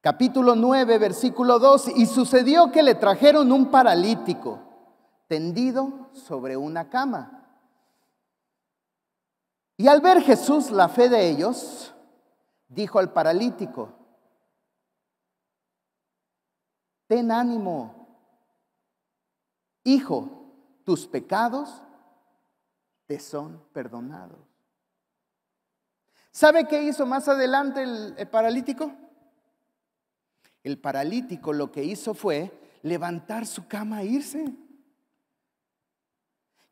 Capítulo 0.00 0.54
9, 0.54 0.98
versículo 0.98 1.58
2. 1.58 1.88
Y 1.96 2.06
sucedió 2.06 2.70
que 2.72 2.82
le 2.82 2.94
trajeron 2.94 3.52
un 3.52 3.70
paralítico 3.70 4.60
tendido 5.26 6.08
sobre 6.12 6.56
una 6.56 6.88
cama. 6.88 7.46
Y 9.76 9.88
al 9.88 10.00
ver 10.00 10.22
Jesús 10.22 10.70
la 10.70 10.88
fe 10.88 11.08
de 11.08 11.28
ellos, 11.28 11.94
dijo 12.68 12.98
al 12.98 13.12
paralítico, 13.12 13.99
ten 17.10 17.32
ánimo, 17.32 18.06
hijo, 19.82 20.30
tus 20.84 21.08
pecados 21.08 21.82
te 23.06 23.18
son 23.18 23.60
perdonados. 23.72 24.38
¿Sabe 26.30 26.68
qué 26.68 26.84
hizo 26.84 27.06
más 27.06 27.26
adelante 27.26 27.82
el, 27.82 28.28
paralítico? 28.28 28.92
El 30.62 30.78
paralítico 30.78 31.52
lo 31.52 31.72
que 31.72 31.82
hizo 31.82 32.14
fue 32.14 32.56
levantar 32.82 33.44
su 33.44 33.66
cama 33.66 34.02
e 34.02 34.06
irse. 34.06 34.44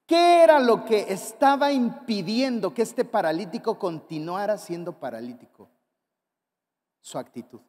¿Qué 0.07 0.45
era 0.45 0.61
lo 0.61 0.84
que 0.84 1.12
estaba 1.12 1.72
impidiendo 1.72 2.72
que 2.72 2.82
este 2.82 3.05
paralítico 3.05 3.76
continuara 3.76 4.57
siendo 4.57 5.01
paralítico? 5.01 5.68
Su 7.01 7.18
actitud. 7.18 7.61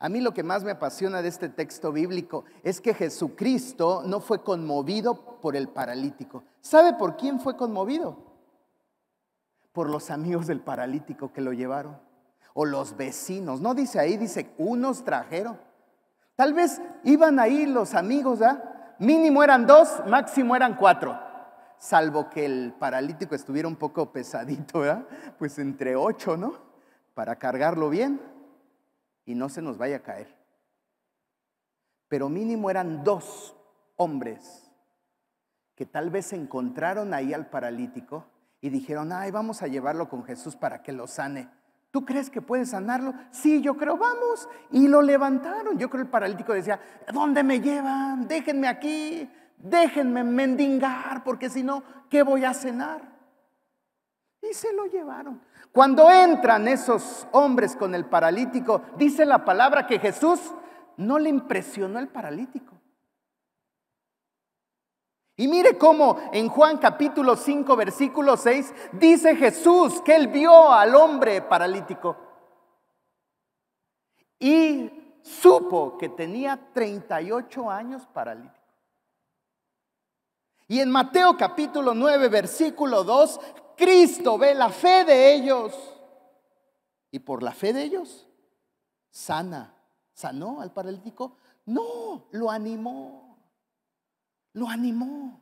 A 0.00 0.08
mí 0.08 0.20
lo 0.20 0.32
que 0.32 0.44
más 0.44 0.62
me 0.62 0.70
apasiona 0.70 1.22
de 1.22 1.28
este 1.28 1.48
texto 1.48 1.90
bíblico 1.90 2.44
es 2.62 2.80
que 2.80 2.94
Jesucristo 2.94 4.02
no 4.04 4.20
fue 4.20 4.42
conmovido 4.42 5.40
por 5.40 5.56
el 5.56 5.68
paralítico. 5.68 6.44
¿Sabe 6.60 6.94
por 6.94 7.16
quién 7.16 7.40
fue 7.40 7.56
conmovido? 7.56 8.16
Por 9.72 9.90
los 9.90 10.10
amigos 10.10 10.46
del 10.46 10.60
paralítico 10.60 11.32
que 11.32 11.40
lo 11.40 11.52
llevaron. 11.52 11.98
O 12.54 12.64
los 12.64 12.96
vecinos. 12.96 13.60
No 13.60 13.74
dice 13.74 13.98
ahí, 13.98 14.16
dice, 14.16 14.54
unos 14.56 15.02
trajeron. 15.04 15.58
Tal 16.36 16.54
vez 16.54 16.80
iban 17.02 17.40
ahí 17.40 17.66
los 17.66 17.94
amigos, 17.94 18.40
¿ah? 18.42 18.94
Mínimo 19.00 19.42
eran 19.42 19.66
dos, 19.66 20.02
máximo 20.06 20.54
eran 20.54 20.76
cuatro. 20.76 21.18
Salvo 21.76 22.30
que 22.30 22.46
el 22.46 22.72
paralítico 22.78 23.34
estuviera 23.34 23.66
un 23.66 23.76
poco 23.76 24.12
pesadito, 24.12 24.80
¿verdad? 24.80 25.04
Pues 25.38 25.58
entre 25.58 25.96
ocho, 25.96 26.36
¿no? 26.36 26.54
Para 27.14 27.36
cargarlo 27.36 27.90
bien 27.90 28.37
y 29.28 29.34
no 29.34 29.50
se 29.50 29.60
nos 29.60 29.76
vaya 29.76 29.96
a 29.96 30.02
caer. 30.02 30.34
Pero 32.08 32.30
mínimo 32.30 32.70
eran 32.70 33.04
dos 33.04 33.54
hombres 33.96 34.72
que 35.74 35.84
tal 35.84 36.08
vez 36.08 36.32
encontraron 36.32 37.12
ahí 37.12 37.34
al 37.34 37.50
paralítico 37.50 38.24
y 38.62 38.70
dijeron, 38.70 39.12
ay, 39.12 39.30
vamos 39.30 39.60
a 39.60 39.66
llevarlo 39.66 40.08
con 40.08 40.24
Jesús 40.24 40.56
para 40.56 40.82
que 40.82 40.92
lo 40.92 41.06
sane. 41.06 41.50
¿Tú 41.90 42.06
crees 42.06 42.30
que 42.30 42.40
puedes 42.40 42.70
sanarlo? 42.70 43.12
Sí, 43.30 43.60
yo 43.60 43.76
creo, 43.76 43.98
vamos. 43.98 44.48
Y 44.70 44.88
lo 44.88 45.02
levantaron. 45.02 45.78
Yo 45.78 45.90
creo 45.90 46.04
el 46.04 46.08
paralítico 46.08 46.54
decía, 46.54 46.80
¿dónde 47.12 47.44
me 47.44 47.60
llevan? 47.60 48.26
Déjenme 48.28 48.66
aquí, 48.66 49.30
déjenme 49.58 50.24
mendigar, 50.24 51.22
porque 51.22 51.50
si 51.50 51.62
no, 51.62 51.82
¿qué 52.08 52.22
voy 52.22 52.46
a 52.46 52.54
cenar? 52.54 53.17
Y 54.42 54.54
se 54.54 54.72
lo 54.72 54.86
llevaron. 54.86 55.40
Cuando 55.72 56.10
entran 56.10 56.68
esos 56.68 57.26
hombres 57.32 57.76
con 57.76 57.94
el 57.94 58.06
paralítico, 58.06 58.82
dice 58.96 59.24
la 59.24 59.44
palabra 59.44 59.86
que 59.86 59.98
Jesús 59.98 60.40
no 60.96 61.18
le 61.18 61.28
impresionó 61.28 61.98
el 61.98 62.08
paralítico. 62.08 62.74
Y 65.36 65.46
mire 65.46 65.78
cómo 65.78 66.18
en 66.32 66.48
Juan 66.48 66.78
capítulo 66.78 67.36
5, 67.36 67.76
versículo 67.76 68.36
6, 68.36 68.74
dice 68.92 69.36
Jesús 69.36 70.00
que 70.02 70.16
él 70.16 70.28
vio 70.28 70.72
al 70.72 70.96
hombre 70.96 71.42
paralítico 71.42 72.16
y 74.38 75.18
supo 75.22 75.96
que 75.98 76.08
tenía 76.08 76.58
38 76.72 77.70
años 77.70 78.06
paralítico. 78.06 78.54
Y 80.68 80.80
en 80.80 80.90
Mateo 80.90 81.36
capítulo 81.36 81.94
9, 81.94 82.28
versículo 82.28 83.02
2, 83.02 83.40
Cristo 83.78 84.36
ve 84.36 84.56
la 84.56 84.70
fe 84.70 85.04
de 85.04 85.34
ellos 85.34 85.72
y 87.12 87.20
por 87.20 87.44
la 87.44 87.52
fe 87.52 87.72
de 87.72 87.84
ellos 87.84 88.28
sana. 89.08 89.72
¿Sanó 90.12 90.60
al 90.60 90.72
paralítico? 90.72 91.36
No, 91.66 92.26
lo 92.32 92.50
animó. 92.50 93.38
Lo 94.54 94.68
animó. 94.68 95.40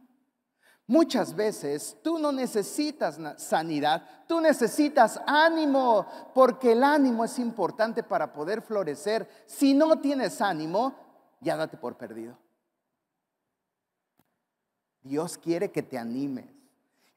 Muchas 0.86 1.34
veces 1.34 1.96
tú 2.04 2.18
no 2.18 2.30
necesitas 2.30 3.18
sanidad, 3.38 4.26
tú 4.28 4.40
necesitas 4.40 5.18
ánimo, 5.26 6.06
porque 6.34 6.72
el 6.72 6.84
ánimo 6.84 7.24
es 7.24 7.38
importante 7.38 8.02
para 8.02 8.34
poder 8.34 8.60
florecer. 8.60 9.28
Si 9.46 9.72
no 9.72 9.98
tienes 9.98 10.42
ánimo, 10.42 10.94
ya 11.40 11.56
date 11.56 11.78
por 11.78 11.96
perdido. 11.96 12.38
Dios 15.00 15.38
quiere 15.38 15.72
que 15.72 15.82
te 15.82 15.96
animes 15.98 16.55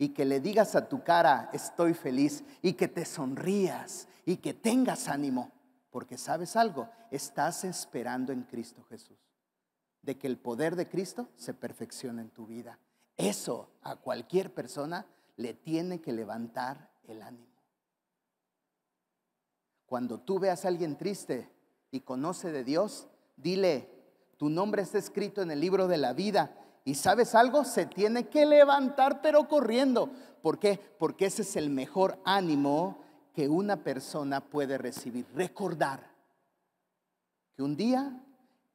y 0.01 0.09
que 0.09 0.23
le 0.23 0.39
digas 0.39 0.75
a 0.75 0.87
tu 0.87 1.03
cara, 1.03 1.49
estoy 1.51 1.93
feliz, 1.93 2.43
y 2.61 2.73
que 2.73 2.87
te 2.87 3.05
sonrías 3.05 4.07
y 4.25 4.37
que 4.37 4.53
tengas 4.53 5.09
ánimo, 5.09 5.51
porque 5.91 6.17
sabes 6.17 6.55
algo, 6.55 6.89
estás 7.11 7.65
esperando 7.65 8.31
en 8.31 8.43
Cristo 8.43 8.83
Jesús, 8.85 9.19
de 10.01 10.17
que 10.17 10.27
el 10.27 10.37
poder 10.37 10.77
de 10.77 10.87
Cristo 10.87 11.29
se 11.35 11.53
perfeccione 11.53 12.21
en 12.21 12.29
tu 12.29 12.47
vida. 12.47 12.79
Eso 13.17 13.71
a 13.81 13.97
cualquier 13.97 14.53
persona 14.53 15.05
le 15.35 15.53
tiene 15.53 15.99
que 15.99 16.13
levantar 16.13 16.89
el 17.03 17.21
ánimo. 17.21 17.47
Cuando 19.85 20.21
tú 20.21 20.39
veas 20.39 20.63
a 20.63 20.69
alguien 20.69 20.97
triste 20.97 21.49
y 21.91 22.01
conoce 22.01 22.53
de 22.53 22.63
Dios, 22.63 23.09
dile, 23.35 23.89
tu 24.37 24.49
nombre 24.49 24.81
está 24.81 24.97
escrito 24.97 25.41
en 25.41 25.51
el 25.51 25.59
libro 25.59 25.89
de 25.89 25.97
la 25.97 26.13
vida 26.13 26.55
y 26.89 26.95
sabes 26.95 27.35
algo, 27.35 27.65
se 27.65 27.85
tiene 27.85 28.29
que 28.29 28.47
levantar 28.47 29.21
pero 29.21 29.47
corriendo. 29.47 30.09
¿Por 30.41 30.57
qué? 30.57 30.79
Porque 30.97 31.27
ese 31.27 31.43
es 31.43 31.55
el 31.55 31.69
mejor 31.69 32.17
ánimo 32.25 32.97
que 33.35 33.47
una 33.47 33.83
persona 33.83 34.41
puede 34.41 34.75
recibir. 34.79 35.27
Recordar 35.35 36.09
que 37.55 37.61
un 37.61 37.75
día 37.75 38.19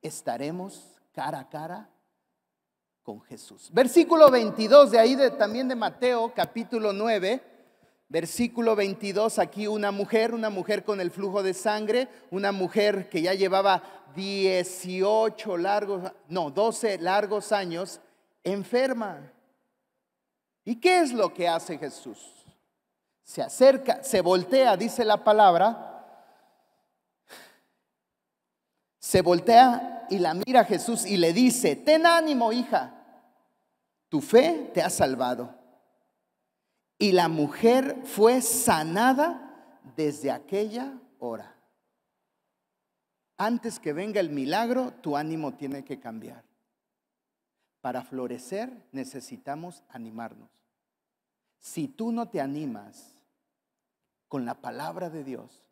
estaremos 0.01 0.95
cara 1.13 1.41
a 1.41 1.49
cara 1.49 1.91
con 3.03 3.21
Jesús. 3.23 3.69
Versículo 3.73 4.31
22 4.31 4.93
de 4.93 4.99
ahí 5.01 5.17
de, 5.17 5.33
también 5.33 5.67
de 5.67 5.75
Mateo 5.75 6.33
capítulo 6.33 6.93
9. 6.93 7.43
Versículo 8.07 8.77
22, 8.77 9.41
aquí 9.41 9.67
una 9.67 9.91
mujer, 9.91 10.35
una 10.35 10.51
mujer 10.51 10.85
con 10.85 11.01
el 11.01 11.11
flujo 11.11 11.43
de 11.43 11.53
sangre, 11.53 12.07
una 12.31 12.53
mujer 12.53 13.09
que 13.09 13.23
ya 13.23 13.35
llevaba 13.35 13.83
18 14.15 15.57
largos, 15.57 16.13
no, 16.29 16.51
12 16.51 16.99
largos 16.99 17.51
años 17.51 18.01
enferma. 18.45 19.33
¿Y 20.65 20.77
qué 20.77 21.01
es 21.01 21.13
lo 21.13 21.33
que 21.33 21.49
hace 21.49 21.79
Jesús? 21.79 22.19
Se 23.23 23.43
acerca, 23.43 24.03
se 24.05 24.21
voltea, 24.21 24.77
dice 24.77 25.05
la 25.05 25.25
palabra, 25.25 25.91
se 28.99 29.23
voltea 29.23 30.07
y 30.11 30.19
la 30.19 30.35
mira 30.35 30.61
a 30.61 30.65
Jesús 30.65 31.07
y 31.07 31.17
le 31.17 31.33
dice, 31.33 31.77
ten 31.77 32.07
ánimo 32.07 32.53
hija, 32.53 32.95
tu 34.09 34.21
fe 34.21 34.71
te 34.73 34.83
ha 34.83 34.91
salvado. 34.91 35.55
Y 36.99 37.13
la 37.13 37.29
mujer 37.29 38.03
fue 38.05 38.41
sanada 38.41 39.79
desde 39.97 40.31
aquella 40.31 40.93
hora. 41.19 41.55
Antes 43.37 43.81
que 43.81 43.93
venga 43.93 44.21
el 44.21 44.31
milagro, 44.31 44.93
tu 45.01 45.17
ánimo 45.17 45.55
tiene 45.55 45.85
que 45.85 45.99
cambiar. 45.99 46.45
Para 47.85 48.03
florecer 48.03 48.73
necesitamos 48.93 49.83
animarnos. 49.91 50.49
Si 51.59 51.87
tú 51.87 52.13
no 52.13 52.31
te 52.31 52.41
animas 52.41 53.19
con 54.27 54.47
la 54.47 54.55
palabra 54.55 55.11
de 55.11 55.23
Dios, 55.23 55.63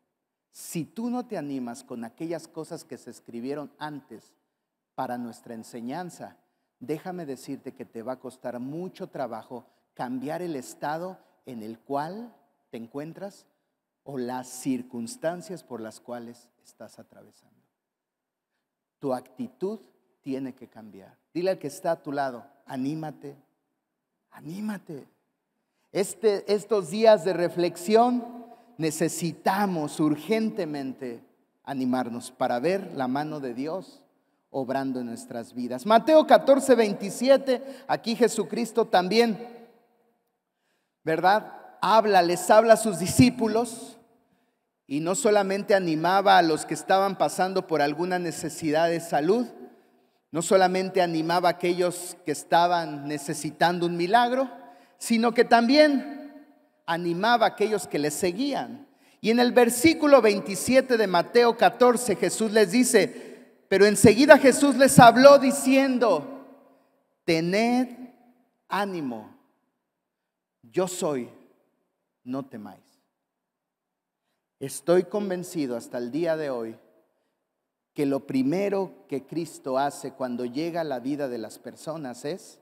si 0.50 0.84
tú 0.84 1.08
no 1.08 1.24
te 1.24 1.38
animas 1.38 1.82
con 1.82 2.04
aquellas 2.04 2.48
cosas 2.48 2.84
que 2.84 2.98
se 2.98 3.08
escribieron 3.08 3.72
antes 3.78 4.34
para 4.94 5.16
nuestra 5.16 5.54
enseñanza, 5.54 6.36
déjame 6.80 7.24
decirte 7.24 7.72
que 7.72 7.86
te 7.86 8.02
va 8.02 8.12
a 8.12 8.20
costar 8.20 8.60
mucho 8.60 9.06
trabajo 9.06 9.64
cambiar 9.94 10.42
el 10.42 10.54
estado 10.54 11.18
en 11.46 11.62
el 11.62 11.78
cual 11.78 12.36
te 12.68 12.76
encuentras 12.76 13.46
o 14.04 14.18
las 14.18 14.48
circunstancias 14.48 15.64
por 15.64 15.80
las 15.80 15.98
cuales 15.98 16.50
estás 16.62 16.98
atravesando. 16.98 17.56
Tu 18.98 19.14
actitud 19.14 19.80
tiene 20.22 20.54
que 20.54 20.68
cambiar. 20.68 21.16
Dile 21.34 21.50
al 21.50 21.58
que 21.58 21.66
está 21.66 21.92
a 21.92 22.02
tu 22.02 22.12
lado, 22.12 22.46
anímate, 22.66 23.36
anímate. 24.30 25.06
Este, 25.90 26.50
estos 26.52 26.90
días 26.90 27.24
de 27.24 27.32
reflexión 27.34 28.46
necesitamos 28.78 30.00
urgentemente 30.00 31.22
animarnos 31.64 32.30
para 32.30 32.58
ver 32.58 32.92
la 32.94 33.08
mano 33.08 33.40
de 33.40 33.54
Dios 33.54 34.02
obrando 34.50 35.00
en 35.00 35.06
nuestras 35.06 35.54
vidas. 35.54 35.86
Mateo 35.86 36.26
14, 36.26 36.74
27, 36.74 37.84
aquí 37.88 38.14
Jesucristo 38.14 38.86
también, 38.86 39.38
¿verdad? 41.04 41.52
Habla, 41.80 42.22
les 42.22 42.48
habla 42.50 42.74
a 42.74 42.76
sus 42.76 42.98
discípulos 42.98 43.98
y 44.86 45.00
no 45.00 45.14
solamente 45.14 45.74
animaba 45.74 46.38
a 46.38 46.42
los 46.42 46.66
que 46.66 46.74
estaban 46.74 47.16
pasando 47.16 47.66
por 47.66 47.80
alguna 47.80 48.18
necesidad 48.18 48.88
de 48.88 49.00
salud, 49.00 49.46
no 50.32 50.40
solamente 50.40 51.02
animaba 51.02 51.50
a 51.50 51.52
aquellos 51.52 52.16
que 52.24 52.32
estaban 52.32 53.06
necesitando 53.06 53.84
un 53.84 53.96
milagro, 53.98 54.50
sino 54.96 55.32
que 55.32 55.44
también 55.44 56.46
animaba 56.86 57.44
a 57.44 57.48
aquellos 57.50 57.86
que 57.86 57.98
le 57.98 58.10
seguían. 58.10 58.88
Y 59.20 59.30
en 59.30 59.38
el 59.38 59.52
versículo 59.52 60.22
27 60.22 60.96
de 60.96 61.06
Mateo 61.06 61.56
14 61.56 62.16
Jesús 62.16 62.50
les 62.50 62.72
dice, 62.72 63.66
pero 63.68 63.84
enseguida 63.84 64.38
Jesús 64.38 64.76
les 64.76 64.98
habló 64.98 65.38
diciendo, 65.38 66.46
tened 67.24 67.88
ánimo, 68.68 69.36
yo 70.62 70.88
soy, 70.88 71.28
no 72.24 72.46
temáis. 72.46 72.80
Estoy 74.58 75.04
convencido 75.04 75.76
hasta 75.76 75.98
el 75.98 76.10
día 76.10 76.38
de 76.38 76.48
hoy 76.48 76.76
que 77.95 78.07
lo 78.07 78.26
primero 78.26 79.05
que 79.09 79.26
Cristo 79.26 79.78
hace 79.78 80.12
cuando 80.12 80.45
llega 80.45 80.80
a 80.80 80.84
la 80.84 81.01
vida 81.01 81.28
de 81.28 81.38
las 81.38 81.59
personas 81.59 82.24
es 82.24 82.59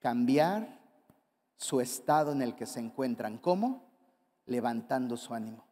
cambiar 0.00 0.80
su 1.56 1.80
estado 1.80 2.32
en 2.32 2.42
el 2.42 2.54
que 2.54 2.66
se 2.66 2.80
encuentran. 2.80 3.38
¿Cómo? 3.38 3.82
Levantando 4.46 5.16
su 5.16 5.34
ánimo. 5.34 5.64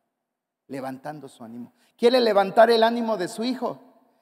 Levantando 0.68 1.28
su 1.28 1.42
ánimo. 1.42 1.72
¿Quiere 1.96 2.20
levantar 2.20 2.70
el 2.70 2.82
ánimo 2.82 3.16
de 3.16 3.28
su 3.28 3.44
hijo? 3.44 3.78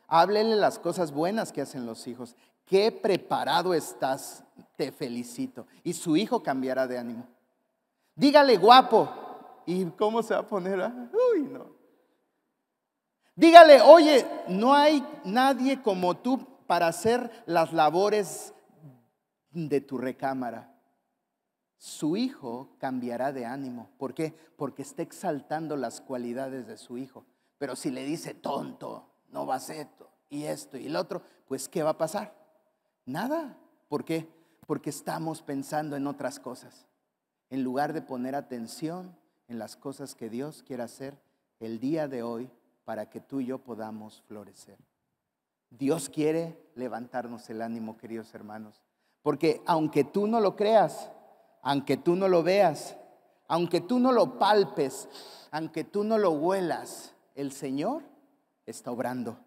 Háblele 0.07 0.57
las 0.57 0.79
cosas 0.79 1.13
buenas 1.13 1.53
que 1.53 1.63
hacen 1.63 1.87
los 1.87 2.07
hijos. 2.07 2.37
Qué 2.65 2.93
preparado 2.93 3.75
estás, 3.75 4.45
te 4.77 4.93
felicito. 4.93 5.67
Y 5.83 5.93
su 5.93 6.17
hijo 6.17 6.43
cambiará 6.43 6.87
de 6.87 6.99
ánimo. 6.99 7.27
Dígale 8.15 8.57
guapo. 8.57 9.09
¿Y 9.67 9.85
cómo 9.87 10.23
se 10.23 10.35
va 10.35 10.41
a 10.41 10.47
poner? 10.47 10.79
Uy, 11.33 11.43
no. 11.43 11.80
Dígale, 13.41 13.81
oye, 13.81 14.27
no 14.49 14.75
hay 14.75 15.03
nadie 15.25 15.81
como 15.81 16.19
tú 16.19 16.47
para 16.67 16.89
hacer 16.89 17.31
las 17.47 17.73
labores 17.73 18.53
de 19.51 19.81
tu 19.81 19.97
recámara. 19.97 20.79
Su 21.79 22.19
hijo 22.19 22.77
cambiará 22.77 23.33
de 23.33 23.47
ánimo. 23.47 23.89
¿Por 23.97 24.13
qué? 24.13 24.35
Porque 24.59 24.83
está 24.83 25.01
exaltando 25.01 25.79
las 25.79 26.03
cualidades 26.03 26.67
de 26.67 26.77
su 26.77 26.99
hijo. 26.99 27.25
Pero 27.57 27.77
si 27.77 27.91
le 27.91 28.05
dice 28.05 28.35
tonto, 28.35 29.09
no 29.31 29.47
va 29.47 29.55
a 29.55 29.61
ser 29.61 29.87
esto, 29.87 30.11
y 30.29 30.45
esto 30.45 30.77
y 30.77 30.89
el 30.89 30.97
otro, 30.97 31.23
pues 31.49 31.67
¿qué 31.67 31.83
va 31.83 31.91
a 31.91 31.99
pasar? 31.99 32.35
Nada. 33.07 33.57
¿Por 33.89 34.05
qué? 34.05 34.29
Porque 34.67 34.91
estamos 34.91 35.41
pensando 35.41 35.97
en 35.97 36.07
otras 36.07 36.39
cosas. 36.41 36.87
En 37.49 37.65
lugar 37.65 37.95
de 37.95 38.03
poner 38.03 38.35
atención 38.35 39.17
en 39.49 39.59
las 39.59 39.77
cosas 39.77 40.15
que 40.15 40.29
Dios 40.29 40.63
quiere 40.63 40.83
hacer 40.83 41.19
el 41.59 41.81
día 41.81 42.07
de 42.07 42.23
hoy 42.23 42.51
para 42.91 43.09
que 43.09 43.21
tú 43.21 43.39
y 43.39 43.47
yo 43.47 43.61
podamos 43.61 44.21
florecer. 44.27 44.77
Dios 45.71 46.09
quiere 46.09 46.59
levantarnos 46.75 47.49
el 47.49 47.63
ánimo, 47.63 47.97
queridos 47.97 48.35
hermanos, 48.35 48.83
porque 49.23 49.63
aunque 49.65 50.03
tú 50.03 50.27
no 50.27 50.41
lo 50.41 50.57
creas, 50.57 51.09
aunque 51.63 51.97
tú 51.97 52.17
no 52.17 52.27
lo 52.27 52.43
veas, 52.43 52.97
aunque 53.47 53.81
tú 53.81 54.01
no 54.01 54.11
lo 54.11 54.41
palpes, 54.41 55.09
aunque 55.53 55.85
tú 55.85 56.03
no 56.03 56.19
lo 56.19 56.33
huelas, 56.33 57.15
el 57.37 57.53
Señor 57.53 58.03
está 58.67 58.91
obrando. 58.91 59.39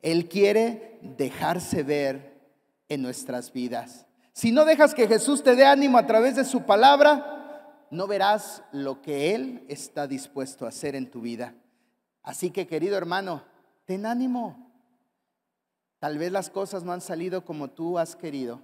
Él 0.00 0.28
quiere 0.28 1.00
dejarse 1.02 1.82
ver 1.82 2.40
en 2.88 3.02
nuestras 3.02 3.52
vidas. 3.52 4.06
Si 4.32 4.52
no 4.52 4.64
dejas 4.64 4.94
que 4.94 5.08
Jesús 5.08 5.42
te 5.42 5.56
dé 5.56 5.66
ánimo 5.66 5.98
a 5.98 6.06
través 6.06 6.36
de 6.36 6.44
su 6.44 6.62
palabra, 6.62 7.88
no 7.90 8.06
verás 8.06 8.62
lo 8.70 9.02
que 9.02 9.34
Él 9.34 9.64
está 9.66 10.06
dispuesto 10.06 10.66
a 10.66 10.68
hacer 10.68 10.94
en 10.94 11.10
tu 11.10 11.20
vida. 11.20 11.56
Así 12.22 12.50
que 12.50 12.66
querido 12.66 12.96
hermano, 12.96 13.42
ten 13.84 14.06
ánimo. 14.06 14.70
Tal 15.98 16.18
vez 16.18 16.32
las 16.32 16.50
cosas 16.50 16.82
no 16.84 16.92
han 16.92 17.00
salido 17.00 17.44
como 17.44 17.70
tú 17.70 17.98
has 17.98 18.16
querido. 18.16 18.60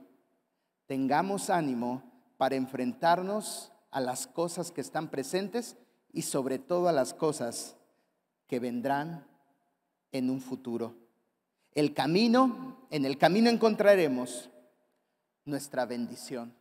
Tengamos 0.87 1.51
ánimo 1.51 2.03
para 2.37 2.57
enfrentarnos 2.57 3.73
a 3.91 4.01
las 4.01 4.27
cosas 4.27 4.71
que 4.71 4.81
están 4.81 5.09
presentes 5.09 5.77
y 6.13 6.23
sobre 6.23 6.59
todo 6.59 6.89
a 6.89 6.93
las 6.93 7.15
cosas 7.15 7.77
que 8.47 8.61
vendrán 8.61 9.27
en 10.13 10.31
un 10.31 10.41
futuro. 10.41 10.95
El 11.75 11.95
camino, 11.95 12.87
en 12.91 13.05
el 13.05 13.19
camino 13.19 13.51
encontraremos 13.51 14.51
nuestra 15.45 15.87
bendición. 15.87 16.55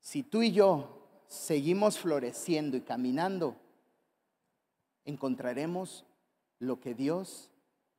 Si 0.00 0.22
tú 0.22 0.42
y 0.42 0.52
yo 0.52 1.08
seguimos 1.28 1.98
floreciendo 1.98 2.76
y 2.76 2.82
caminando 2.82 3.56
encontraremos 5.06 6.04
lo 6.58 6.80
que 6.80 6.94
Dios 6.94 7.50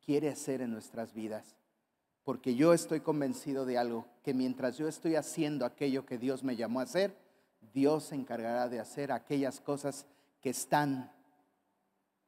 quiere 0.05 0.29
hacer 0.29 0.61
en 0.61 0.71
nuestras 0.71 1.13
vidas. 1.13 1.55
Porque 2.23 2.55
yo 2.55 2.73
estoy 2.73 2.99
convencido 2.99 3.65
de 3.65 3.77
algo, 3.77 4.05
que 4.23 4.33
mientras 4.33 4.77
yo 4.77 4.87
estoy 4.87 5.15
haciendo 5.15 5.65
aquello 5.65 6.05
que 6.05 6.17
Dios 6.17 6.43
me 6.43 6.55
llamó 6.55 6.81
a 6.81 6.83
hacer, 6.83 7.17
Dios 7.73 8.05
se 8.05 8.15
encargará 8.15 8.67
de 8.69 8.79
hacer 8.79 9.11
aquellas 9.11 9.59
cosas 9.59 10.05
que 10.41 10.49
están, 10.49 11.11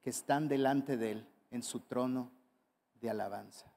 que 0.01 0.09
están 0.09 0.47
delante 0.47 0.97
de 0.97 1.11
Él 1.11 1.27
en 1.51 1.63
su 1.63 1.81
trono 1.81 2.31
de 3.01 3.09
alabanza. 3.09 3.71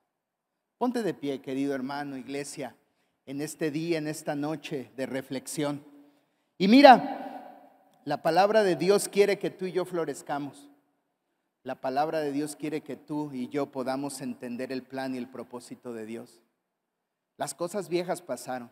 Ponte 0.78 1.02
de 1.02 1.14
pie, 1.14 1.40
querido 1.40 1.74
hermano, 1.74 2.16
iglesia, 2.16 2.76
en 3.26 3.40
este 3.40 3.70
día, 3.70 3.98
en 3.98 4.08
esta 4.08 4.34
noche 4.34 4.90
de 4.96 5.06
reflexión. 5.06 5.84
Y 6.58 6.68
mira, 6.68 8.00
la 8.04 8.22
palabra 8.22 8.62
de 8.62 8.76
Dios 8.76 9.08
quiere 9.08 9.38
que 9.38 9.50
tú 9.50 9.66
y 9.66 9.72
yo 9.72 9.84
florezcamos. 9.84 10.71
La 11.64 11.80
palabra 11.80 12.20
de 12.20 12.32
Dios 12.32 12.56
quiere 12.56 12.80
que 12.80 12.96
tú 12.96 13.30
y 13.32 13.48
yo 13.48 13.70
podamos 13.70 14.20
entender 14.20 14.72
el 14.72 14.82
plan 14.82 15.14
y 15.14 15.18
el 15.18 15.28
propósito 15.28 15.92
de 15.92 16.06
Dios. 16.06 16.40
Las 17.36 17.54
cosas 17.54 17.88
viejas 17.88 18.20
pasaron. 18.20 18.70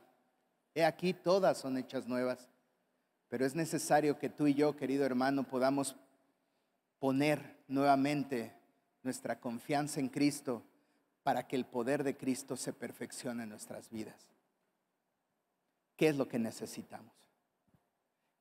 He 0.75 0.85
aquí 0.85 1.13
todas 1.13 1.59
son 1.59 1.77
hechas 1.77 2.07
nuevas. 2.07 2.49
Pero 3.29 3.47
es 3.47 3.55
necesario 3.55 4.19
que 4.19 4.29
tú 4.29 4.49
y 4.49 4.55
yo, 4.55 4.77
querido 4.77 5.05
hermano, 5.05 5.45
podamos 5.45 5.95
poner 6.99 7.59
nuevamente 7.69 8.53
nuestra 9.05 9.39
confianza 9.39 10.01
en 10.01 10.09
Cristo 10.09 10.65
para 11.23 11.47
que 11.47 11.55
el 11.55 11.65
poder 11.65 12.03
de 12.03 12.17
Cristo 12.17 12.57
se 12.57 12.73
perfeccione 12.73 13.45
en 13.45 13.51
nuestras 13.51 13.89
vidas. 13.89 14.27
¿Qué 15.97 16.09
es 16.09 16.17
lo 16.17 16.27
que 16.27 16.41
necesitamos? 16.41 17.13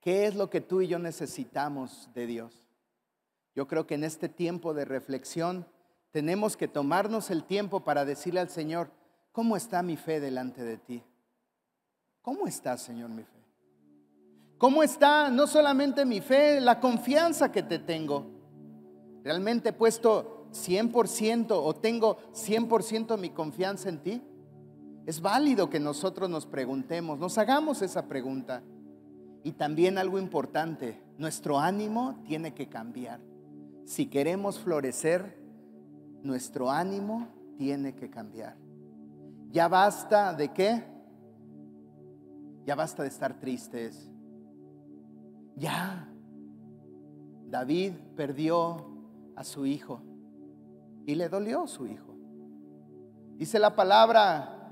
¿Qué 0.01 0.25
es 0.25 0.33
lo 0.33 0.49
que 0.49 0.61
tú 0.61 0.81
y 0.81 0.87
yo 0.87 0.97
necesitamos 0.97 2.09
de 2.15 2.25
Dios? 2.25 2.68
Yo 3.55 3.67
creo 3.67 3.87
que 3.87 3.95
en 3.95 4.03
este 4.03 4.29
tiempo 4.29 4.73
de 4.73 4.85
reflexión 4.85 5.65
tenemos 6.11 6.57
que 6.57 6.67
tomarnos 6.67 7.29
el 7.29 7.43
tiempo 7.43 7.83
para 7.83 8.05
decirle 8.05 8.39
al 8.39 8.49
Señor, 8.49 8.91
¿cómo 9.31 9.55
está 9.55 9.83
mi 9.83 9.97
fe 9.97 10.19
delante 10.19 10.63
de 10.63 10.77
ti? 10.77 11.03
¿Cómo 12.21 12.47
está, 12.47 12.77
Señor, 12.77 13.09
mi 13.09 13.23
fe? 13.23 13.39
¿Cómo 14.57 14.83
está 14.83 15.29
no 15.29 15.47
solamente 15.47 16.05
mi 16.05 16.19
fe, 16.19 16.59
la 16.59 16.79
confianza 16.79 17.51
que 17.51 17.63
te 17.63 17.79
tengo? 17.79 18.25
¿Realmente 19.23 19.69
he 19.69 19.73
puesto 19.73 20.47
100% 20.51 21.51
o 21.51 21.75
tengo 21.75 22.17
100% 22.33 23.17
mi 23.17 23.29
confianza 23.29 23.89
en 23.89 24.03
ti? 24.03 24.21
Es 25.05 25.21
válido 25.21 25.69
que 25.69 25.79
nosotros 25.79 26.29
nos 26.29 26.45
preguntemos, 26.45 27.19
nos 27.19 27.37
hagamos 27.37 27.81
esa 27.81 28.07
pregunta. 28.07 28.61
Y 29.43 29.53
también 29.53 29.97
algo 29.97 30.19
importante, 30.19 31.01
nuestro 31.17 31.57
ánimo 31.57 32.21
tiene 32.27 32.53
que 32.53 32.67
cambiar. 32.67 33.28
Si 33.89 34.05
queremos 34.05 34.59
florecer, 34.59 35.35
nuestro 36.21 36.69
ánimo 36.69 37.27
tiene 37.57 37.95
que 37.95 38.11
cambiar. 38.11 38.55
Ya 39.49 39.67
basta 39.67 40.31
de 40.35 40.53
qué? 40.53 40.83
Ya 42.67 42.75
basta 42.75 43.01
de 43.01 43.09
estar 43.09 43.39
tristes. 43.39 44.07
Ya. 45.55 46.07
David 47.47 47.93
perdió 48.15 48.85
a 49.35 49.43
su 49.43 49.65
hijo 49.65 50.03
y 51.07 51.15
le 51.15 51.27
dolió 51.27 51.65
su 51.65 51.87
hijo. 51.87 52.15
Dice 53.37 53.57
la 53.57 53.75
palabra 53.75 54.71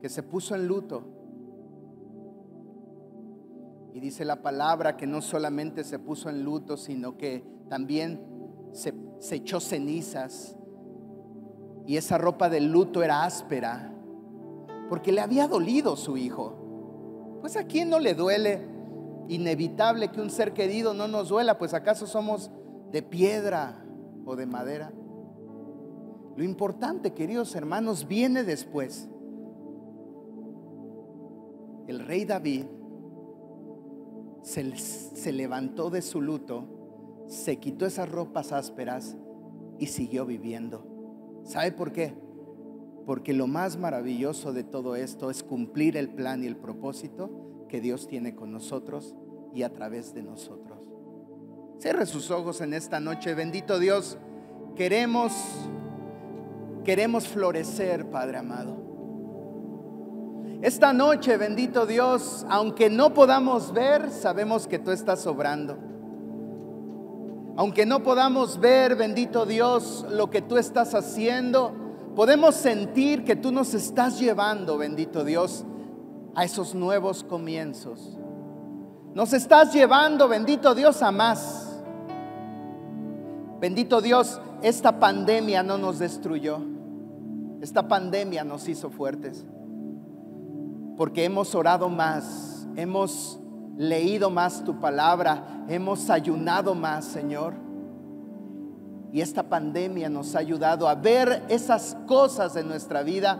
que 0.00 0.08
se 0.08 0.24
puso 0.24 0.56
en 0.56 0.66
luto. 0.66 1.06
Y 3.94 4.00
dice 4.00 4.24
la 4.24 4.42
palabra 4.42 4.96
que 4.96 5.06
no 5.06 5.22
solamente 5.22 5.84
se 5.84 6.00
puso 6.00 6.28
en 6.28 6.42
luto, 6.42 6.76
sino 6.76 7.16
que 7.16 7.44
también 7.68 8.20
se, 8.72 8.92
echó 9.30 9.60
cenizas. 9.60 10.56
Y 11.86 11.96
esa 11.96 12.18
ropa 12.18 12.48
de 12.48 12.60
luto 12.60 13.04
era 13.04 13.22
áspera, 13.22 13.94
porque 14.88 15.12
le 15.12 15.20
había 15.20 15.46
dolido 15.46 15.94
su 15.94 16.16
hijo. 16.16 17.38
Pues 17.40 17.56
a 17.56 17.68
quién 17.68 17.88
no 17.88 18.00
le 18.00 18.14
duele, 18.14 18.66
inevitable 19.28 20.08
que 20.08 20.20
un 20.20 20.30
ser 20.30 20.54
querido 20.54 20.92
no 20.92 21.06
nos 21.06 21.28
duela, 21.28 21.56
pues 21.56 21.72
acaso 21.72 22.08
somos 22.08 22.50
de 22.90 23.00
piedra 23.00 23.86
o 24.26 24.34
de 24.34 24.46
madera. 24.46 24.92
Lo 26.34 26.42
importante, 26.42 27.12
queridos 27.12 27.54
hermanos, 27.54 28.08
viene 28.08 28.42
después. 28.42 29.08
El 31.86 32.00
rey 32.00 32.24
David 32.24 32.64
se, 34.44 35.32
levantó 35.32 35.90
de 35.90 36.02
su 36.02 36.20
luto, 36.20 36.66
se 37.26 37.56
quitó 37.56 37.86
esas 37.86 38.08
ropas 38.08 38.52
ásperas 38.52 39.16
y 39.78 39.86
siguió 39.86 40.26
viviendo. 40.26 40.86
¿Sabe 41.44 41.72
por 41.72 41.92
qué? 41.92 42.14
Porque 43.06 43.32
lo 43.32 43.46
más 43.46 43.76
maravilloso 43.78 44.52
de 44.52 44.62
todo 44.62 44.96
esto 44.96 45.30
es 45.30 45.42
cumplir 45.42 45.96
el 45.96 46.10
plan 46.10 46.44
y 46.44 46.46
el 46.46 46.56
propósito 46.56 47.66
que 47.68 47.80
Dios 47.80 48.06
tiene 48.06 48.34
con 48.34 48.52
nosotros 48.52 49.16
y 49.54 49.62
a 49.62 49.72
través 49.72 50.14
de 50.14 50.22
nosotros. 50.22 50.78
Cierre 51.78 52.06
sus 52.06 52.30
ojos 52.30 52.60
en 52.60 52.72
esta 52.72 53.00
noche. 53.00 53.34
Bendito 53.34 53.78
Dios, 53.78 54.18
queremos 54.76 55.32
queremos 56.84 57.26
florecer, 57.26 58.10
Padre 58.10 58.38
amado. 58.38 58.83
Esta 60.64 60.94
noche, 60.94 61.36
bendito 61.36 61.84
Dios, 61.84 62.46
aunque 62.48 62.88
no 62.88 63.12
podamos 63.12 63.74
ver, 63.74 64.10
sabemos 64.10 64.66
que 64.66 64.78
tú 64.78 64.92
estás 64.92 65.26
obrando. 65.26 65.76
Aunque 67.58 67.84
no 67.84 68.02
podamos 68.02 68.58
ver, 68.58 68.96
bendito 68.96 69.44
Dios, 69.44 70.06
lo 70.08 70.30
que 70.30 70.40
tú 70.40 70.56
estás 70.56 70.94
haciendo, 70.94 71.74
podemos 72.16 72.54
sentir 72.54 73.24
que 73.24 73.36
tú 73.36 73.52
nos 73.52 73.74
estás 73.74 74.18
llevando, 74.18 74.78
bendito 74.78 75.22
Dios, 75.22 75.66
a 76.34 76.46
esos 76.46 76.74
nuevos 76.74 77.24
comienzos. 77.24 78.16
Nos 79.12 79.34
estás 79.34 79.70
llevando, 79.74 80.28
bendito 80.28 80.74
Dios, 80.74 81.02
a 81.02 81.12
más. 81.12 81.78
Bendito 83.60 84.00
Dios, 84.00 84.40
esta 84.62 84.98
pandemia 84.98 85.62
no 85.62 85.76
nos 85.76 85.98
destruyó. 85.98 86.58
Esta 87.60 87.86
pandemia 87.86 88.44
nos 88.44 88.66
hizo 88.66 88.88
fuertes. 88.88 89.44
Porque 90.96 91.24
hemos 91.24 91.54
orado 91.54 91.88
más, 91.88 92.66
hemos 92.76 93.40
leído 93.76 94.30
más 94.30 94.64
tu 94.64 94.78
palabra, 94.78 95.64
hemos 95.68 96.10
ayunado 96.10 96.74
más, 96.74 97.04
Señor. 97.04 97.54
Y 99.12 99.20
esta 99.20 99.44
pandemia 99.44 100.08
nos 100.08 100.34
ha 100.34 100.40
ayudado 100.40 100.88
a 100.88 100.94
ver 100.94 101.44
esas 101.48 101.96
cosas 102.06 102.54
de 102.54 102.64
nuestra 102.64 103.02
vida 103.02 103.38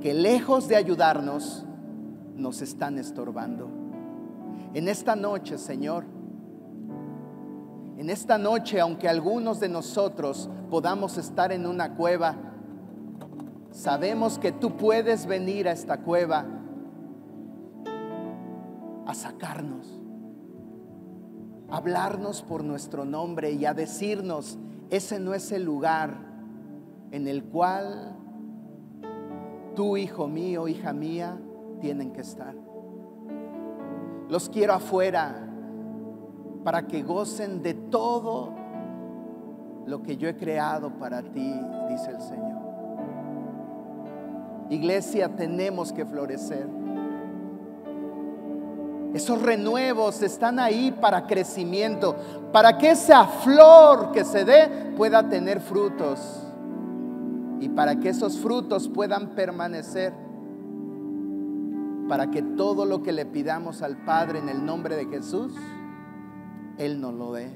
que 0.00 0.12
lejos 0.12 0.66
de 0.66 0.76
ayudarnos, 0.76 1.64
nos 2.36 2.60
están 2.62 2.98
estorbando. 2.98 3.68
En 4.74 4.88
esta 4.88 5.14
noche, 5.14 5.58
Señor, 5.58 6.04
en 7.96 8.10
esta 8.10 8.38
noche, 8.38 8.80
aunque 8.80 9.08
algunos 9.08 9.60
de 9.60 9.68
nosotros 9.68 10.50
podamos 10.70 11.18
estar 11.18 11.52
en 11.52 11.66
una 11.66 11.94
cueva, 11.94 12.34
sabemos 13.72 14.38
que 14.38 14.52
tú 14.52 14.76
puedes 14.76 15.26
venir 15.26 15.66
a 15.66 15.72
esta 15.72 15.98
cueva 15.98 16.44
a 19.06 19.14
sacarnos, 19.14 20.00
a 21.68 21.78
hablarnos 21.78 22.42
por 22.42 22.62
nuestro 22.62 23.04
nombre 23.04 23.52
y 23.52 23.64
a 23.64 23.74
decirnos, 23.74 24.58
ese 24.90 25.18
no 25.18 25.34
es 25.34 25.50
el 25.52 25.64
lugar 25.64 26.16
en 27.10 27.26
el 27.26 27.44
cual 27.44 28.16
tú, 29.74 29.96
hijo 29.96 30.28
mío, 30.28 30.68
hija 30.68 30.92
mía, 30.92 31.38
tienen 31.80 32.12
que 32.12 32.20
estar. 32.20 32.54
Los 34.28 34.48
quiero 34.48 34.74
afuera 34.74 35.48
para 36.62 36.86
que 36.86 37.02
gocen 37.02 37.62
de 37.62 37.74
todo 37.74 38.54
lo 39.86 40.02
que 40.02 40.16
yo 40.16 40.28
he 40.28 40.36
creado 40.36 40.90
para 40.96 41.22
ti, 41.22 41.52
dice 41.88 42.10
el 42.10 42.20
Señor. 42.20 42.51
Iglesia, 44.74 45.28
tenemos 45.28 45.92
que 45.92 46.04
florecer. 46.04 46.66
Esos 49.14 49.42
renuevos 49.42 50.22
están 50.22 50.58
ahí 50.58 50.90
para 50.90 51.26
crecimiento, 51.26 52.16
para 52.50 52.78
que 52.78 52.90
esa 52.90 53.26
flor 53.26 54.10
que 54.12 54.24
se 54.24 54.44
dé 54.44 54.92
pueda 54.96 55.28
tener 55.28 55.60
frutos 55.60 56.18
y 57.60 57.68
para 57.68 58.00
que 58.00 58.08
esos 58.08 58.38
frutos 58.38 58.88
puedan 58.88 59.34
permanecer 59.34 60.12
para 62.12 62.30
que 62.30 62.42
todo 62.42 62.84
lo 62.84 63.02
que 63.02 63.10
le 63.10 63.24
pidamos 63.24 63.80
al 63.80 63.96
Padre 63.96 64.38
en 64.38 64.50
el 64.50 64.66
nombre 64.66 64.96
de 64.96 65.06
Jesús, 65.06 65.54
Él 66.76 67.00
nos 67.00 67.14
lo 67.14 67.32
dé. 67.32 67.50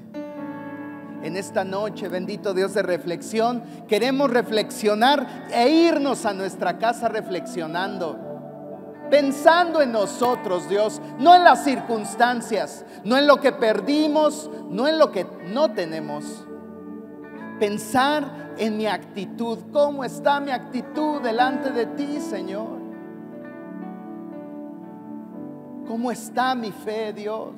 En 1.23 1.35
esta 1.35 1.63
noche, 1.63 2.07
bendito 2.07 2.53
Dios 2.53 2.73
de 2.73 2.83
reflexión, 2.83 3.63
queremos 3.87 4.29
reflexionar 4.29 5.47
e 5.51 5.69
irnos 5.69 6.25
a 6.25 6.33
nuestra 6.33 6.77
casa 6.77 7.09
reflexionando 7.09 8.27
pensando 9.09 9.81
en 9.81 9.91
nosotros, 9.91 10.67
Dios, 10.69 11.01
no 11.19 11.35
en 11.35 11.43
las 11.43 11.63
circunstancias, 11.63 12.85
no 13.03 13.17
en 13.17 13.27
lo 13.27 13.39
que 13.39 13.51
perdimos, 13.51 14.49
no 14.69 14.87
en 14.87 14.99
lo 14.99 15.11
que 15.11 15.25
no 15.47 15.71
tenemos. 15.71 16.45
Pensar 17.59 18.53
en 18.57 18.77
mi 18.77 18.85
actitud, 18.85 19.59
cómo 19.71 20.03
está 20.03 20.39
mi 20.39 20.51
actitud 20.51 21.21
delante 21.21 21.71
de 21.71 21.85
ti, 21.85 22.19
Señor. 22.19 22.77
¿Cómo 25.87 26.11
está 26.11 26.53
mi 26.53 26.71
fe, 26.71 27.13
Dios? 27.13 27.53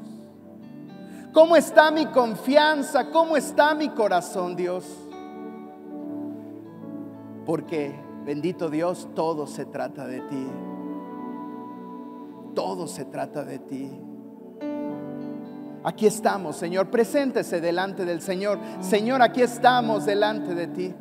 ¿Cómo 1.34 1.55
está 1.55 1.91
mi 1.91 2.07
confianza? 2.07 3.09
¿Cómo 3.11 3.38
está 3.38 3.73
mi 3.75 3.89
corazón, 3.89 4.55
Dios? 4.55 4.86
Porque, 7.45 7.93
bendito 8.25 8.69
Dios, 8.69 9.07
todo 9.15 9.47
se 9.47 9.65
trata 9.65 10.07
de 10.07 10.21
ti. 10.21 10.47
Todo 12.55 12.88
se 12.88 13.05
trata 13.05 13.43
de 13.43 13.59
ti. 13.59 13.91
Aquí 15.84 16.07
estamos, 16.07 16.55
Señor. 16.55 16.89
Preséntese 16.89 17.61
delante 17.61 18.05
del 18.05 18.21
Señor. 18.21 18.59
Señor, 18.80 19.21
aquí 19.21 19.41
estamos 19.41 20.05
delante 20.05 20.55
de 20.55 20.67
ti. 20.67 20.93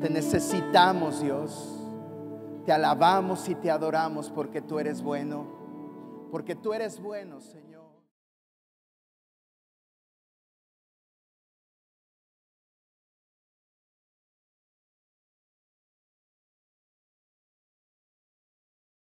Te 0.00 0.10
necesitamos, 0.10 1.22
Dios. 1.22 1.74
Te 2.66 2.72
alabamos 2.72 3.48
y 3.48 3.54
te 3.54 3.70
adoramos 3.70 4.30
porque 4.30 4.60
tú 4.60 4.78
eres 4.78 5.00
bueno 5.02 5.58
porque 6.30 6.54
tú 6.54 6.72
eres 6.72 7.00
bueno, 7.00 7.40
Señor. 7.40 7.67